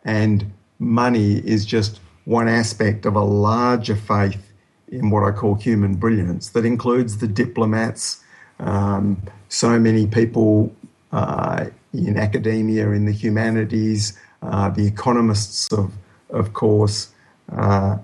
and 0.05 0.51
money 0.79 1.37
is 1.37 1.65
just 1.65 1.99
one 2.25 2.47
aspect 2.47 3.05
of 3.05 3.15
a 3.15 3.23
larger 3.23 3.95
faith 3.95 4.51
in 4.89 5.09
what 5.09 5.23
I 5.23 5.31
call 5.31 5.55
human 5.55 5.95
brilliance 5.95 6.49
that 6.49 6.65
includes 6.65 7.17
the 7.17 7.27
diplomats, 7.27 8.21
um, 8.59 9.21
so 9.49 9.79
many 9.79 10.05
people 10.05 10.71
uh, 11.11 11.65
in 11.93 12.17
academia, 12.17 12.89
in 12.91 13.05
the 13.05 13.11
humanities, 13.11 14.17
uh, 14.41 14.69
the 14.69 14.85
economists, 14.85 15.71
of, 15.71 15.93
of 16.29 16.53
course, 16.53 17.11
uh, 17.51 17.97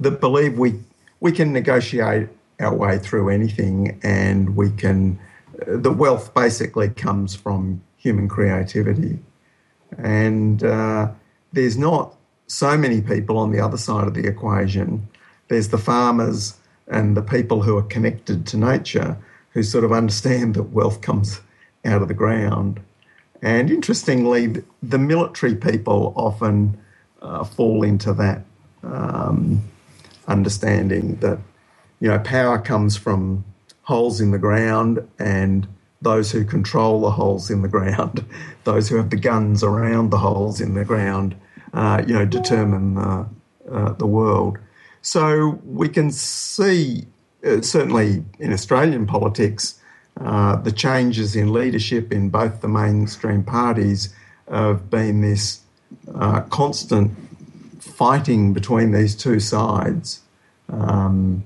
that 0.00 0.20
believe 0.20 0.58
we, 0.58 0.80
we 1.20 1.32
can 1.32 1.52
negotiate 1.52 2.28
our 2.58 2.74
way 2.74 2.98
through 2.98 3.28
anything 3.30 3.98
and 4.02 4.56
we 4.56 4.70
can, 4.70 5.18
the 5.66 5.92
wealth 5.92 6.34
basically 6.34 6.88
comes 6.88 7.34
from 7.34 7.80
human 7.96 8.28
creativity. 8.28 9.18
And 9.98 10.62
uh, 10.62 11.10
there's 11.52 11.76
not 11.76 12.14
so 12.46 12.76
many 12.76 13.00
people 13.00 13.38
on 13.38 13.52
the 13.52 13.60
other 13.60 13.76
side 13.76 14.08
of 14.08 14.14
the 14.14 14.26
equation. 14.26 15.08
There's 15.48 15.68
the 15.68 15.78
farmers 15.78 16.56
and 16.88 17.16
the 17.16 17.22
people 17.22 17.62
who 17.62 17.76
are 17.76 17.82
connected 17.82 18.46
to 18.48 18.56
nature 18.56 19.16
who 19.50 19.62
sort 19.62 19.84
of 19.84 19.92
understand 19.92 20.54
that 20.54 20.64
wealth 20.64 21.00
comes 21.00 21.40
out 21.84 22.02
of 22.02 22.08
the 22.08 22.14
ground. 22.14 22.80
And 23.42 23.70
interestingly, 23.70 24.62
the 24.82 24.98
military 24.98 25.54
people 25.54 26.12
often 26.16 26.78
uh, 27.22 27.44
fall 27.44 27.82
into 27.82 28.12
that 28.14 28.44
um, 28.82 29.62
understanding 30.28 31.16
that 31.16 31.38
you 32.00 32.08
know 32.08 32.18
power 32.18 32.58
comes 32.58 32.96
from 32.96 33.44
holes 33.82 34.20
in 34.20 34.30
the 34.30 34.38
ground 34.38 35.06
and 35.18 35.66
those 36.02 36.30
who 36.30 36.44
control 36.44 37.00
the 37.00 37.10
holes 37.10 37.50
in 37.50 37.62
the 37.62 37.68
ground, 37.68 38.24
those 38.64 38.88
who 38.88 38.96
have 38.96 39.10
the 39.10 39.16
guns 39.16 39.62
around 39.62 40.10
the 40.10 40.18
holes 40.18 40.60
in 40.60 40.74
the 40.74 40.84
ground, 40.84 41.34
uh, 41.74 42.02
you 42.06 42.14
know, 42.14 42.24
determine 42.24 42.94
the, 42.94 43.28
uh, 43.70 43.92
the 43.94 44.06
world. 44.06 44.58
So 45.02 45.60
we 45.64 45.88
can 45.88 46.10
see, 46.10 47.06
uh, 47.44 47.60
certainly 47.60 48.24
in 48.38 48.52
Australian 48.52 49.06
politics, 49.06 49.79
uh, 50.18 50.56
the 50.56 50.72
changes 50.72 51.36
in 51.36 51.52
leadership 51.52 52.12
in 52.12 52.30
both 52.30 52.60
the 52.60 52.68
mainstream 52.68 53.42
parties 53.42 54.14
have 54.50 54.90
been 54.90 55.20
this 55.20 55.60
uh, 56.14 56.40
constant 56.42 57.16
fighting 57.78 58.52
between 58.52 58.92
these 58.92 59.14
two 59.14 59.40
sides. 59.40 60.20
Um, 60.68 61.44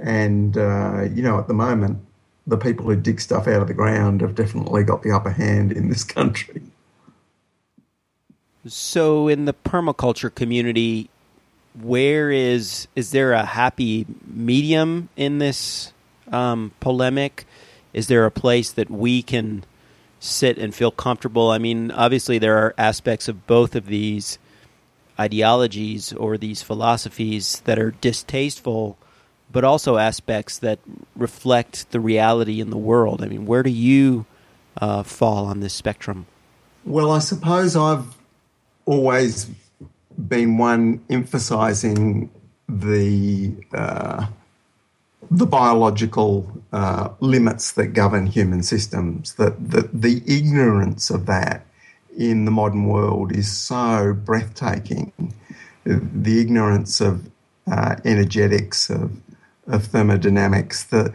and, 0.00 0.56
uh, 0.56 1.08
you 1.12 1.22
know, 1.22 1.38
at 1.38 1.48
the 1.48 1.54
moment, 1.54 1.98
the 2.46 2.56
people 2.56 2.86
who 2.86 2.96
dig 2.96 3.20
stuff 3.20 3.46
out 3.46 3.62
of 3.62 3.68
the 3.68 3.74
ground 3.74 4.20
have 4.20 4.34
definitely 4.34 4.84
got 4.84 5.02
the 5.02 5.10
upper 5.10 5.30
hand 5.30 5.72
in 5.72 5.88
this 5.88 6.04
country. 6.16 6.62
So, 8.66 9.28
in 9.28 9.44
the 9.44 9.52
permaculture 9.52 10.34
community, 10.34 11.10
where 11.80 12.30
is 12.30 12.88
is 12.94 13.10
there 13.10 13.32
a 13.32 13.44
happy 13.44 14.06
medium 14.26 15.10
in 15.16 15.38
this 15.38 15.92
um, 16.32 16.72
polemic? 16.80 17.46
Is 17.94 18.08
there 18.08 18.26
a 18.26 18.30
place 18.30 18.70
that 18.72 18.90
we 18.90 19.22
can 19.22 19.64
sit 20.20 20.58
and 20.58 20.74
feel 20.74 20.90
comfortable? 20.90 21.50
I 21.50 21.58
mean, 21.58 21.90
obviously, 21.92 22.38
there 22.38 22.58
are 22.58 22.74
aspects 22.76 23.28
of 23.28 23.46
both 23.46 23.74
of 23.74 23.86
these 23.86 24.38
ideologies 25.18 26.12
or 26.12 26.36
these 26.36 26.60
philosophies 26.60 27.60
that 27.66 27.78
are 27.78 27.92
distasteful, 27.92 28.98
but 29.52 29.62
also 29.62 29.96
aspects 29.96 30.58
that 30.58 30.80
reflect 31.14 31.90
the 31.92 32.00
reality 32.00 32.60
in 32.60 32.70
the 32.70 32.76
world. 32.76 33.22
I 33.22 33.28
mean, 33.28 33.46
where 33.46 33.62
do 33.62 33.70
you 33.70 34.26
uh, 34.80 35.04
fall 35.04 35.46
on 35.46 35.60
this 35.60 35.72
spectrum? 35.72 36.26
Well, 36.84 37.12
I 37.12 37.20
suppose 37.20 37.76
I've 37.76 38.16
always 38.86 39.48
been 40.28 40.58
one 40.58 41.00
emphasizing 41.08 42.30
the 42.68 43.52
uh, 43.72 44.26
the 45.30 45.46
biological 45.46 46.50
uh, 46.72 47.10
limits 47.20 47.72
that 47.72 47.88
govern 47.88 48.26
human 48.26 48.62
systems, 48.62 49.34
that, 49.34 49.70
that 49.70 50.02
the 50.02 50.22
ignorance 50.26 51.10
of 51.10 51.26
that 51.26 51.66
in 52.16 52.44
the 52.44 52.50
modern 52.50 52.86
world 52.86 53.32
is 53.32 53.50
so 53.50 54.12
breathtaking. 54.12 55.12
The 55.84 56.40
ignorance 56.40 57.00
of 57.00 57.28
uh, 57.70 57.96
energetics, 58.04 58.90
of, 58.90 59.12
of 59.66 59.86
thermodynamics, 59.86 60.84
the, 60.84 61.14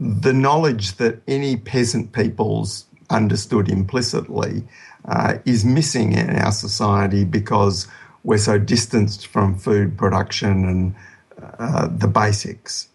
the 0.00 0.32
knowledge 0.32 0.96
that 0.96 1.20
any 1.28 1.56
peasant 1.56 2.12
peoples 2.12 2.86
understood 3.10 3.68
implicitly 3.68 4.64
uh, 5.04 5.34
is 5.44 5.64
missing 5.64 6.12
in 6.12 6.30
our 6.36 6.52
society 6.52 7.24
because 7.24 7.86
we're 8.22 8.38
so 8.38 8.58
distanced 8.58 9.26
from 9.26 9.58
food 9.58 9.96
production 9.98 10.64
and 10.64 10.94
uh, 11.58 11.88
the 11.88 12.08
basics. 12.08 12.88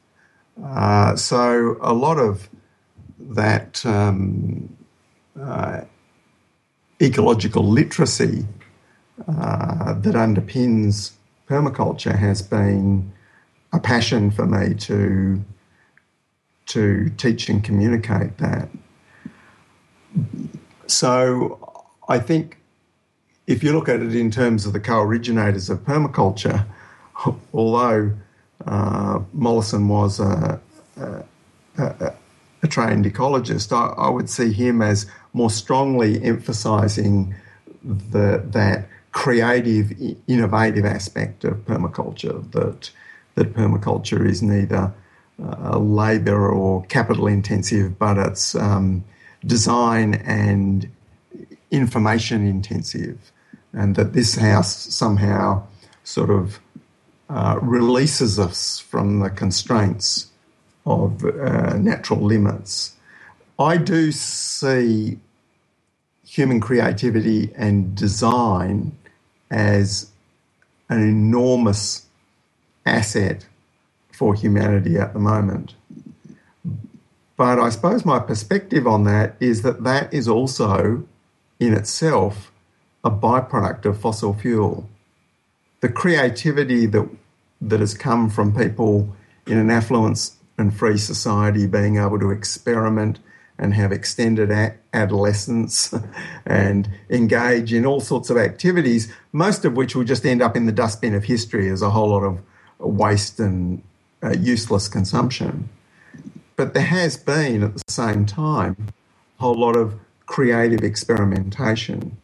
Uh, 0.64 1.16
so 1.16 1.78
a 1.82 1.94
lot 1.94 2.18
of 2.18 2.50
that 3.20 3.86
um, 3.86 4.76
uh, 5.40 5.82
ecological 7.02 7.64
literacy 7.64 8.46
uh, 9.28 9.94
that 9.94 10.16
underpins 10.16 11.14
permaculture 11.48 12.18
has 12.18 12.42
been 12.42 13.12
a 13.74 13.80
passion 13.80 14.32
for 14.32 14.46
me 14.46 14.74
to 14.74 15.44
to 16.66 17.10
teach 17.18 17.50
and 17.50 17.64
communicate 17.64 18.38
that. 18.38 18.70
So 20.86 21.84
I 22.08 22.20
think 22.20 22.60
if 23.48 23.64
you 23.64 23.74
look 23.74 23.90
at 23.90 24.02
it 24.02 24.16
in 24.16 24.30
terms 24.30 24.68
of 24.68 24.74
the 24.74 24.80
co-originators 24.80 25.72
of 25.72 25.80
permaculture, 25.80 26.68
although 27.54 28.12
uh, 28.66 29.20
Mollison 29.34 29.88
was 29.88 30.20
a, 30.20 30.60
a, 30.98 31.24
a, 31.78 32.14
a 32.64 32.68
trained 32.68 33.06
ecologist, 33.06 33.72
I, 33.72 33.94
I, 34.02 34.10
would 34.10 34.30
see 34.30 34.52
him 34.52 34.82
as 34.82 35.06
more 35.34 35.50
strongly 35.50 36.22
emphasising 36.24 37.36
the, 37.84 38.44
that 38.48 38.88
creative, 39.12 39.94
innovative 40.28 40.86
aspect 40.86 41.44
of 41.44 41.58
permaculture. 41.66 42.52
That 42.52 42.92
that 43.36 43.54
permaculture 43.54 44.26
is 44.28 44.42
neither 44.42 44.94
uh, 45.42 45.78
labour 45.78 46.50
or 46.50 46.84
capital 46.88 47.28
intensive, 47.28 47.98
but 47.98 48.18
it's 48.18 48.54
um, 48.56 49.04
design 49.46 50.16
and 50.16 50.90
information 51.72 52.46
intensive, 52.46 53.32
and 53.72 53.96
that 53.96 54.12
this 54.12 54.36
house 54.36 54.76
somehow 54.94 55.64
sort 56.04 56.30
of 56.30 56.60
uh, 57.30 57.60
releases 57.62 58.40
us 58.40 58.80
from 58.80 59.20
the 59.20 59.30
constraints 59.30 60.28
of 60.86 61.24
uh, 61.24 61.78
natural 61.78 62.22
limits. 62.22 62.96
I 63.60 63.78
do 63.78 64.12
see 64.12 65.20
human 66.26 66.60
creativity 66.60 67.52
and 67.56 67.96
design 67.96 68.98
as 69.52 70.12
an 70.90 71.02
enormous 71.02 72.06
asset 72.86 73.46
for 74.12 74.34
humanity 74.34 74.98
at 74.98 75.14
the 75.14 75.20
moment. 75.20 75.76
But 77.38 77.60
I 77.60 77.70
suppose 77.70 78.06
my 78.06 78.20
perspective 78.20 78.88
on 78.88 79.04
that 79.06 79.36
is 79.40 79.62
that 79.62 79.84
that 79.84 80.14
is 80.14 80.28
also 80.28 81.04
in 81.60 81.74
itself 81.74 82.52
a 83.04 83.12
byproduct 83.12 83.86
of 83.86 84.00
fossil 84.00 84.34
fuel 84.34 84.90
the 85.82 85.90
creativity 85.90 86.86
that 86.86 87.10
that 87.62 87.80
has 87.80 87.94
come 87.94 88.30
from 88.30 88.56
people 88.56 89.16
in 89.46 89.58
an 89.58 89.70
affluent 89.70 90.32
and 90.58 90.76
free 90.76 90.98
society 90.98 91.68
being 91.68 91.98
able 91.98 92.20
to 92.20 92.32
experiment 92.32 93.20
and 93.58 93.74
have 93.74 93.92
extended 93.92 94.50
adolescence 94.94 95.94
and 96.46 96.90
engage 97.10 97.74
in 97.74 97.86
all 97.86 98.00
sorts 98.00 98.30
of 98.30 98.38
activities, 98.38 99.12
most 99.34 99.66
of 99.66 99.74
which 99.74 99.96
will 99.96 100.06
just 100.06 100.26
end 100.26 100.42
up 100.42 100.56
in 100.56 100.66
the 100.66 100.72
dustbin 100.72 101.14
of 101.14 101.26
history 101.26 101.70
as 101.70 101.82
a 101.82 101.90
whole 101.90 102.10
lot 102.10 102.24
of 102.24 102.42
waste 102.80 103.40
and 103.40 103.84
uh, 104.24 104.32
useless 104.32 104.88
consumption. 104.88 105.70
But 106.56 106.74
there 106.74 106.84
has 106.84 107.18
been 107.18 107.64
at 107.64 107.74
the 107.74 107.84
same 107.88 108.26
time 108.26 108.76
a 109.38 109.42
whole 109.42 109.56
lot 109.56 109.76
of 109.76 110.00
creative 110.26 110.84
experimentation. 110.84 112.18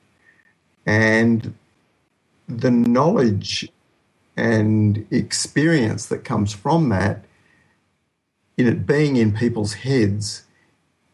And 0.85 1.53
the 2.47 2.71
knowledge 2.71 3.69
and 4.37 5.05
experience 5.11 6.07
that 6.07 6.23
comes 6.23 6.53
from 6.53 6.89
that, 6.89 7.25
in 8.57 8.67
it 8.67 8.85
being 8.85 9.15
in 9.15 9.33
people's 9.33 9.73
heads, 9.73 10.43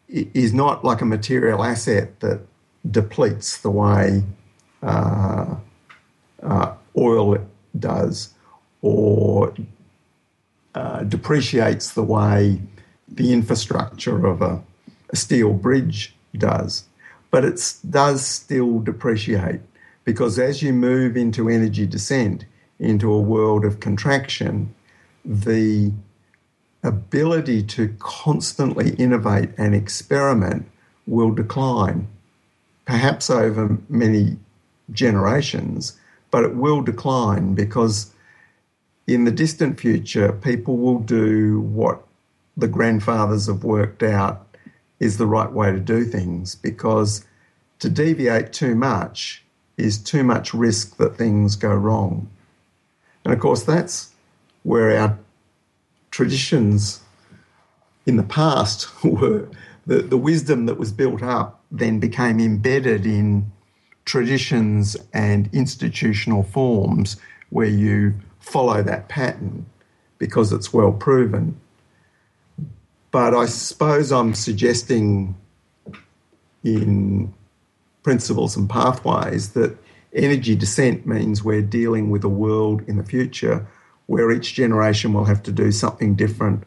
is 0.08 0.52
not 0.52 0.84
like 0.84 1.00
a 1.00 1.06
material 1.06 1.64
asset 1.64 2.20
that 2.20 2.40
depletes 2.90 3.58
the 3.58 3.70
way 3.70 4.22
uh, 4.82 5.54
uh, 6.42 6.74
oil 6.96 7.38
does 7.78 8.34
or 8.82 9.54
uh, 10.74 11.02
depreciates 11.04 11.92
the 11.92 12.02
way 12.02 12.60
the 13.08 13.32
infrastructure 13.32 14.26
of 14.26 14.42
a, 14.42 14.62
a 15.10 15.16
steel 15.16 15.52
bridge 15.52 16.14
does. 16.36 16.84
But 17.30 17.44
it 17.44 17.74
does 17.88 18.26
still 18.26 18.80
depreciate 18.80 19.60
because 20.04 20.38
as 20.38 20.62
you 20.62 20.72
move 20.72 21.16
into 21.16 21.48
energy 21.48 21.86
descent, 21.86 22.44
into 22.82 23.12
a 23.12 23.20
world 23.20 23.64
of 23.64 23.80
contraction, 23.80 24.74
the 25.24 25.92
ability 26.82 27.62
to 27.62 27.94
constantly 28.00 28.90
innovate 28.94 29.50
and 29.56 29.74
experiment 29.74 30.68
will 31.06 31.30
decline, 31.30 32.08
perhaps 32.84 33.30
over 33.30 33.78
many 33.88 34.36
generations, 34.90 35.98
but 36.30 36.44
it 36.44 36.56
will 36.56 36.82
decline 36.82 37.54
because 37.54 38.12
in 39.06 39.24
the 39.24 39.30
distant 39.30 39.78
future, 39.78 40.32
people 40.32 40.76
will 40.76 40.98
do 40.98 41.60
what 41.60 42.02
the 42.56 42.68
grandfathers 42.68 43.46
have 43.46 43.64
worked 43.64 44.02
out 44.02 44.56
is 45.00 45.18
the 45.18 45.26
right 45.26 45.50
way 45.50 45.70
to 45.72 45.80
do 45.80 46.04
things 46.04 46.54
because 46.54 47.24
to 47.78 47.88
deviate 47.88 48.52
too 48.52 48.74
much 48.74 49.42
is 49.76 49.98
too 49.98 50.22
much 50.22 50.52
risk 50.52 50.96
that 50.96 51.16
things 51.16 51.56
go 51.56 51.74
wrong. 51.74 52.28
And 53.24 53.32
of 53.32 53.40
course, 53.40 53.62
that's 53.62 54.12
where 54.62 54.98
our 54.98 55.18
traditions 56.10 57.00
in 58.06 58.16
the 58.16 58.22
past 58.22 58.88
were. 59.04 59.48
The, 59.84 60.00
the 60.00 60.16
wisdom 60.16 60.66
that 60.66 60.78
was 60.78 60.92
built 60.92 61.24
up 61.24 61.60
then 61.72 61.98
became 61.98 62.38
embedded 62.38 63.04
in 63.04 63.50
traditions 64.04 64.96
and 65.12 65.50
institutional 65.52 66.44
forms 66.44 67.16
where 67.50 67.66
you 67.66 68.14
follow 68.38 68.80
that 68.82 69.08
pattern 69.08 69.66
because 70.18 70.52
it's 70.52 70.72
well 70.72 70.92
proven. 70.92 71.60
But 73.10 73.34
I 73.34 73.46
suppose 73.46 74.12
I'm 74.12 74.34
suggesting 74.34 75.34
in 76.62 77.34
principles 78.04 78.56
and 78.56 78.70
pathways 78.70 79.50
that 79.54 79.76
energy 80.14 80.54
descent 80.54 81.06
means 81.06 81.42
we're 81.42 81.62
dealing 81.62 82.10
with 82.10 82.24
a 82.24 82.28
world 82.28 82.82
in 82.86 82.96
the 82.96 83.04
future 83.04 83.66
where 84.06 84.30
each 84.30 84.54
generation 84.54 85.12
will 85.12 85.24
have 85.24 85.42
to 85.44 85.52
do 85.52 85.72
something 85.72 86.14
different 86.14 86.64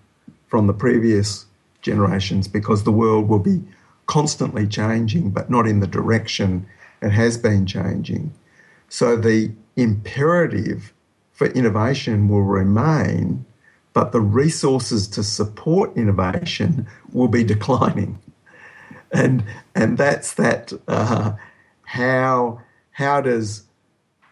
from 0.47 0.67
the 0.67 0.73
previous 0.73 1.45
generations 1.81 2.47
because 2.47 2.84
the 2.84 2.91
world 2.91 3.29
will 3.29 3.39
be 3.39 3.62
constantly 4.08 4.67
changing, 4.67 5.31
but 5.31 5.49
not 5.49 5.67
in 5.67 5.79
the 5.79 5.88
direction 5.88 6.65
it 7.01 7.12
has 7.12 7.38
been 7.38 7.65
changing. 7.65 8.34
So 8.89 9.15
the 9.15 9.51
imperative 9.75 10.93
for 11.31 11.47
innovation 11.47 12.27
will 12.29 12.43
remain, 12.43 13.45
but 13.93 14.12
the 14.12 14.21
resources 14.21 15.08
to 15.10 15.23
support 15.23 15.95
innovation 15.97 16.88
will 17.12 17.27
be 17.27 17.43
declining. 17.55 18.19
And, 19.12 19.43
and 19.75 19.97
that's 19.97 20.34
that 20.34 20.73
uh, 20.88 21.34
how, 21.84 22.62
how 22.95 23.19
does 23.19 23.63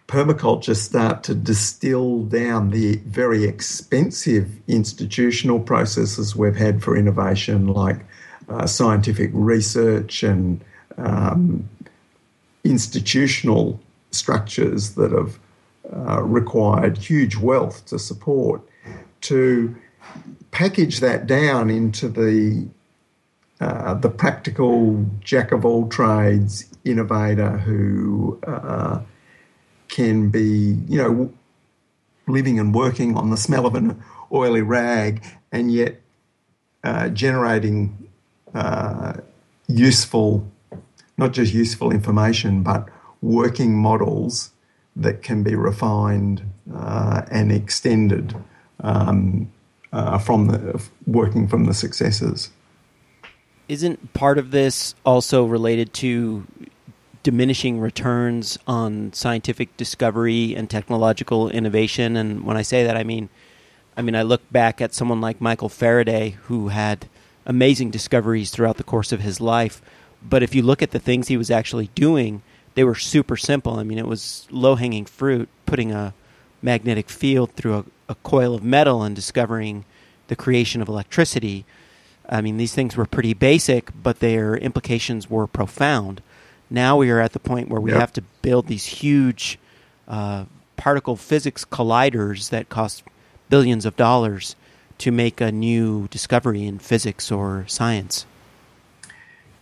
permaculture 0.08 0.76
start 0.76 1.22
to 1.22 1.36
distill 1.36 2.24
down 2.24 2.70
the 2.70 2.96
very 3.06 3.44
expensive 3.44 4.50
institutional 4.70 5.60
processes 5.60 6.34
we've 6.34 6.56
had 6.56 6.82
for 6.82 6.96
innovation, 6.96 7.68
like 7.68 8.00
uh, 8.48 8.66
scientific 8.66 9.30
research 9.34 10.24
and 10.24 10.64
um, 10.98 11.68
institutional 12.64 13.82
structures 14.12 14.96
that 14.96 15.12
have 15.12 15.40
uh, 15.94 16.24
required 16.24 16.98
huge 16.98 17.36
wealth 17.36 17.86
to 17.86 18.00
support, 18.00 18.62
to 19.20 19.76
package 20.52 21.02
that 21.02 21.28
down 21.28 21.70
into 21.70 22.08
the 22.08 22.66
uh, 23.60 23.94
the 23.94 24.10
practical 24.10 25.06
jack 25.22 25.52
of 25.52 25.66
all 25.66 25.88
trades 25.90 26.73
innovator 26.86 27.58
who 27.58 28.40
uh, 28.46 29.02
can 29.88 30.30
be, 30.30 30.78
you 30.88 30.98
know, 30.98 31.34
living 32.28 32.60
and 32.60 32.74
working 32.74 33.16
on 33.18 33.30
the 33.30 33.38
smell 33.38 33.66
of 33.66 33.76
an 33.76 34.02
oily 34.32 34.62
rag 34.62 35.24
and 35.52 35.72
yet 35.72 36.02
uh, 36.84 37.10
generating 37.10 38.10
uh, 38.54 39.14
useful 39.68 40.46
not 41.18 41.32
just 41.32 41.54
useful 41.54 41.92
information, 41.92 42.64
but 42.64 42.90
working 43.22 43.76
models 43.76 44.52
that 44.96 45.22
can 45.22 45.44
be 45.44 45.56
refined 45.56 46.44
uh, 46.74 47.22
and 47.32 47.52
extended 47.52 48.36
um, 48.82 49.52
uh, 49.92 50.18
from 50.18 50.48
the 50.48 50.84
working 51.06 51.48
from 51.48 51.66
the 51.66 51.74
successes. 51.74 52.52
Isn't 53.70 54.14
part 54.14 54.38
of 54.38 54.52
this 54.52 54.94
also 55.06 55.46
related 55.46 55.94
to 55.96 56.46
diminishing 57.24 57.80
returns 57.80 58.60
on 58.68 59.12
scientific 59.14 59.76
discovery 59.78 60.56
and 60.56 60.70
technological 60.70 61.50
innovation? 61.50 62.16
And 62.16 62.46
when 62.46 62.58
I 62.58 62.62
say 62.62 62.84
that, 62.84 62.96
I 62.96 63.04
mean, 63.04 63.30
I 63.98 64.02
mean 64.02 64.16
I 64.16 64.22
look 64.22 64.50
back 64.52 64.82
at 64.82 64.94
someone 64.94 65.22
like 65.22 65.42
Michael 65.42 65.70
Faraday, 65.70 66.32
who 66.44 66.68
had 66.68 67.08
amazing 67.46 67.92
discoveries 67.92 68.52
throughout 68.52 68.78
the 68.78 68.84
course 68.84 69.12
of 69.12 69.22
his 69.22 69.42
life 69.42 69.82
but 70.28 70.44
if 70.44 70.56
you 70.56 70.62
look 70.62 70.82
at 70.82 70.92
the 70.92 71.00
things 71.00 71.28
he 71.28 71.38
was 71.38 71.52
actually 71.52 71.90
doing, 71.96 72.42
they 72.76 72.84
were 72.84 72.96
super 72.96 73.38
simple. 73.38 73.78
I 73.78 73.84
mean, 73.84 73.98
it 73.98 74.08
was 74.08 74.48
low 74.50 74.76
hanging 74.76 75.06
fruit, 75.06 75.50
putting 75.66 75.92
a 75.92 76.14
magnetic 76.62 77.10
field 77.10 77.52
through 77.54 77.76
a, 77.76 77.86
a, 78.10 78.16
coil 78.16 78.56
of 78.56 78.64
metal 78.64 79.04
and 79.04 79.16
discovering 79.16 79.84
the 80.28 80.36
creation 80.36 80.82
of 80.82 80.88
electricity. 80.88 81.66
I 82.30 82.40
mean, 82.42 82.56
these 82.56 82.74
things 82.74 82.96
were 82.96 83.06
pretty 83.06 83.34
basic, 83.34 83.90
but 84.02 84.20
their 84.20 84.56
implications 84.56 85.30
were 85.30 85.46
profound. 85.46 86.22
Now 86.74 86.98
we 86.98 87.12
are 87.12 87.20
at 87.20 87.34
the 87.34 87.40
point 87.40 87.70
where 87.70 87.80
we 87.80 87.92
yep. 87.92 88.00
have 88.00 88.14
to 88.14 88.24
build 88.42 88.66
these 88.66 88.84
huge 88.84 89.60
uh, 90.08 90.46
particle 90.76 91.16
physics 91.16 91.64
colliders 91.64 92.50
that 92.50 92.70
cost 92.70 93.04
billions 93.48 93.86
of 93.86 93.96
dollars 93.96 94.56
to 94.98 95.12
make 95.12 95.40
a 95.40 95.52
new 95.52 96.08
discovery 96.08 96.66
in 96.66 96.80
physics 96.80 97.32
or 97.32 97.64
science. 97.68 98.26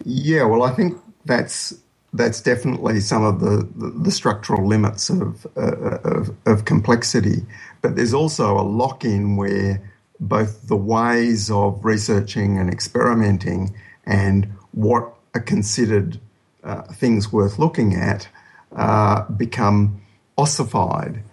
Yeah, 0.05 0.45
well, 0.45 0.63
I 0.63 0.73
think 0.73 0.97
that's 1.25 1.73
that's 2.13 2.39
definitely 2.39 3.01
some 3.01 3.25
of 3.25 3.41
the, 3.41 3.67
the, 3.75 3.89
the 3.89 4.11
structural 4.11 4.65
limits 4.65 5.09
of, 5.09 5.45
uh, 5.57 5.97
of, 6.03 6.35
of 6.45 6.65
complexity. 6.65 7.45
But 7.81 7.95
there's 7.95 8.13
also 8.13 8.57
a 8.57 8.63
lock 8.63 9.03
in 9.03 9.35
where 9.35 9.81
both 10.19 10.67
the 10.67 10.77
ways 10.77 11.49
of 11.51 11.83
researching 11.83 12.57
and 12.57 12.69
experimenting 12.69 13.73
and 14.05 14.45
what 14.71 15.13
are 15.35 15.41
considered 15.41 16.19
uh, 16.63 16.83
things 16.93 17.31
worth 17.31 17.59
looking 17.59 17.95
at 17.95 18.27
uh, 18.75 19.23
become 19.29 20.01
ossified. 20.37 21.23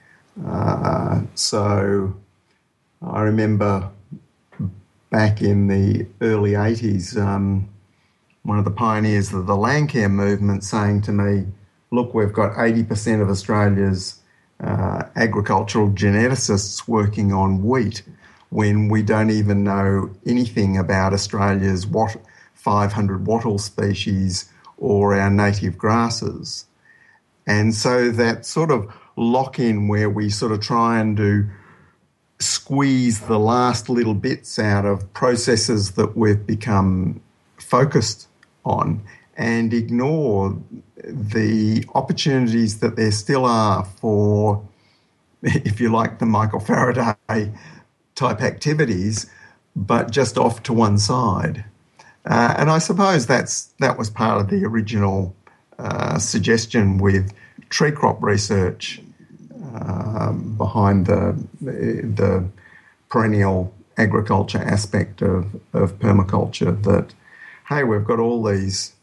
Uh, 0.47 1.23
so 1.35 2.15
I 3.03 3.23
remember 3.23 3.91
back 5.11 5.41
in 5.43 5.67
the 5.69 6.07
early 6.21 6.53
80s. 6.53 7.17
Um, 7.17 7.69
one 8.43 8.59
of 8.59 8.65
the 8.65 8.71
pioneers 8.71 9.33
of 9.33 9.47
the 9.47 9.57
Landcare 9.57 10.11
movement, 10.11 10.65
saying 10.65 11.03
to 11.03 11.13
me, 11.13 11.47
Look, 11.91 12.13
we've 12.13 12.33
got 12.33 12.53
80% 12.53 13.23
of 13.23 13.31
Australia's 13.31 14.21
uh, 14.61 15.05
agricultural 15.17 15.91
geneticists 15.91 16.87
working 16.87 17.33
on 17.33 17.65
wheat 17.65 18.03
when 18.51 18.89
we 18.89 19.03
don't 19.03 19.31
even 19.31 19.65
know 19.65 20.11
anything 20.27 20.77
about 20.77 21.13
Australia's 21.13 21.87
wat- 21.87 22.21
500 22.55 23.27
wattle 23.27 23.59
species 23.59 24.51
or 24.79 25.15
our 25.15 25.31
native 25.31 25.77
grasses. 25.77 26.67
And 27.47 27.75
so 27.75 28.11
that 28.11 28.47
sort 28.47 28.71
of 28.71 28.93
lock 29.17 29.59
in 29.59 29.89
where 29.89 30.09
we 30.09 30.31
sort 30.31 30.53
of 30.53 30.61
try 30.61 31.01
and 31.01 31.17
do 31.17 31.49
squeeze 32.39 33.21
the 33.21 33.39
last 33.39 33.89
little 33.89 34.15
bits 34.15 34.59
out 34.59 34.85
of 34.85 35.13
processes 35.13 35.93
that 35.93 36.17
we've 36.17 36.47
become 36.47 37.21
focused 37.57 38.29
on 38.65 39.03
and 39.37 39.75
ignore 39.75 40.57
the 41.05 41.85
opportunities 41.95 42.81
that 42.81 42.97
there 42.97 43.11
still 43.11 43.45
are 43.45 43.85
for, 43.85 44.67
if 45.43 45.81
you 45.81 45.91
like, 45.91 46.19
the 46.19 46.27
Michael 46.27 46.61
Faraday 46.61 47.53
type 48.15 48.43
activities, 48.43 49.27
but 49.75 50.11
just 50.11 50.37
off 50.37 50.63
to 50.65 50.73
one 50.73 50.99
side. 50.99 51.65
Uh, 52.29 52.55
and 52.59 52.71
I 52.71 52.79
suppose 52.79 53.27
that's 53.27 53.73
that 53.81 53.97
was 53.97 54.11
part 54.11 54.41
of 54.41 54.51
the 54.51 54.65
original 54.67 55.35
uh, 55.79 56.19
suggestion 56.19 56.99
with 56.99 57.33
tree 57.71 57.91
crop 57.91 58.23
research 58.23 59.01
um, 59.75 60.55
behind 60.57 61.07
the, 61.07 61.37
the 61.61 62.49
perennial 63.09 63.73
agriculture 63.97 64.59
aspect 64.59 65.23
of, 65.23 65.55
of 65.73 65.99
permaculture 65.99 66.83
that, 66.85 67.15
hey, 67.69 67.83
we've 67.85 68.05
got 68.05 68.19
all 68.19 68.43
these 68.43 68.95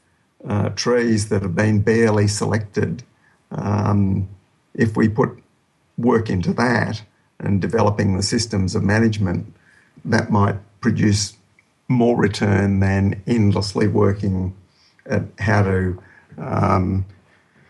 uh, 0.47 0.69
trees 0.69 1.29
that 1.29 1.41
have 1.41 1.55
been 1.55 1.81
barely 1.81 2.27
selected. 2.27 3.03
Um, 3.51 4.27
if 4.73 4.95
we 4.95 5.09
put 5.09 5.41
work 5.97 6.29
into 6.29 6.53
that 6.53 7.01
and 7.39 7.61
developing 7.61 8.15
the 8.15 8.23
systems 8.23 8.75
of 8.75 8.83
management, 8.83 9.53
that 10.03 10.29
might 10.29 10.55
produce 10.81 11.35
more 11.87 12.17
return 12.17 12.79
than 12.79 13.21
endlessly 13.27 13.87
working 13.87 14.55
at 15.05 15.23
how 15.39 15.63
to 15.63 16.01
um, 16.37 17.05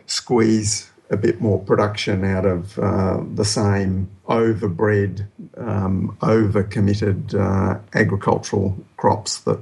squeeze 0.05 0.89
a 1.09 1.17
bit 1.17 1.39
more 1.41 1.59
production 1.59 2.23
out 2.23 2.45
of 2.45 2.79
uh, 2.79 3.21
the 3.33 3.45
same 3.45 4.09
overbred, 4.27 5.27
um, 5.57 6.17
overcommitted 6.21 7.35
uh, 7.35 7.79
agricultural 7.93 8.77
crops 8.97 9.39
that 9.39 9.59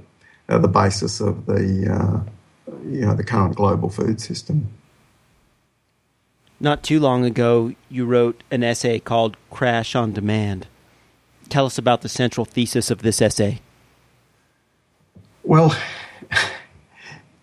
are 0.50 0.60
the 0.60 0.68
basis 0.68 1.20
of 1.20 1.46
the 1.46 1.90
uh, 1.92 2.74
you 2.86 3.02
know 3.02 3.14
the 3.14 3.24
current 3.24 3.56
global 3.56 3.90
food 3.90 4.22
system. 4.22 4.70
Not 6.60 6.84
too 6.84 7.00
long 7.00 7.26
ago, 7.26 7.74
you 7.90 8.06
wrote 8.06 8.42
an 8.50 8.64
essay 8.64 9.00
called 9.00 9.36
"Crash 9.52 9.96
on 9.96 10.14
Demand." 10.14 10.68
Tell 11.50 11.66
us 11.66 11.78
about 11.78 12.02
the 12.02 12.10
central 12.10 12.46
thesis 12.46 12.90
of 12.90 13.02
this 13.02 13.22
essay. 13.22 13.60
Well, 15.44 15.76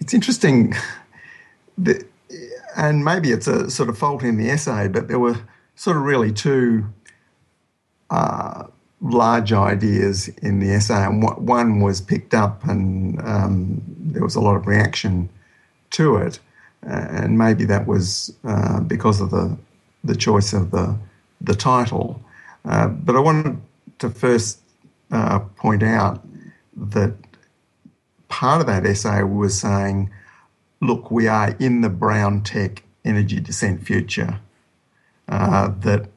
it's 0.01 0.15
interesting. 0.15 0.75
The, 1.77 2.05
and 2.77 3.05
maybe 3.05 3.31
it's 3.31 3.47
a 3.47 3.71
sort 3.71 3.89
of 3.89 3.99
fault 3.99 4.23
in 4.23 4.39
the 4.39 4.49
essay, 4.49 4.89
but 4.89 5.09
there 5.09 5.19
were 5.19 5.37
sort 5.75 5.97
of 5.99 6.05
really 6.05 6.33
two 6.33 6.87
uh, 8.09 8.65
large 9.03 9.53
ideas 9.53 10.29
in 10.43 10.61
the 10.61 10.71
essay, 10.71 11.05
and 11.05 11.23
one 11.47 11.81
was 11.81 12.01
picked 12.01 12.33
up, 12.33 12.65
and 12.65 13.21
um, 13.21 13.83
there 13.99 14.23
was 14.23 14.35
a 14.35 14.41
lot 14.41 14.57
of 14.57 14.67
reaction 14.67 15.29
to 15.91 16.17
it, 16.17 16.39
and 16.83 17.37
maybe 17.37 17.65
that 17.67 17.87
was 17.87 18.35
uh, 18.45 18.81
because 18.81 19.21
of 19.21 19.31
the 19.31 19.57
the 20.05 20.17
choice 20.17 20.55
of 20.55 20.71
the 20.71 20.97
the 21.41 21.55
title. 21.55 22.23
Uh, 22.65 22.89
but 22.89 23.17
I 23.17 23.21
wanted 23.21 23.61
to 23.99 24.11
first 24.11 24.61
uh, 25.11 25.41
point 25.57 25.83
out 25.83 26.23
that 26.77 27.15
part 28.31 28.63
of 28.63 28.67
that 28.67 28.87
essay 28.87 29.23
was 29.23 29.61
saying 29.61 30.11
look, 30.81 31.11
we 31.11 31.29
are 31.29 31.51
in 31.59 31.83
the 31.83 31.91
brown 31.91 32.43
tech 32.43 32.83
energy 33.05 33.41
descent 33.41 33.85
future. 33.85 34.41
Uh, 35.29 35.69
that 35.81 36.09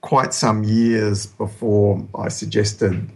quite 0.00 0.34
some 0.34 0.64
years 0.64 1.26
before 1.26 2.04
I 2.18 2.28
suggested 2.28 3.08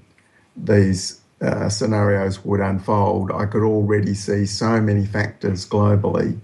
these 0.57 1.21
uh, 1.41 1.69
scenarios 1.69 2.45
would 2.45 2.61
unfold, 2.61 3.33
I 3.33 3.47
could 3.47 3.65
already 3.65 4.15
see 4.15 4.47
so 4.47 4.81
many 4.81 5.05
factors 5.05 5.69
globally 5.69 6.39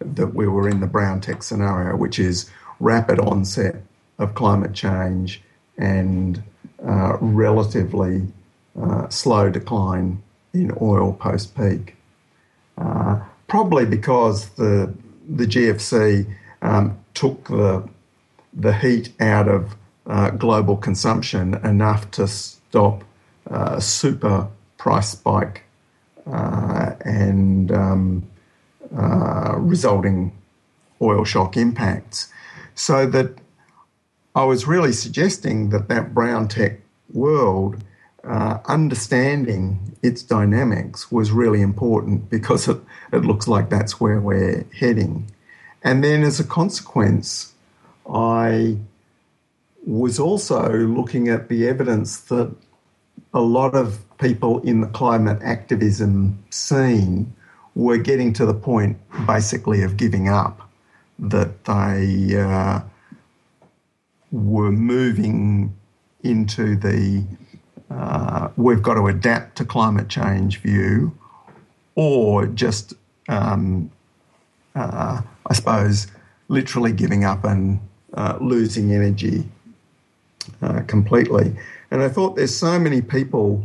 that 0.00 0.34
we 0.34 0.48
were 0.48 0.68
in 0.68 0.80
the 0.80 0.88
brown 0.88 1.20
tech 1.20 1.42
scenario, 1.44 1.96
which 1.96 2.18
is 2.18 2.50
rapid 2.80 3.20
onset 3.20 3.76
of 4.18 4.34
climate 4.34 4.74
change 4.74 5.40
and 5.78 6.42
uh, 6.84 7.16
relatively 7.20 8.26
uh, 8.80 9.08
slow 9.08 9.50
decline 9.50 10.20
in 10.54 10.72
oil 10.80 11.12
post 11.12 11.54
peak. 11.56 11.96
Uh, 12.78 13.20
probably 13.48 13.84
because 13.84 14.48
the 14.50 14.92
the 15.28 15.46
GFC 15.46 16.32
um, 16.62 16.98
took 17.14 17.48
the 17.48 17.86
the 18.52 18.72
heat 18.72 19.12
out 19.20 19.48
of 19.48 19.76
uh, 20.06 20.30
global 20.30 20.76
consumption 20.76 21.54
enough 21.64 22.10
to 22.12 22.28
stop 22.28 23.04
uh, 23.50 23.80
super 23.80 24.48
price 24.78 25.10
spike 25.10 25.64
uh, 26.26 26.92
and 27.04 27.72
um, 27.72 28.22
uh, 28.96 29.54
resulting 29.56 30.32
oil 31.00 31.24
shock 31.24 31.56
impacts. 31.56 32.28
So 32.74 33.06
that 33.06 33.38
I 34.34 34.44
was 34.44 34.66
really 34.66 34.92
suggesting 34.92 35.70
that 35.70 35.88
that 35.88 36.14
brown 36.14 36.48
tech 36.48 36.80
world 37.12 37.82
uh, 38.26 38.58
understanding 38.66 39.96
its 40.02 40.22
dynamics 40.22 41.10
was 41.12 41.30
really 41.30 41.60
important 41.60 42.30
because 42.30 42.68
it, 42.68 42.78
it 43.12 43.24
looks 43.24 43.46
like 43.46 43.70
that's 43.70 44.00
where 44.00 44.20
we're 44.20 44.64
heading. 44.78 45.30
And 45.82 46.02
then 46.02 46.22
as 46.22 46.40
a 46.40 46.44
consequence, 46.44 47.52
I 48.10 48.78
was 49.86 50.18
also 50.18 50.70
looking 50.72 51.28
at 51.28 51.48
the 51.48 51.68
evidence 51.68 52.20
that 52.22 52.54
a 53.34 53.40
lot 53.40 53.74
of 53.74 54.00
people 54.18 54.60
in 54.60 54.80
the 54.80 54.86
climate 54.86 55.40
activism 55.42 56.42
scene 56.50 57.34
were 57.74 57.98
getting 57.98 58.32
to 58.32 58.46
the 58.46 58.54
point 58.54 58.96
basically 59.26 59.82
of 59.82 59.96
giving 59.96 60.28
up, 60.28 60.70
that 61.18 61.64
they 61.64 62.36
uh, 62.40 62.80
were 64.30 64.72
moving 64.72 65.74
into 66.22 66.76
the 66.76 67.24
uh, 67.90 68.48
we've 68.56 68.82
got 68.82 68.94
to 68.94 69.06
adapt 69.06 69.56
to 69.56 69.64
climate 69.64 70.08
change 70.08 70.60
view, 70.60 71.16
or 71.94 72.46
just, 72.46 72.94
um, 73.28 73.90
uh, 74.74 75.22
I 75.46 75.54
suppose, 75.54 76.06
literally 76.48 76.92
giving 76.92 77.24
up 77.24 77.44
and 77.44 77.80
uh, 78.14 78.38
losing 78.40 78.92
energy 78.92 79.48
uh, 80.62 80.82
completely. 80.86 81.56
And 81.90 82.02
I 82.02 82.08
thought 82.08 82.36
there's 82.36 82.56
so 82.56 82.78
many 82.78 83.00
people, 83.00 83.64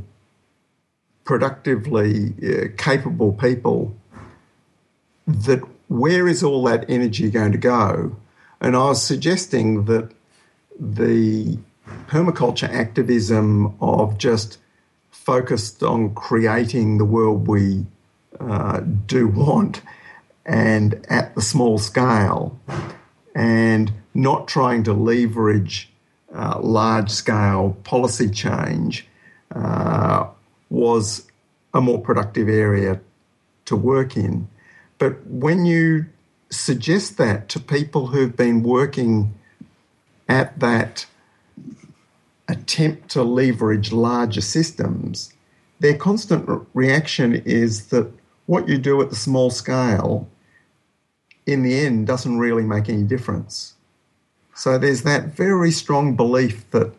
productively 1.23 2.33
uh, 2.43 2.67
capable 2.77 3.33
people, 3.33 3.93
that 5.27 5.61
where 5.87 6.27
is 6.27 6.43
all 6.43 6.63
that 6.63 6.85
energy 6.89 7.31
going 7.31 7.51
to 7.51 7.57
go? 7.57 8.15
And 8.61 8.75
I 8.75 8.85
was 8.85 9.01
suggesting 9.01 9.85
that 9.85 10.11
the 10.79 11.57
permaculture 12.07 12.69
activism 12.69 13.75
of 13.81 14.17
just 14.17 14.57
focused 15.11 15.83
on 15.83 16.13
creating 16.15 16.97
the 16.97 17.05
world 17.05 17.47
we 17.47 17.85
uh, 18.39 18.79
do 19.05 19.27
want 19.27 19.81
and 20.45 21.05
at 21.09 21.35
the 21.35 21.41
small 21.41 21.77
scale 21.77 22.59
and 23.35 23.91
not 24.13 24.47
trying 24.47 24.83
to 24.83 24.93
leverage 24.93 25.89
uh, 26.33 26.59
large 26.59 27.09
scale 27.09 27.77
policy 27.83 28.29
change 28.29 29.07
uh, 29.53 30.27
was 30.69 31.27
a 31.73 31.81
more 31.81 31.99
productive 31.99 32.49
area 32.49 32.99
to 33.65 33.75
work 33.75 34.17
in. 34.17 34.47
But 34.97 35.25
when 35.25 35.65
you 35.65 36.05
suggest 36.49 37.17
that 37.17 37.49
to 37.49 37.59
people 37.59 38.07
who've 38.07 38.35
been 38.35 38.63
working 38.63 39.33
at 40.27 40.59
that 40.59 41.05
attempt 42.49 43.09
to 43.11 43.23
leverage 43.23 43.93
larger 43.93 44.41
systems, 44.41 45.33
their 45.79 45.95
constant 45.95 46.67
reaction 46.73 47.35
is 47.45 47.87
that 47.87 48.11
what 48.47 48.67
you 48.67 48.77
do 48.77 49.01
at 49.01 49.09
the 49.09 49.15
small 49.15 49.49
scale 49.49 50.27
in 51.45 51.63
the 51.63 51.79
end 51.79 52.07
doesn't 52.07 52.37
really 52.37 52.63
make 52.63 52.89
any 52.89 53.03
difference. 53.03 53.75
So 54.55 54.77
there's 54.77 55.03
that 55.03 55.35
very 55.35 55.71
strong 55.71 56.15
belief 56.15 56.69
that 56.71 56.93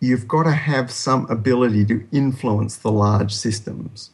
you've 0.00 0.28
got 0.28 0.42
to 0.42 0.52
have 0.52 0.90
some 0.90 1.28
ability 1.30 1.86
to 1.86 2.06
influence 2.12 2.76
the 2.76 2.92
large 2.92 3.34
systems. 3.34 4.10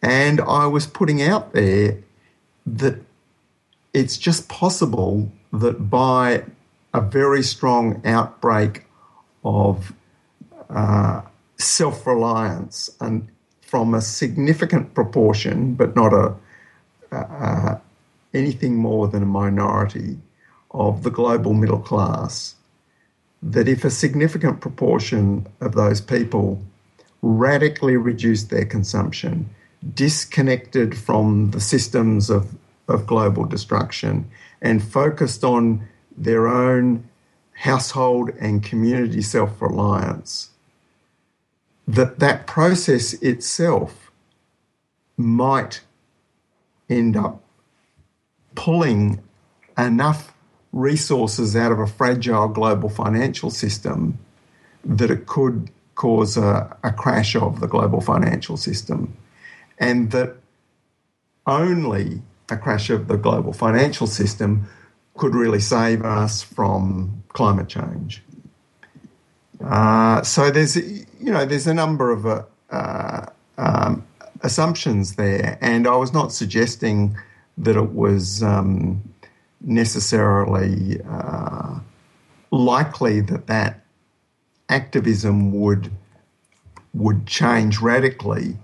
And 0.00 0.40
I 0.40 0.66
was 0.66 0.86
putting 0.86 1.22
out 1.22 1.52
there 1.52 1.98
that 2.66 3.00
it's 3.92 4.16
just 4.16 4.48
possible 4.48 5.32
that 5.52 5.90
by 5.90 6.44
a 6.96 7.00
very 7.02 7.42
strong 7.42 8.00
outbreak 8.06 8.86
of 9.44 9.92
uh, 10.70 11.20
self 11.58 12.06
reliance 12.06 12.90
and 13.00 13.28
from 13.60 13.92
a 13.92 14.00
significant 14.00 14.94
proportion, 14.94 15.74
but 15.74 15.94
not 15.94 16.14
a 16.14 16.34
uh, 17.12 17.76
anything 18.32 18.76
more 18.76 19.08
than 19.08 19.22
a 19.22 19.26
minority 19.26 20.18
of 20.70 21.02
the 21.02 21.10
global 21.10 21.52
middle 21.52 21.78
class. 21.78 22.54
That 23.42 23.68
if 23.68 23.84
a 23.84 23.90
significant 23.90 24.62
proportion 24.62 25.46
of 25.60 25.72
those 25.74 26.00
people 26.00 26.62
radically 27.20 27.96
reduced 27.96 28.48
their 28.48 28.64
consumption, 28.64 29.48
disconnected 29.94 30.96
from 30.96 31.50
the 31.50 31.60
systems 31.60 32.30
of, 32.30 32.54
of 32.88 33.06
global 33.06 33.44
destruction, 33.44 34.28
and 34.62 34.82
focused 34.82 35.44
on 35.44 35.86
their 36.16 36.48
own 36.48 37.08
household 37.52 38.30
and 38.40 38.62
community 38.62 39.22
self 39.22 39.60
reliance, 39.60 40.50
that 41.86 42.18
that 42.18 42.46
process 42.46 43.14
itself 43.14 44.10
might 45.16 45.80
end 46.88 47.16
up 47.16 47.42
pulling 48.54 49.22
enough 49.78 50.32
resources 50.72 51.56
out 51.56 51.72
of 51.72 51.78
a 51.78 51.86
fragile 51.86 52.48
global 52.48 52.88
financial 52.88 53.50
system 53.50 54.18
that 54.84 55.10
it 55.10 55.26
could 55.26 55.70
cause 55.94 56.36
a, 56.36 56.76
a 56.84 56.92
crash 56.92 57.34
of 57.34 57.60
the 57.60 57.66
global 57.66 58.00
financial 58.00 58.56
system. 58.56 59.16
And 59.78 60.10
that 60.12 60.36
only 61.46 62.22
a 62.50 62.56
crash 62.56 62.90
of 62.90 63.08
the 63.08 63.16
global 63.16 63.52
financial 63.52 64.06
system 64.06 64.68
could 65.16 65.34
really 65.34 65.60
save 65.60 66.04
us 66.04 66.42
from 66.42 67.22
climate 67.28 67.68
change. 67.68 68.22
Uh, 69.64 70.22
so 70.22 70.50
there's 70.50 70.76
you 70.76 71.32
know 71.32 71.44
there's 71.44 71.66
a 71.66 71.74
number 71.74 72.10
of 72.10 72.26
uh, 72.26 72.42
uh, 72.70 73.26
um, 73.58 74.06
assumptions 74.42 75.16
there, 75.16 75.58
and 75.60 75.86
I 75.86 75.96
was 75.96 76.12
not 76.12 76.32
suggesting 76.32 77.16
that 77.58 77.76
it 77.76 77.92
was 77.92 78.42
um, 78.42 79.02
necessarily 79.60 81.00
uh, 81.08 81.78
likely 82.50 83.20
that 83.22 83.46
that 83.46 83.84
activism 84.68 85.58
would 85.58 85.90
would 86.92 87.26
change 87.26 87.80
radically 87.80 88.56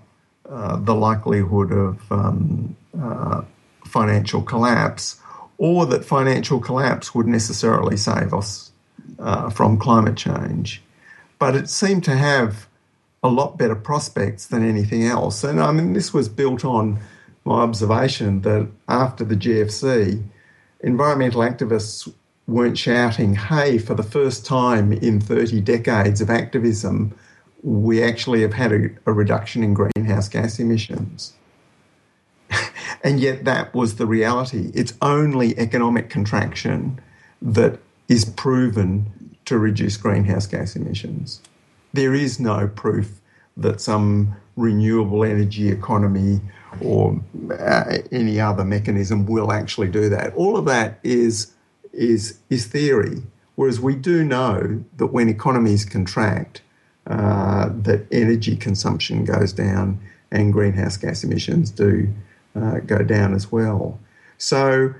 uh, 0.49 0.77
the 0.77 0.93
likelihood 0.93 1.71
of 1.71 2.11
um, 2.11 2.75
financial 3.85 4.41
collapse, 4.41 5.19
or 5.63 5.85
that 5.85 6.03
financial 6.03 6.59
collapse 6.59 7.15
would 7.15 7.25
necessarily 7.25 7.95
save 7.95 8.33
us 8.33 8.73
uh, 9.17 9.49
from 9.49 9.79
climate 9.79 10.17
change. 10.17 10.81
But 11.39 11.55
it 11.55 11.69
seemed 11.69 12.03
to 12.03 12.17
have 12.17 12.67
a 13.23 13.29
lot 13.29 13.57
better 13.57 13.73
prospects 13.73 14.47
than 14.47 14.67
anything 14.67 15.05
else. 15.05 15.41
And 15.41 15.61
I 15.61 15.71
mean, 15.71 15.93
this 15.93 16.13
was 16.13 16.27
built 16.27 16.65
on 16.65 16.99
my 17.45 17.61
observation 17.61 18.41
that 18.41 18.67
after 18.89 19.23
the 19.23 19.37
GFC, 19.37 20.21
environmental 20.81 21.39
activists 21.39 22.13
weren't 22.45 22.77
shouting, 22.77 23.35
hey, 23.35 23.77
for 23.77 23.93
the 23.93 24.03
first 24.03 24.45
time 24.45 24.91
in 24.91 25.21
30 25.21 25.61
decades 25.61 26.19
of 26.19 26.29
activism, 26.29 27.17
we 27.61 28.03
actually 28.03 28.41
have 28.41 28.53
had 28.53 28.73
a, 28.73 28.89
a 29.05 29.13
reduction 29.13 29.63
in 29.63 29.73
greenhouse 29.73 30.27
gas 30.27 30.59
emissions. 30.59 31.31
And 33.03 33.19
yet, 33.19 33.43
that 33.43 33.73
was 33.73 33.95
the 33.95 34.05
reality. 34.05 34.71
It's 34.73 34.93
only 35.01 35.57
economic 35.59 36.09
contraction 36.09 37.01
that 37.41 37.79
is 38.07 38.23
proven 38.25 39.35
to 39.45 39.57
reduce 39.57 39.97
greenhouse 39.97 40.47
gas 40.47 40.75
emissions. 40.75 41.41
There 41.91 42.13
is 42.13 42.39
no 42.39 42.67
proof 42.67 43.19
that 43.57 43.81
some 43.81 44.35
renewable 44.55 45.23
energy 45.23 45.69
economy 45.69 46.39
or 46.81 47.19
uh, 47.51 47.97
any 48.11 48.39
other 48.39 48.63
mechanism 48.63 49.25
will 49.25 49.51
actually 49.51 49.89
do 49.89 50.09
that. 50.09 50.33
All 50.35 50.57
of 50.57 50.65
that 50.65 50.99
is 51.03 51.53
is 51.91 52.39
is 52.49 52.65
theory. 52.65 53.21
Whereas 53.55 53.79
we 53.79 53.95
do 53.95 54.23
know 54.23 54.83
that 54.97 55.07
when 55.07 55.29
economies 55.29 55.85
contract, 55.85 56.61
uh, 57.05 57.69
that 57.83 58.07
energy 58.11 58.55
consumption 58.55 59.25
goes 59.25 59.53
down 59.53 59.99
and 60.31 60.51
greenhouse 60.51 60.97
gas 60.97 61.23
emissions 61.23 61.69
do 61.69 62.11
uh, 62.55 62.79
go 62.79 62.99
down 62.99 63.33
as 63.33 63.51
well. 63.51 63.99
So 64.37 64.93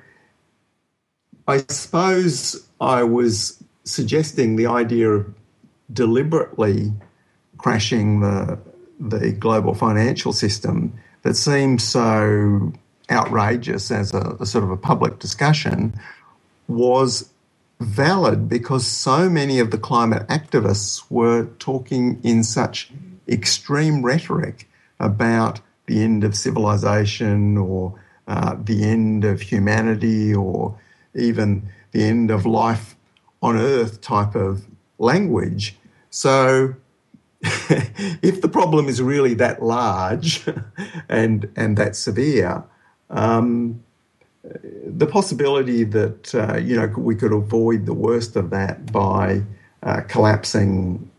I 1.47 1.57
suppose 1.69 2.67
I 2.79 3.03
was 3.03 3.61
suggesting 3.83 4.55
the 4.55 4.67
idea 4.67 5.09
of 5.09 5.33
deliberately 5.91 6.93
crashing 7.57 8.21
the 8.21 8.59
the 8.99 9.31
global 9.33 9.73
financial 9.73 10.31
system 10.31 10.93
that 11.23 11.35
seems 11.35 11.83
so 11.83 12.71
outrageous 13.11 13.91
as 13.91 14.13
a, 14.13 14.37
a 14.39 14.45
sort 14.45 14.63
of 14.63 14.71
a 14.71 14.77
public 14.77 15.19
discussion 15.19 15.93
was 16.67 17.29
valid 17.81 18.47
because 18.47 18.85
so 18.85 19.29
many 19.29 19.59
of 19.59 19.71
the 19.71 19.77
climate 19.77 20.25
activists 20.27 21.03
were 21.09 21.45
talking 21.59 22.19
in 22.23 22.43
such 22.43 22.91
extreme 23.27 24.03
rhetoric 24.03 24.69
about 24.99 25.59
the 25.85 26.01
end 26.01 26.23
of 26.23 26.35
civilization 26.35 27.57
or 27.57 27.99
uh, 28.27 28.55
the 28.63 28.83
end 28.83 29.25
of 29.25 29.41
humanity 29.41 30.33
or 30.33 30.79
even 31.15 31.69
the 31.91 32.03
end 32.03 32.31
of 32.31 32.45
life 32.45 32.95
on 33.41 33.57
earth 33.57 34.01
type 34.01 34.35
of 34.35 34.65
language. 34.97 35.75
So 36.09 36.75
if 38.21 38.41
the 38.41 38.47
problem 38.47 38.87
is 38.87 39.01
really 39.01 39.33
that 39.35 39.61
large 39.61 40.45
and 41.09 41.51
and 41.55 41.77
that 41.77 41.95
severe, 41.95 42.63
um, 43.09 43.83
the 44.43 45.05
possibility 45.05 45.83
that 45.83 46.33
uh, 46.33 46.57
you 46.57 46.75
know 46.75 46.87
we 46.97 47.15
could 47.15 47.33
avoid 47.33 47.85
the 47.85 47.93
worst 47.93 48.35
of 48.35 48.49
that 48.51 48.91
by 48.91 49.41
uh, 49.83 50.01
collapsing 50.07 51.09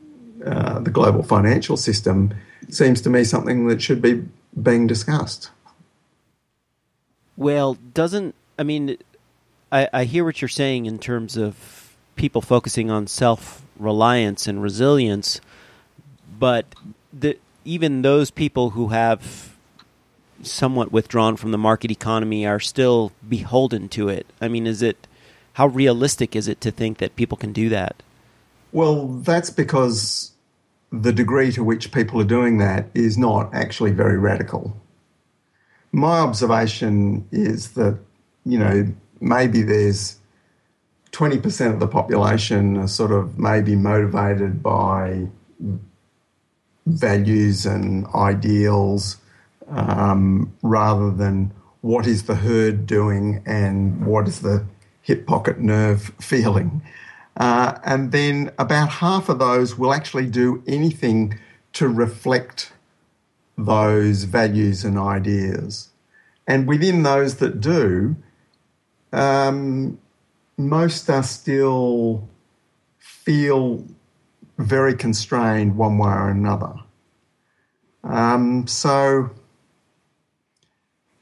uh, 0.46 0.78
the 0.80 0.90
global 0.90 1.22
financial 1.22 1.76
system 1.76 2.32
seems 2.70 3.00
to 3.02 3.10
me 3.10 3.24
something 3.24 3.66
that 3.66 3.82
should 3.82 4.00
be 4.00 4.24
being 4.60 4.86
discussed. 4.86 5.50
Well, 7.36 7.74
doesn't 7.94 8.34
I 8.58 8.62
mean 8.62 8.96
I, 9.72 9.88
I 9.92 10.04
hear 10.04 10.24
what 10.24 10.40
you're 10.40 10.48
saying 10.48 10.86
in 10.86 10.98
terms 10.98 11.36
of 11.36 11.96
people 12.16 12.40
focusing 12.40 12.90
on 12.90 13.06
self 13.06 13.62
reliance 13.78 14.46
and 14.46 14.62
resilience 14.62 15.40
but 16.38 16.66
the, 17.12 17.38
even 17.64 18.02
those 18.02 18.30
people 18.30 18.70
who 18.70 18.88
have 18.88 19.54
somewhat 20.42 20.92
withdrawn 20.92 21.36
from 21.36 21.52
the 21.52 21.58
market 21.58 21.90
economy 21.90 22.46
are 22.46 22.60
still 22.60 23.12
beholden 23.26 23.88
to 23.88 24.08
it. 24.08 24.26
I 24.40 24.48
mean, 24.48 24.66
is 24.66 24.82
it 24.82 25.06
how 25.54 25.68
realistic 25.68 26.34
is 26.36 26.48
it 26.48 26.60
to 26.60 26.70
think 26.70 26.98
that 26.98 27.16
people 27.16 27.38
can 27.38 27.52
do 27.52 27.68
that? 27.70 28.02
Well, 28.72 29.06
that's 29.06 29.50
because 29.50 30.32
the 31.02 31.12
degree 31.12 31.50
to 31.52 31.64
which 31.64 31.92
people 31.92 32.20
are 32.20 32.24
doing 32.24 32.58
that 32.58 32.88
is 32.94 33.18
not 33.18 33.52
actually 33.54 33.90
very 33.90 34.18
radical. 34.18 34.76
My 35.92 36.18
observation 36.18 37.26
is 37.30 37.72
that, 37.72 37.98
you 38.44 38.58
know, 38.58 38.92
maybe 39.20 39.62
there's 39.62 40.18
20% 41.12 41.72
of 41.72 41.80
the 41.80 41.86
population 41.86 42.76
are 42.76 42.88
sort 42.88 43.12
of 43.12 43.38
maybe 43.38 43.76
motivated 43.76 44.62
by 44.62 45.28
values 46.86 47.64
and 47.64 48.06
ideals 48.08 49.16
um, 49.68 50.52
rather 50.62 51.10
than 51.10 51.52
what 51.80 52.06
is 52.06 52.24
the 52.24 52.34
herd 52.34 52.86
doing 52.86 53.42
and 53.46 54.04
what 54.04 54.26
is 54.26 54.40
the 54.40 54.66
hip 55.02 55.26
pocket 55.26 55.60
nerve 55.60 56.12
feeling. 56.20 56.82
Uh, 57.36 57.78
and 57.84 58.12
then 58.12 58.50
about 58.58 58.88
half 58.88 59.28
of 59.28 59.38
those 59.38 59.76
will 59.76 59.92
actually 59.92 60.26
do 60.26 60.62
anything 60.66 61.38
to 61.72 61.88
reflect 61.88 62.72
those 63.58 64.24
values 64.24 64.84
and 64.84 64.98
ideas. 64.98 65.90
And 66.46 66.68
within 66.68 67.02
those 67.02 67.36
that 67.36 67.60
do, 67.60 68.16
um, 69.12 69.98
most 70.56 71.08
are 71.10 71.22
still 71.22 72.28
feel 72.98 73.84
very 74.58 74.94
constrained 74.94 75.76
one 75.76 75.98
way 75.98 76.10
or 76.10 76.28
another. 76.28 76.74
Um, 78.04 78.66
so, 78.66 79.30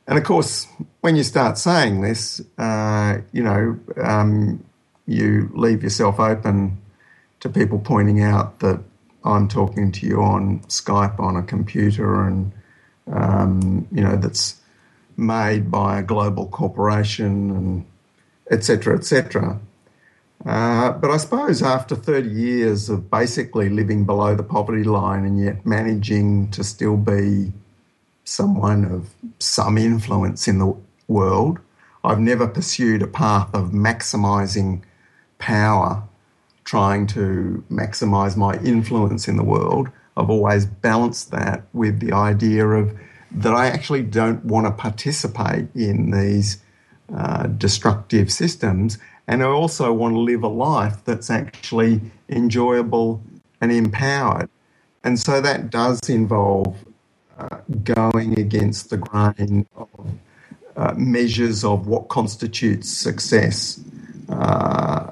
and 0.07 0.19
of 0.19 0.25
course, 0.25 0.67
when 1.01 1.17
you 1.17 1.23
start 1.23 1.57
saying 1.59 2.01
this, 2.01 2.41
uh, 2.59 3.19
you 3.33 3.43
know, 3.43 3.79
um, 4.03 4.65
you 5.07 5.51
leave 5.55 5.83
yourself 5.83 6.21
open 6.21 6.79
to 7.41 7.49
people 7.49 7.79
pointing 7.79 8.23
out 8.23 8.61
that 8.61 8.81
I'm 9.25 9.49
talking 9.49 9.93
to 9.93 10.07
you 10.07 10.23
on 10.23 10.61
Skype 10.69 11.19
on 11.21 11.37
a 11.37 11.43
computer 11.43 12.27
and, 12.27 12.53
um, 13.13 13.87
you 13.93 14.03
know, 14.03 14.17
that's 14.17 14.61
made 15.17 15.71
by 15.71 16.01
a 16.01 16.03
global 16.03 16.47
corporation 16.49 17.51
and 17.51 17.87
etc. 18.51 18.97
etc. 18.97 19.61
Uh, 20.45 20.93
but 20.93 21.11
I 21.11 21.17
suppose 21.19 21.63
after 21.63 21.95
30 21.95 22.29
years 22.29 22.89
of 22.89 23.11
basically 23.11 23.69
living 23.69 24.05
below 24.05 24.35
the 24.35 24.43
poverty 24.43 24.83
line 24.83 25.25
and 25.25 25.39
yet 25.39 25.65
managing 25.65 26.51
to 26.51 26.65
still 26.65 26.97
be 26.97 27.53
someone 28.25 28.85
of 28.85 29.11
some 29.39 29.79
influence 29.79 30.49
in 30.49 30.59
the 30.59 30.77
world, 31.07 31.61
I've 32.03 32.19
never 32.19 32.49
pursued 32.49 33.03
a 33.03 33.07
path 33.07 33.55
of 33.55 33.71
maximising 33.71 34.83
power, 35.43 36.01
trying 36.65 37.07
to 37.09 37.65
maximise 37.69 38.37
my 38.37 38.55
influence 38.59 39.27
in 39.27 39.37
the 39.37 39.43
world. 39.43 39.89
I've 40.17 40.31
always 40.31 40.67
balanced 40.67 41.33
that 41.33 41.65
with 41.73 41.99
the 41.99 42.13
idea 42.13 42.65
of 42.67 42.97
that 43.33 43.53
I 43.53 43.67
actually 43.67 44.03
don't 44.03 44.45
want 44.45 44.67
to 44.67 44.71
participate 44.73 45.67
in 45.75 46.13
these 46.13 46.63
uh, 47.13 47.49
destructive 47.49 48.31
systems 48.31 48.99
and 49.27 49.43
I 49.43 49.47
also 49.47 49.93
want 49.93 50.15
to 50.15 50.21
live 50.21 50.43
a 50.45 50.49
life 50.49 51.05
that's 51.05 51.31
actually 51.31 52.01
enjoyable 52.29 53.23
and 53.61 53.73
empowered. 53.73 54.49
And 55.05 55.19
so 55.19 55.41
that 55.41 55.71
does 55.71 56.01
involve 56.09 56.77
uh, 57.39 57.59
going 57.83 58.39
against 58.39 58.91
the 58.91 58.99
grain 58.99 59.67
of 59.77 59.89
uh, 60.77 60.95
measures 60.97 61.65
of 61.65 61.87
what 61.87 62.09
constitutes 62.09 62.89
success 62.89 63.81
uh, 64.29 65.11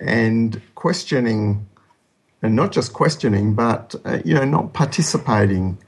and 0.00 0.60
questioning, 0.74 1.66
and 2.42 2.56
not 2.56 2.72
just 2.72 2.92
questioning, 2.92 3.54
but 3.54 3.94
uh, 4.04 4.18
you 4.24 4.34
know, 4.34 4.44
not 4.44 4.72
participating 4.72 5.78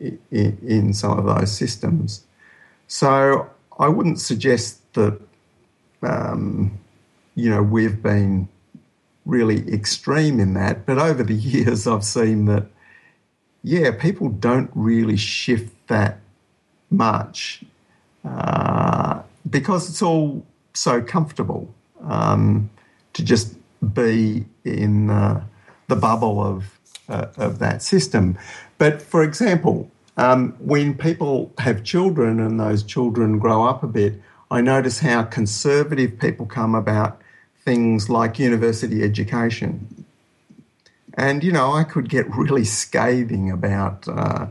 in, 0.00 0.58
in 0.66 0.92
some 0.94 1.18
of 1.18 1.24
those 1.24 1.50
systems. 1.50 2.24
So 2.88 3.48
I 3.78 3.88
wouldn't 3.88 4.20
suggest 4.20 4.80
that 4.94 5.20
um, 6.02 6.78
you 7.34 7.48
know 7.48 7.62
we've 7.62 8.02
been 8.02 8.48
really 9.24 9.66
extreme 9.72 10.40
in 10.40 10.54
that, 10.54 10.84
but 10.86 10.98
over 10.98 11.22
the 11.22 11.34
years 11.54 11.86
I've 11.86 12.04
seen 12.04 12.46
that 12.46 12.66
yeah, 13.64 13.92
people 13.92 14.28
don't 14.28 14.70
really 14.74 15.16
shift 15.16 15.72
that 15.88 16.18
much 16.90 17.62
uh, 18.24 19.22
because 19.48 19.88
it's 19.88 20.02
all 20.02 20.44
so 20.74 21.00
comfortable 21.00 21.72
um, 22.02 22.70
to 23.12 23.24
just 23.24 23.54
be 23.94 24.44
in 24.64 25.10
uh, 25.10 25.44
the 25.88 25.96
bubble 25.96 26.42
of 26.42 26.78
uh, 27.08 27.26
of 27.36 27.58
that 27.58 27.82
system. 27.82 28.38
But 28.78 29.02
for 29.02 29.22
example, 29.22 29.90
um, 30.16 30.52
when 30.58 30.94
people 30.94 31.52
have 31.58 31.84
children 31.84 32.40
and 32.40 32.60
those 32.60 32.82
children 32.82 33.38
grow 33.38 33.64
up 33.64 33.82
a 33.82 33.86
bit, 33.86 34.20
I 34.50 34.60
notice 34.60 35.00
how 35.00 35.24
conservative 35.24 36.18
people 36.18 36.46
come 36.46 36.74
about 36.74 37.20
things 37.64 38.10
like 38.10 38.38
university 38.38 39.02
education. 39.02 40.04
And, 41.14 41.44
you 41.44 41.52
know, 41.52 41.72
I 41.72 41.84
could 41.84 42.08
get 42.08 42.34
really 42.34 42.64
scathing 42.64 43.50
about 43.50 44.08
uh, 44.08 44.46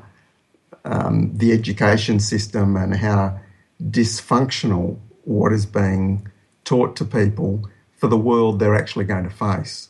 um, 0.86 1.38
the 1.38 1.52
education 1.52 2.20
system 2.20 2.76
and 2.76 2.96
how 2.96 3.40
dysfunctional 3.84 4.98
what 5.24 5.52
is 5.54 5.66
being 5.66 6.28
taught 6.64 6.96
to 6.96 7.06
people 7.06 7.68
for 8.02 8.08
the 8.08 8.18
world 8.18 8.60
they're 8.60 8.76
actually 8.76 9.06
going 9.06 9.24
to 9.24 9.30
face. 9.30 9.90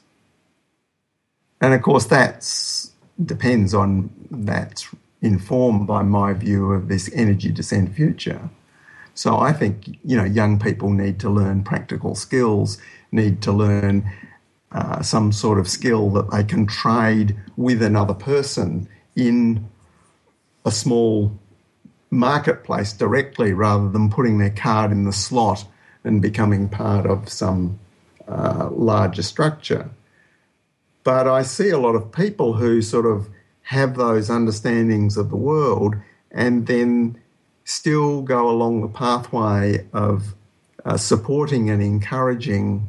And 1.61 1.73
of 1.73 1.81
course, 1.81 2.05
that 2.07 2.45
depends 3.23 3.73
on 3.73 4.09
that's 4.29 4.87
informed 5.21 5.87
by 5.87 6.01
my 6.01 6.33
view 6.33 6.73
of 6.73 6.89
this 6.89 7.09
energy 7.13 7.51
descent 7.51 7.95
future. 7.95 8.49
So 9.13 9.37
I 9.37 9.53
think 9.53 9.87
you 10.03 10.17
know 10.17 10.25
young 10.25 10.59
people 10.59 10.89
need 10.89 11.19
to 11.21 11.29
learn 11.29 11.63
practical 11.63 12.13
skills, 12.15 12.77
need 13.13 13.41
to 13.43 13.53
learn 13.53 14.03
uh, 14.73 15.01
some 15.01 15.31
sort 15.31 15.57
of 15.57 15.69
skill 15.69 16.09
that 16.11 16.31
they 16.31 16.43
can 16.43 16.65
trade 16.67 17.37
with 17.55 17.81
another 17.81 18.13
person 18.13 18.89
in 19.15 19.69
a 20.65 20.71
small 20.71 21.31
marketplace 22.09 22.91
directly 22.91 23.53
rather 23.53 23.87
than 23.89 24.09
putting 24.09 24.37
their 24.37 24.49
card 24.49 24.91
in 24.91 25.05
the 25.05 25.13
slot 25.13 25.65
and 26.03 26.21
becoming 26.21 26.67
part 26.67 27.05
of 27.05 27.29
some 27.29 27.79
uh, 28.31 28.69
larger 28.71 29.23
structure. 29.23 29.89
But 31.03 31.27
I 31.27 31.41
see 31.43 31.69
a 31.69 31.77
lot 31.77 31.95
of 31.95 32.11
people 32.11 32.53
who 32.53 32.81
sort 32.81 33.05
of 33.05 33.27
have 33.63 33.95
those 33.95 34.29
understandings 34.29 35.17
of 35.17 35.29
the 35.29 35.35
world 35.35 35.95
and 36.31 36.67
then 36.67 37.17
still 37.63 38.21
go 38.21 38.49
along 38.49 38.81
the 38.81 38.87
pathway 38.87 39.87
of 39.93 40.35
uh, 40.85 40.97
supporting 40.97 41.69
and 41.69 41.81
encouraging 41.81 42.87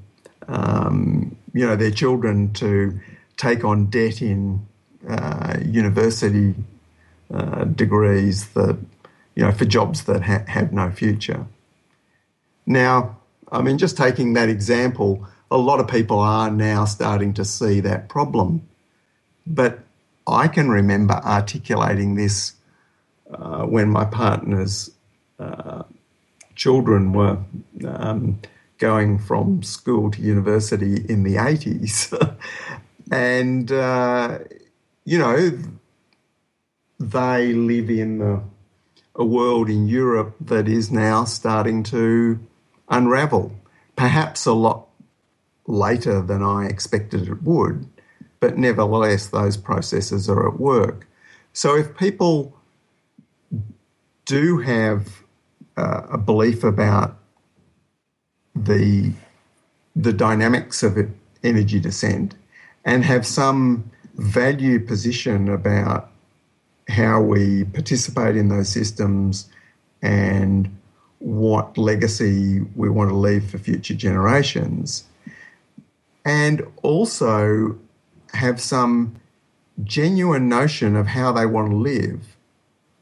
um, 0.49 1.37
you 1.55 1.67
know 1.67 1.77
their 1.77 1.91
children 1.91 2.53
to 2.55 2.99
take 3.37 3.65
on 3.65 3.87
debt 3.87 4.23
in 4.23 4.67
uh, 5.09 5.57
university 5.65 6.55
uh, 7.33 7.65
degrees 7.65 8.49
that 8.51 8.79
you 9.35 9.45
know 9.45 9.53
for 9.53 9.65
jobs 9.65 10.05
that 10.05 10.23
ha- 10.23 10.45
have 10.47 10.73
no 10.73 10.91
future. 10.91 11.47
Now, 12.67 13.19
I 13.53 13.61
mean, 13.61 13.77
just 13.77 13.99
taking 13.99 14.33
that 14.33 14.49
example, 14.49 15.27
a 15.51 15.59
lot 15.59 15.79
of 15.79 15.87
people 15.87 16.19
are 16.19 16.51
now 16.51 16.87
starting 16.87 17.35
to 17.35 17.45
see 17.45 17.81
that 17.81 18.09
problem, 18.09 18.67
but 19.47 19.81
I 20.27 20.49
can 20.49 20.71
remember 20.71 21.15
articulating 21.15 22.15
this 22.15 22.55
uh, 23.33 23.65
when 23.65 23.91
my 23.91 24.07
partner's 24.07 24.91
uh, 25.39 25.83
children 26.55 27.13
were 27.13 27.39
um, 27.87 28.41
going 28.79 29.19
from 29.19 29.63
school 29.63 30.11
to 30.13 30.23
university 30.23 31.05
in 31.09 31.23
the 31.23 31.37
80s. 31.37 32.37
and, 33.13 33.71
uh, 33.71 34.39
you 35.05 35.19
know, 35.19 35.59
they 36.99 37.53
live 37.53 37.91
in 37.91 38.23
a, 38.23 38.43
a 39.17 39.25
world 39.25 39.69
in 39.69 39.89
Europe 39.89 40.37
that 40.41 40.69
is 40.69 40.91
now 40.91 41.25
starting 41.25 41.83
to 41.83 42.39
unravel, 42.93 43.53
perhaps 43.97 44.47
a 44.47 44.53
lot 44.53 44.87
later 45.67 46.21
than 46.23 46.43
I 46.43 46.67
expected 46.67 47.29
it 47.29 47.43
would, 47.43 47.89
but 48.39 48.59
nevertheless, 48.59 49.27
those 49.29 49.57
processes 49.57 50.29
are 50.29 50.49
at 50.49 50.61
work. 50.61 51.09
So 51.53 51.77
if 51.77 51.97
people 51.97 52.57
do 54.25 54.59
have 54.59 55.23
uh, 55.77 56.03
a 56.13 56.19
belief 56.19 56.63
about 56.65 57.19
the 58.55 59.13
the 59.95 60.13
dynamics 60.13 60.83
of 60.83 60.97
it, 60.97 61.09
energy 61.45 61.79
descent 61.79 62.35
and 62.85 63.05
have 63.05 63.27
some 63.27 63.91
value 64.15 64.81
position 64.81 65.49
about 65.49 66.11
how 66.89 67.21
we 67.21 67.65
participate 67.65 68.37
in 68.37 68.49
those 68.49 68.69
systems 68.69 69.49
and 70.03 70.77
what 71.23 71.79
legacy 71.79 72.61
we 72.75 72.91
want 72.91 73.09
to 73.09 73.15
leave 73.15 73.49
for 73.49 73.59
future 73.59 73.95
generations. 73.95 75.05
And 76.25 76.67
also 76.83 77.79
have 78.33 78.61
some 78.61 79.21
genuine 79.85 80.49
notion 80.49 80.97
of 80.97 81.07
how 81.07 81.33
they 81.33 81.47
want 81.47 81.71
to 81.71 81.77
live. 81.77 82.37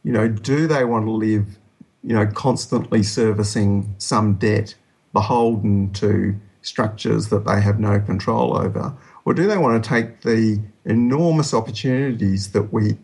You 0.05 0.13
know, 0.13 0.29
do 0.29 0.67
they 0.67 0.85
want 0.85 1.07
to 1.07 1.11
live, 1.11 1.59
you 2.03 2.15
know, 2.15 2.27
constantly 2.27 3.03
servicing 3.03 3.95
some 3.99 4.35
debt 4.35 4.75
beholden 5.13 5.93
to 5.95 6.39
structures 6.63 7.29
that 7.29 7.47
they 7.47 7.61
have 7.61 7.81
no 7.81 8.01
control 8.01 8.57
over? 8.57 8.95
Or 9.25 9.35
do 9.35 9.47
they 9.47 9.59
want 9.59 9.83
to 9.83 9.89
take 9.89 10.23
the 10.23 10.61
enormous 10.85 11.55
opportunities 11.55 12.53
that 12.53 12.73
we 12.73 12.99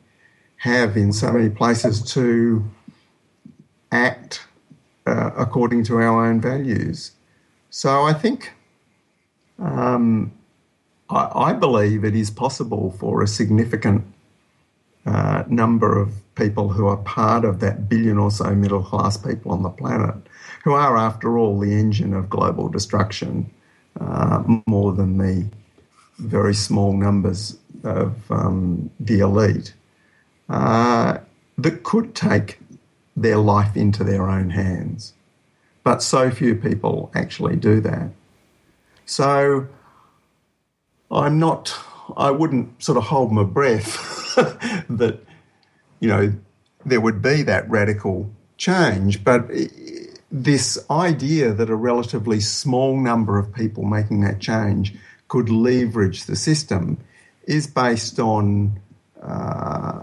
have 0.59 0.97
in 0.97 1.13
so 1.13 1.33
many 1.33 1.49
places 1.49 2.03
to 2.13 2.65
act 3.93 4.46
uh, 5.07 5.31
according 5.37 5.85
to 5.85 5.97
our 5.97 6.27
own 6.27 6.41
values? 6.41 7.13
So 7.71 8.03
I 8.03 8.13
think 8.13 8.53
um, 9.59 10.33
I, 11.11 11.31
I, 11.35 11.53
believe 11.53 12.05
it 12.05 12.15
is 12.15 12.31
possible 12.31 12.95
for 12.99 13.23
a 13.23 13.27
significant 13.27 14.05
uh, 15.07 15.45
number 15.49 15.99
of 15.99 16.13
people 16.35 16.69
who 16.69 16.87
are 16.87 16.97
part 16.99 17.45
of 17.45 17.61
that 17.61 17.89
billion 17.89 18.19
or 18.19 18.31
so 18.31 18.55
middle 18.55 18.83
class 18.83 19.17
people 19.17 19.53
on 19.53 19.63
the 19.63 19.71
planet 19.71 20.15
who 20.65 20.73
are, 20.73 20.97
after 20.97 21.39
all, 21.39 21.61
the 21.61 21.73
engine 21.73 22.13
of 22.13 22.29
global 22.29 22.69
destruction, 22.69 23.49
uh, 24.01 24.43
more 24.67 24.93
than 24.93 25.17
the 25.17 25.47
very 26.19 26.55
small 26.55 26.93
numbers 26.93 27.57
of 27.85 28.15
um, 28.33 28.91
the 28.99 29.21
elite, 29.21 29.75
uh, 30.49 31.19
that 31.57 31.85
could 31.85 32.15
take 32.15 32.59
their 33.17 33.39
life 33.39 33.77
into 33.77 34.05
their 34.05 34.29
own 34.29 34.51
hands. 34.51 35.15
But 35.83 36.03
so 36.03 36.31
few 36.31 36.55
people 36.55 37.11
actually 37.15 37.57
do 37.57 37.81
that. 37.81 38.11
So 39.07 39.69
I'm 41.11 41.39
not, 41.39 41.75
I 42.17 42.31
wouldn't 42.31 42.83
sort 42.83 42.99
of 42.99 43.05
hold 43.05 43.33
my 43.33 43.45
breath 43.45 44.35
that, 44.35 45.21
you 46.01 46.09
know, 46.09 46.33
there 46.85 47.01
would 47.01 47.23
be 47.23 47.43
that 47.43 47.69
radical 47.71 48.31
change, 48.57 49.25
but 49.25 49.49
this 50.31 50.79
idea 50.91 51.53
that 51.53 51.71
a 51.71 51.77
relatively 51.77 52.41
small 52.41 52.99
number 52.99 53.39
of 53.39 53.53
people 53.53 53.85
making 53.85 54.21
that 54.23 54.41
change 54.41 54.95
could 55.29 55.49
leverage 55.49 56.25
the 56.25 56.37
system 56.37 56.99
is 57.47 57.67
based 57.67 58.19
on 58.19 58.81
uh, 59.23 60.03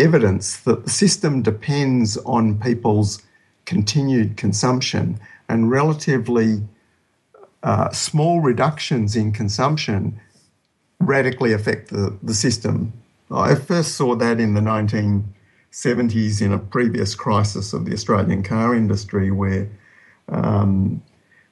evidence 0.00 0.56
that 0.60 0.84
the 0.84 0.90
system 0.90 1.42
depends 1.42 2.16
on 2.18 2.58
people's 2.58 3.22
continued 3.64 4.36
consumption 4.36 5.20
and 5.48 5.70
relatively 5.70 6.62
uh, 7.62 7.90
small 7.90 8.40
reductions 8.40 9.16
in 9.16 9.32
consumption 9.32 10.18
radically 11.00 11.52
affect 11.52 11.90
the, 11.90 12.16
the 12.22 12.34
system. 12.34 12.92
I 13.30 13.54
first 13.54 13.94
saw 13.94 14.16
that 14.16 14.40
in 14.40 14.54
the 14.54 14.60
1970s 14.60 16.42
in 16.42 16.52
a 16.52 16.58
previous 16.58 17.14
crisis 17.14 17.72
of 17.72 17.84
the 17.84 17.92
Australian 17.92 18.42
car 18.42 18.74
industry 18.74 19.30
where 19.30 19.68
um, 20.28 21.02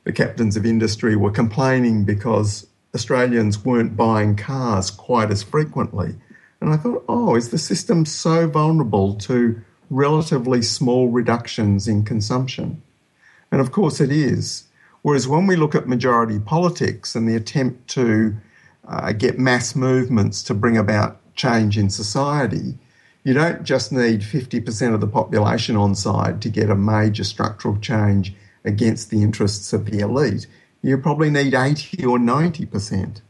the 0.04 0.12
captains 0.12 0.56
of 0.56 0.64
industry 0.64 1.16
were 1.16 1.30
complaining 1.30 2.04
because 2.04 2.66
Australians 2.94 3.64
weren't 3.64 3.96
buying 3.96 4.34
cars 4.36 4.90
quite 4.90 5.30
as 5.30 5.42
frequently. 5.42 6.14
And 6.60 6.70
I 6.70 6.76
thought, 6.76 7.04
oh, 7.08 7.36
is 7.36 7.50
the 7.50 7.58
system 7.58 8.04
so 8.04 8.48
vulnerable 8.48 9.14
to 9.14 9.60
relatively 9.90 10.62
small 10.62 11.08
reductions 11.08 11.86
in 11.86 12.04
consumption? 12.04 12.82
And 13.50 13.60
of 13.60 13.72
course 13.72 14.00
it 14.00 14.10
is. 14.10 14.64
Whereas 15.02 15.28
when 15.28 15.46
we 15.46 15.56
look 15.56 15.74
at 15.74 15.88
majority 15.88 16.38
politics 16.38 17.14
and 17.14 17.28
the 17.28 17.36
attempt 17.36 17.88
to 17.90 18.36
uh, 18.86 19.12
get 19.12 19.38
mass 19.38 19.76
movements 19.76 20.42
to 20.44 20.54
bring 20.54 20.76
about 20.76 21.20
change 21.34 21.78
in 21.78 21.88
society, 21.88 22.76
you 23.24 23.34
don't 23.34 23.62
just 23.62 23.92
need 23.92 24.20
50% 24.20 24.94
of 24.94 25.00
the 25.00 25.06
population 25.06 25.76
on 25.76 25.94
side 25.94 26.40
to 26.42 26.48
get 26.48 26.70
a 26.70 26.74
major 26.74 27.24
structural 27.24 27.78
change 27.78 28.34
against 28.64 29.10
the 29.10 29.22
interests 29.22 29.72
of 29.72 29.84
the 29.86 30.00
elite. 30.00 30.46
You 30.82 30.98
probably 30.98 31.30
need 31.30 31.54
80 31.54 32.04
or 32.04 32.18
90%, 32.18 33.20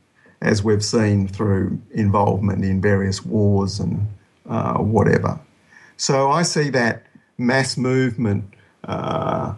as 0.41 0.63
we've 0.63 0.85
seen 0.85 1.29
through 1.29 1.79
involvement 1.91 2.65
in 2.65 2.81
various 2.81 3.25
wars 3.25 3.81
and 3.81 4.07
uh, 4.49 4.79
whatever. 4.79 5.41
So 5.97 6.31
I 6.31 6.43
see 6.43 6.71
that 6.71 7.05
mass 7.37 7.77
movement 7.77 8.45
uh, 8.85 9.55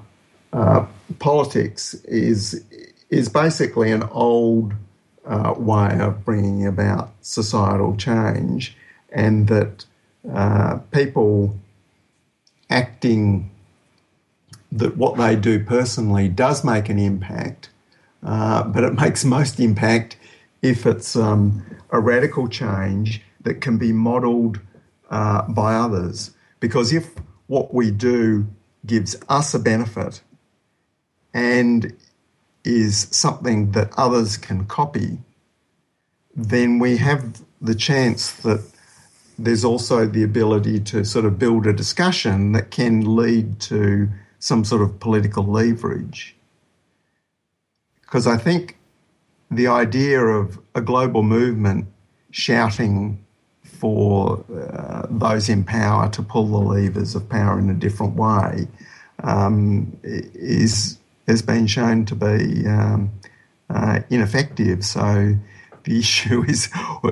uh, 0.53 0.87
politics 1.19 1.95
is 2.05 2.65
is 3.11 3.29
basically 3.29 3.91
an 3.91 4.05
old 4.11 4.73
uh, 5.27 5.55
way 5.57 5.99
of 6.01 6.25
bringing 6.25 6.67
about 6.67 7.13
societal 7.21 7.97
change, 7.97 8.77
and 9.13 9.49
that 9.49 9.85
uh, 10.33 10.79
people 10.93 11.59
acting 12.71 13.51
that 14.73 14.97
what 14.97 15.17
they 15.17 15.35
do 15.35 15.63
personally 15.63 16.29
does 16.29 16.63
make 16.65 16.89
an 16.89 16.99
impact, 16.99 17.69
uh, 18.23 18.63
but 18.63 18.85
it 18.85 18.95
makes 18.95 19.25
most 19.25 19.59
impact 19.59 20.17
if 20.63 20.87
it's 20.87 21.17
um, 21.17 21.65
a 21.91 22.01
radical 22.01 22.49
change 22.49 23.23
that 23.43 23.61
can 23.61 23.79
be 23.79 23.93
modelled 23.93 24.61
uh, 25.11 25.43
by 25.49 25.75
others. 25.75 26.33
Because 26.61 26.93
if 26.93 27.11
what 27.47 27.73
we 27.73 27.91
do 27.91 28.47
gives 28.87 29.17
us 29.29 29.55
a 29.55 29.59
benefit 29.59 30.23
and 31.33 31.97
is 32.65 33.09
something 33.11 33.73
that 33.73 33.91
others 33.97 34.37
can 34.37 34.67
copy, 34.67 35.19
then 36.35 36.79
we 36.79 36.99
have 36.99 37.41
the 37.61 37.75
chance 37.75 38.33
that 38.33 38.63
there's 39.39 39.65
also 39.65 40.07
the 40.07 40.23
ability 40.23 40.81
to 40.81 41.05
sort 41.05 41.25
of 41.25 41.39
build 41.39 41.67
a 41.67 41.73
discussion 41.73 42.53
that 42.53 42.71
can 42.71 43.17
lead 43.17 43.59
to 43.61 44.09
some 44.39 44.65
sort 44.65 44.83
of 44.83 45.01
political 45.01 45.45
leverage. 45.45 46.37
Because 48.03 48.27
I 48.27 48.37
think 48.37 48.77
the 49.51 49.67
idea 49.67 50.21
of 50.21 50.59
a 50.75 50.81
global 50.81 51.23
movement 51.23 51.87
shouting 52.31 53.25
for 53.65 54.45
uh, 54.55 55.07
those 55.11 55.49
in 55.49 55.65
power 55.65 56.09
to 56.11 56.23
pull 56.23 56.47
the 56.47 56.59
levers 56.59 57.15
of 57.15 57.29
power 57.29 57.59
in 57.59 57.71
a 57.71 57.75
different 57.75 58.15
way 58.15 58.69
um, 59.23 59.97
is 60.03 60.99
has 61.27 61.43
been 61.43 61.67
shown 61.67 62.05
to 62.05 62.15
be 62.15 62.67
um, 62.67 63.11
uh, 63.69 64.01
ineffective. 64.11 64.85
So 64.85 65.35
the 65.85 65.99
issue 65.99 66.45
is, 66.45 66.69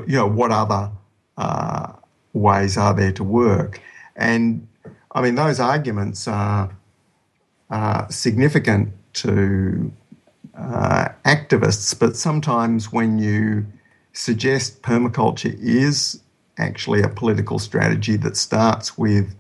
you 0.07 0.17
know, 0.17 0.27
what 0.27 0.51
other 0.51 0.91
uh, 1.37 1.93
ways 2.33 2.77
are 2.77 2.95
there 2.95 3.13
to 3.13 3.25
work? 3.25 3.81
And 4.17 4.67
I 5.13 5.23
mean, 5.23 5.37
those 5.37 5.61
arguments 5.61 6.27
are, 6.29 6.77
are 7.71 8.11
significant 8.11 8.93
to 9.15 9.93
uh, 10.59 11.09
activists, 11.25 11.99
but 11.99 12.17
sometimes 12.17 12.93
when 12.93 13.19
you 13.19 13.67
suggest 14.13 14.83
permaculture 14.83 15.57
is 15.61 16.21
actually 16.59 17.03
a 17.03 17.09
political 17.09 17.59
strategy 17.59 18.17
that 18.17 18.37
starts 18.37 18.99
with 18.99 19.37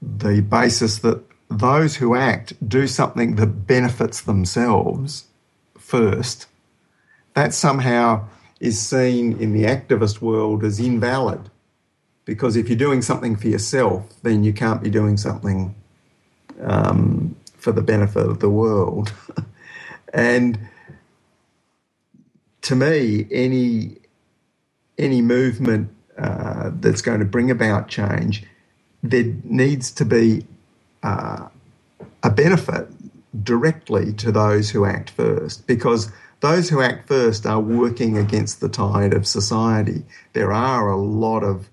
the 0.00 0.40
basis 0.42 0.98
that 0.98 1.20
those 1.50 1.96
who 1.96 2.14
act 2.14 2.52
do 2.68 2.86
something 2.86 3.34
that 3.36 3.66
benefits 3.66 4.20
themselves 4.20 5.24
first, 5.76 6.46
that 7.34 7.52
somehow 7.52 8.28
is 8.60 8.80
seen 8.80 9.40
in 9.40 9.52
the 9.52 9.64
activist 9.64 10.20
world 10.20 10.62
as 10.62 10.78
invalid. 10.78 11.50
Because 12.24 12.56
if 12.56 12.68
you're 12.68 12.76
doing 12.76 13.02
something 13.02 13.36
for 13.36 13.48
yourself, 13.48 14.04
then 14.22 14.44
you 14.44 14.52
can't 14.52 14.82
be 14.82 14.90
doing 14.90 15.16
something 15.16 15.74
um, 16.60 17.34
for 17.56 17.72
the 17.72 17.82
benefit 17.82 18.26
of 18.26 18.40
the 18.40 18.50
world. 18.50 19.12
and 20.12 20.58
to 22.62 22.76
me, 22.76 23.26
any 23.30 23.96
any 24.98 25.22
movement 25.22 25.90
uh, 26.18 26.70
that's 26.80 27.02
going 27.02 27.20
to 27.20 27.24
bring 27.24 27.50
about 27.50 27.88
change, 27.88 28.44
there 29.02 29.34
needs 29.44 29.90
to 29.92 30.04
be 30.04 30.44
uh, 31.02 31.48
a 32.22 32.30
benefit 32.30 32.88
directly 33.44 34.12
to 34.14 34.32
those 34.32 34.70
who 34.70 34.84
act 34.84 35.10
first 35.10 35.66
because 35.66 36.10
those 36.40 36.68
who 36.68 36.82
act 36.82 37.08
first 37.08 37.46
are 37.46 37.60
working 37.60 38.18
against 38.18 38.60
the 38.60 38.68
tide 38.68 39.14
of 39.14 39.26
society. 39.26 40.02
There 40.32 40.52
are 40.52 40.88
a 40.90 40.96
lot 40.96 41.44
of 41.44 41.68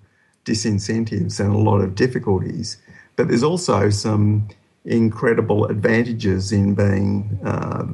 disincentives 0.46 1.40
and 1.40 1.54
a 1.54 1.58
lot 1.58 1.82
of 1.82 1.96
difficulties, 1.96 2.78
but 3.16 3.28
there's 3.28 3.44
also 3.44 3.90
some 3.90 4.48
incredible 4.86 5.66
advantages 5.66 6.52
in 6.52 6.76
being 6.76 7.40
uh, 7.44 7.86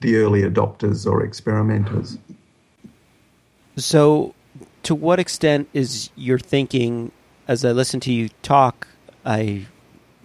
the 0.00 0.16
early 0.16 0.42
adopters 0.42 1.06
or 1.06 1.22
experimenters. 1.22 2.18
So, 3.76 4.34
to 4.84 4.94
what 4.94 5.18
extent 5.18 5.68
is 5.72 6.10
your 6.16 6.38
thinking, 6.38 7.12
as 7.46 7.64
I 7.64 7.72
listen 7.72 8.00
to 8.00 8.12
you 8.12 8.28
talk, 8.42 8.88
I 9.24 9.66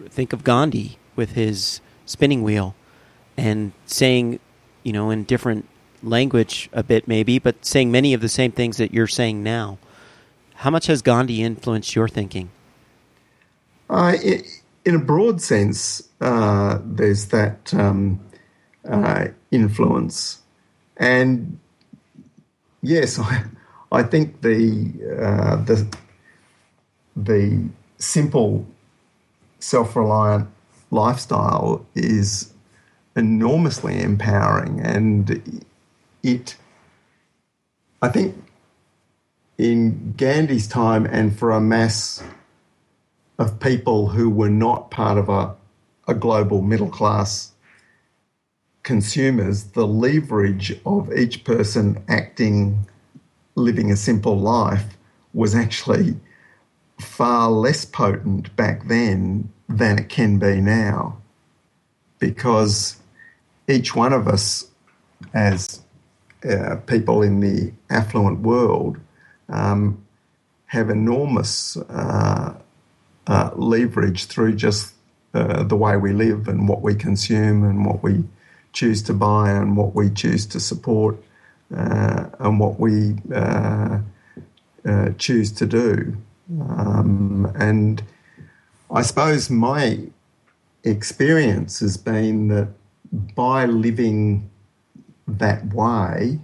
think 0.09 0.33
of 0.33 0.43
Gandhi 0.43 0.97
with 1.15 1.31
his 1.31 1.81
spinning 2.05 2.43
wheel 2.43 2.75
and 3.37 3.71
saying, 3.85 4.39
you 4.83 4.93
know, 4.93 5.09
in 5.09 5.23
different 5.23 5.67
language 6.01 6.69
a 6.73 6.83
bit 6.83 7.07
maybe, 7.07 7.39
but 7.39 7.65
saying 7.65 7.91
many 7.91 8.13
of 8.13 8.21
the 8.21 8.29
same 8.29 8.51
things 8.51 8.77
that 8.77 8.93
you're 8.93 9.07
saying 9.07 9.41
now. 9.41 9.77
How 10.55 10.69
much 10.69 10.87
has 10.87 11.01
Gandhi 11.01 11.41
influenced 11.41 11.95
your 11.95 12.07
thinking? 12.07 12.49
Uh, 13.89 14.15
in 14.85 14.95
a 14.95 14.99
broad 14.99 15.41
sense, 15.41 16.07
uh, 16.21 16.79
there's 16.83 17.27
that 17.27 17.73
um, 17.73 18.19
uh, 18.89 19.27
influence, 19.51 20.41
and 20.97 21.59
yes, 22.81 23.19
I, 23.19 23.45
I 23.91 24.03
think 24.03 24.41
the 24.41 24.91
uh, 25.21 25.55
the 25.63 25.87
the 27.15 27.69
simple 27.97 28.65
self 29.59 29.95
reliant 29.95 30.49
lifestyle 30.91 31.85
is 31.95 32.53
enormously 33.15 34.01
empowering. 34.01 34.79
And 34.79 35.63
it, 36.21 36.55
I 38.01 38.09
think, 38.09 38.35
in 39.57 40.13
Gandhi's 40.17 40.67
time 40.67 41.05
and 41.05 41.37
for 41.37 41.51
a 41.51 41.61
mass 41.61 42.23
of 43.39 43.59
people 43.59 44.09
who 44.09 44.29
were 44.29 44.49
not 44.49 44.91
part 44.91 45.17
of 45.17 45.29
a, 45.29 45.55
a 46.07 46.13
global 46.13 46.61
middle 46.61 46.89
class 46.89 47.52
consumers, 48.83 49.63
the 49.71 49.87
leverage 49.87 50.77
of 50.85 51.11
each 51.13 51.43
person 51.43 52.03
acting, 52.07 52.85
living 53.55 53.91
a 53.91 53.95
simple 53.95 54.37
life 54.37 54.97
was 55.33 55.55
actually 55.55 56.15
far 56.99 57.49
less 57.49 57.85
potent 57.85 58.55
back 58.55 58.87
then 58.87 59.49
than 59.67 59.99
it 59.99 60.09
can 60.09 60.37
be 60.37 60.61
now. 60.61 61.17
Because 62.19 62.97
each 63.67 63.95
one 63.95 64.13
of 64.13 64.27
us, 64.27 64.69
as 65.33 65.81
uh, 66.49 66.75
people 66.87 67.21
in 67.21 67.39
the 67.39 67.71
affluent 67.89 68.39
world, 68.39 68.97
um, 69.49 70.03
have 70.67 70.89
enormous 70.89 71.77
uh, 71.77 72.53
uh, 73.27 73.49
leverage 73.55 74.25
through 74.25 74.55
just 74.55 74.93
uh, 75.33 75.63
the 75.63 75.75
way 75.75 75.97
we 75.97 76.11
live 76.13 76.47
and 76.47 76.67
what 76.67 76.81
we 76.81 76.95
consume 76.95 77.63
and 77.63 77.85
what 77.85 78.03
we 78.03 78.23
choose 78.73 79.01
to 79.03 79.13
buy 79.13 79.51
and 79.51 79.77
what 79.77 79.95
we 79.95 80.09
choose 80.09 80.45
to 80.47 80.59
support 80.59 81.23
uh, 81.75 82.25
and 82.39 82.59
what 82.59 82.79
we 82.79 83.15
uh, 83.33 83.99
choose 85.17 85.51
to 85.51 85.65
do. 85.65 86.17
Um, 86.51 87.51
and 87.55 88.03
I 88.91 89.01
suppose 89.01 89.49
my 89.49 89.99
experience 90.83 91.79
has 91.79 91.97
been 91.97 92.49
that 92.49 92.67
by 93.35 93.65
living 93.65 94.49
that 95.27 95.73
way, 95.73 96.39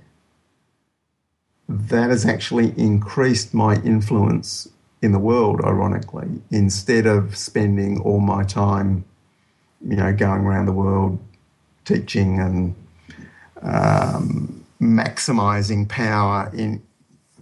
that 1.68 2.10
has 2.10 2.26
actually 2.26 2.74
increased 2.78 3.54
my 3.54 3.76
influence 3.84 4.70
in 5.02 5.12
the 5.12 5.20
world, 5.20 5.62
ironically, 5.64 6.42
instead 6.52 7.06
of 7.06 7.36
spending 7.36 8.00
all 8.02 8.20
my 8.20 8.44
time, 8.44 9.06
you 9.86 9.96
know, 9.96 10.14
going 10.14 10.42
around 10.42 10.66
the 10.66 10.74
world 10.74 11.20
teaching 11.90 12.40
and 12.40 12.76
um, 13.62 14.66
maximizing 14.80 15.90
power 15.90 16.52
in 16.54 16.82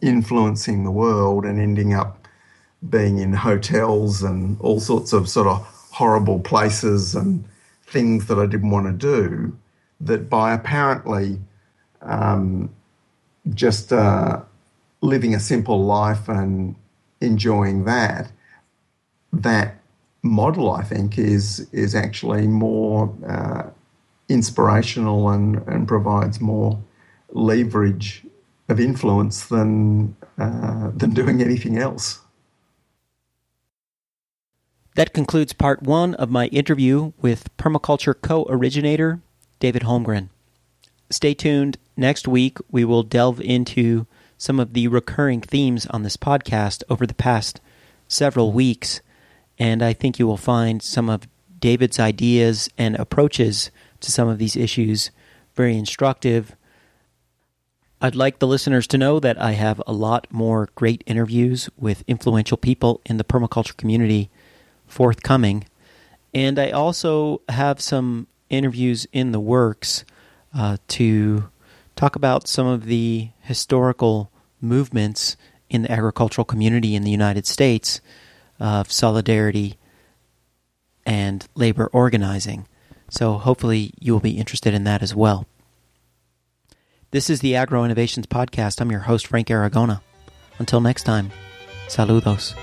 influencing 0.02 0.84
the 0.84 0.92
world 0.92 1.44
and 1.46 1.60
ending 1.60 1.94
up 1.94 2.28
being 2.90 3.18
in 3.18 3.34
hotels 3.34 4.24
and 4.24 4.60
all 4.62 4.80
sorts 4.80 5.12
of 5.12 5.28
sort 5.28 5.48
of 5.48 5.58
horrible 5.92 6.40
places 6.40 7.16
and 7.16 7.44
things 7.88 8.28
that 8.28 8.38
I 8.38 8.46
didn't 8.46 8.70
want 8.70 8.86
to 8.86 8.94
do, 8.94 9.58
that 10.02 10.30
by 10.30 10.54
apparently 10.54 11.40
um, 12.02 12.70
just 13.54 13.92
uh, 13.92 14.42
living 15.02 15.34
a 15.34 15.40
simple 15.40 15.84
life 15.84 16.30
and 16.30 16.76
enjoying 17.20 17.86
that, 17.86 18.32
that 19.34 19.76
model 20.24 20.72
I 20.72 20.84
think 20.84 21.18
is 21.18 21.68
is 21.72 21.96
actually 21.96 22.48
more 22.48 23.14
uh, 23.28 23.64
inspirational 24.30 25.30
and, 25.30 25.58
and 25.68 25.88
provides 25.88 26.42
more 26.42 26.80
leverage 27.32 28.24
of 28.70 28.80
influence 28.80 29.46
than 29.46 30.16
uh, 30.38 30.92
than 30.94 31.12
doing 31.12 31.42
anything 31.42 31.78
else. 31.78 32.20
That 34.96 35.14
concludes 35.14 35.54
part 35.54 35.84
one 35.84 36.16
of 36.16 36.30
my 36.30 36.48
interview 36.48 37.14
with 37.22 37.56
permaculture 37.58 38.16
co 38.20 38.46
originator 38.50 39.22
David 39.60 39.84
Holmgren. 39.84 40.30
Stay 41.10 41.34
tuned. 41.34 41.78
Next 41.96 42.28
week, 42.28 42.58
we 42.70 42.84
will 42.84 43.04
delve 43.04 43.40
into 43.42 44.06
some 44.38 44.60
of 44.60 44.74
the 44.74 44.88
recurring 44.88 45.42
themes 45.42 45.86
on 45.88 46.04
this 46.04 46.18
podcast 46.18 46.84
over 46.90 47.08
the 47.08 47.14
past 47.14 47.60
several 48.08 48.52
weeks, 48.52 49.02
and 49.58 49.82
I 49.82 49.94
think 49.94 50.20
you 50.20 50.28
will 50.28 50.38
find 50.38 50.82
some 50.82 51.10
of 51.10 51.28
David's 51.60 52.00
ideas 52.00 52.70
and 52.78 52.96
approaches 52.96 53.72
to 54.02 54.12
some 54.12 54.28
of 54.28 54.38
these 54.38 54.56
issues 54.56 55.12
very 55.56 55.76
instructive. 55.76 56.56
I'd 58.00 58.16
like 58.16 58.40
the 58.40 58.48
listeners 58.48 58.86
to 58.88 58.98
know 58.98 59.20
that 59.20 59.42
I 59.42 59.54
have 59.54 59.82
a 59.88 59.92
lot 59.92 60.28
more 60.32 60.70
great 60.76 61.04
interviews 61.08 61.70
with 61.78 62.04
influential 62.08 62.58
people 62.58 63.02
in 63.06 63.18
the 63.18 63.24
permaculture 63.24 63.76
community 63.76 64.30
forthcoming. 64.86 65.66
And 66.34 66.60
I 66.60 66.70
also 66.70 67.42
have 67.50 67.82
some 67.82 68.28
interviews 68.50 69.08
in 69.12 69.32
the 69.32 69.40
works 69.40 70.06
uh, 70.54 70.78
to 70.90 71.50
talk 71.96 72.16
about 72.16 72.48
some 72.48 72.68
of 72.68 72.86
the 72.86 73.30
historical 73.42 74.32
movements 74.62 75.36
in 75.70 75.82
the 75.82 75.92
agricultural 75.92 76.46
community 76.46 76.96
in 76.96 77.04
the 77.04 77.12
United 77.12 77.48
States 77.48 78.00
of 78.60 78.92
solidarity 78.92 79.78
and 81.06 81.48
labor 81.56 81.90
organizing. 81.92 82.68
So 83.10 83.34
hopefully 83.34 83.94
you 84.00 84.14
will 84.14 84.20
be 84.20 84.38
interested 84.38 84.74
in 84.74 84.84
that 84.84 85.02
as 85.02 85.16
well. 85.16 85.46
This 87.12 87.30
is 87.30 87.40
the 87.40 87.56
Agro 87.56 87.86
Innovations 87.86 88.28
Podcast. 88.28 88.82
I'm 88.82 88.92
your 88.92 89.02
host, 89.02 89.28
Frank 89.28 89.48
Aragona. 89.48 90.02
Until 90.60 90.82
next 90.82 91.04
time, 91.04 91.32
saludos. 91.88 92.54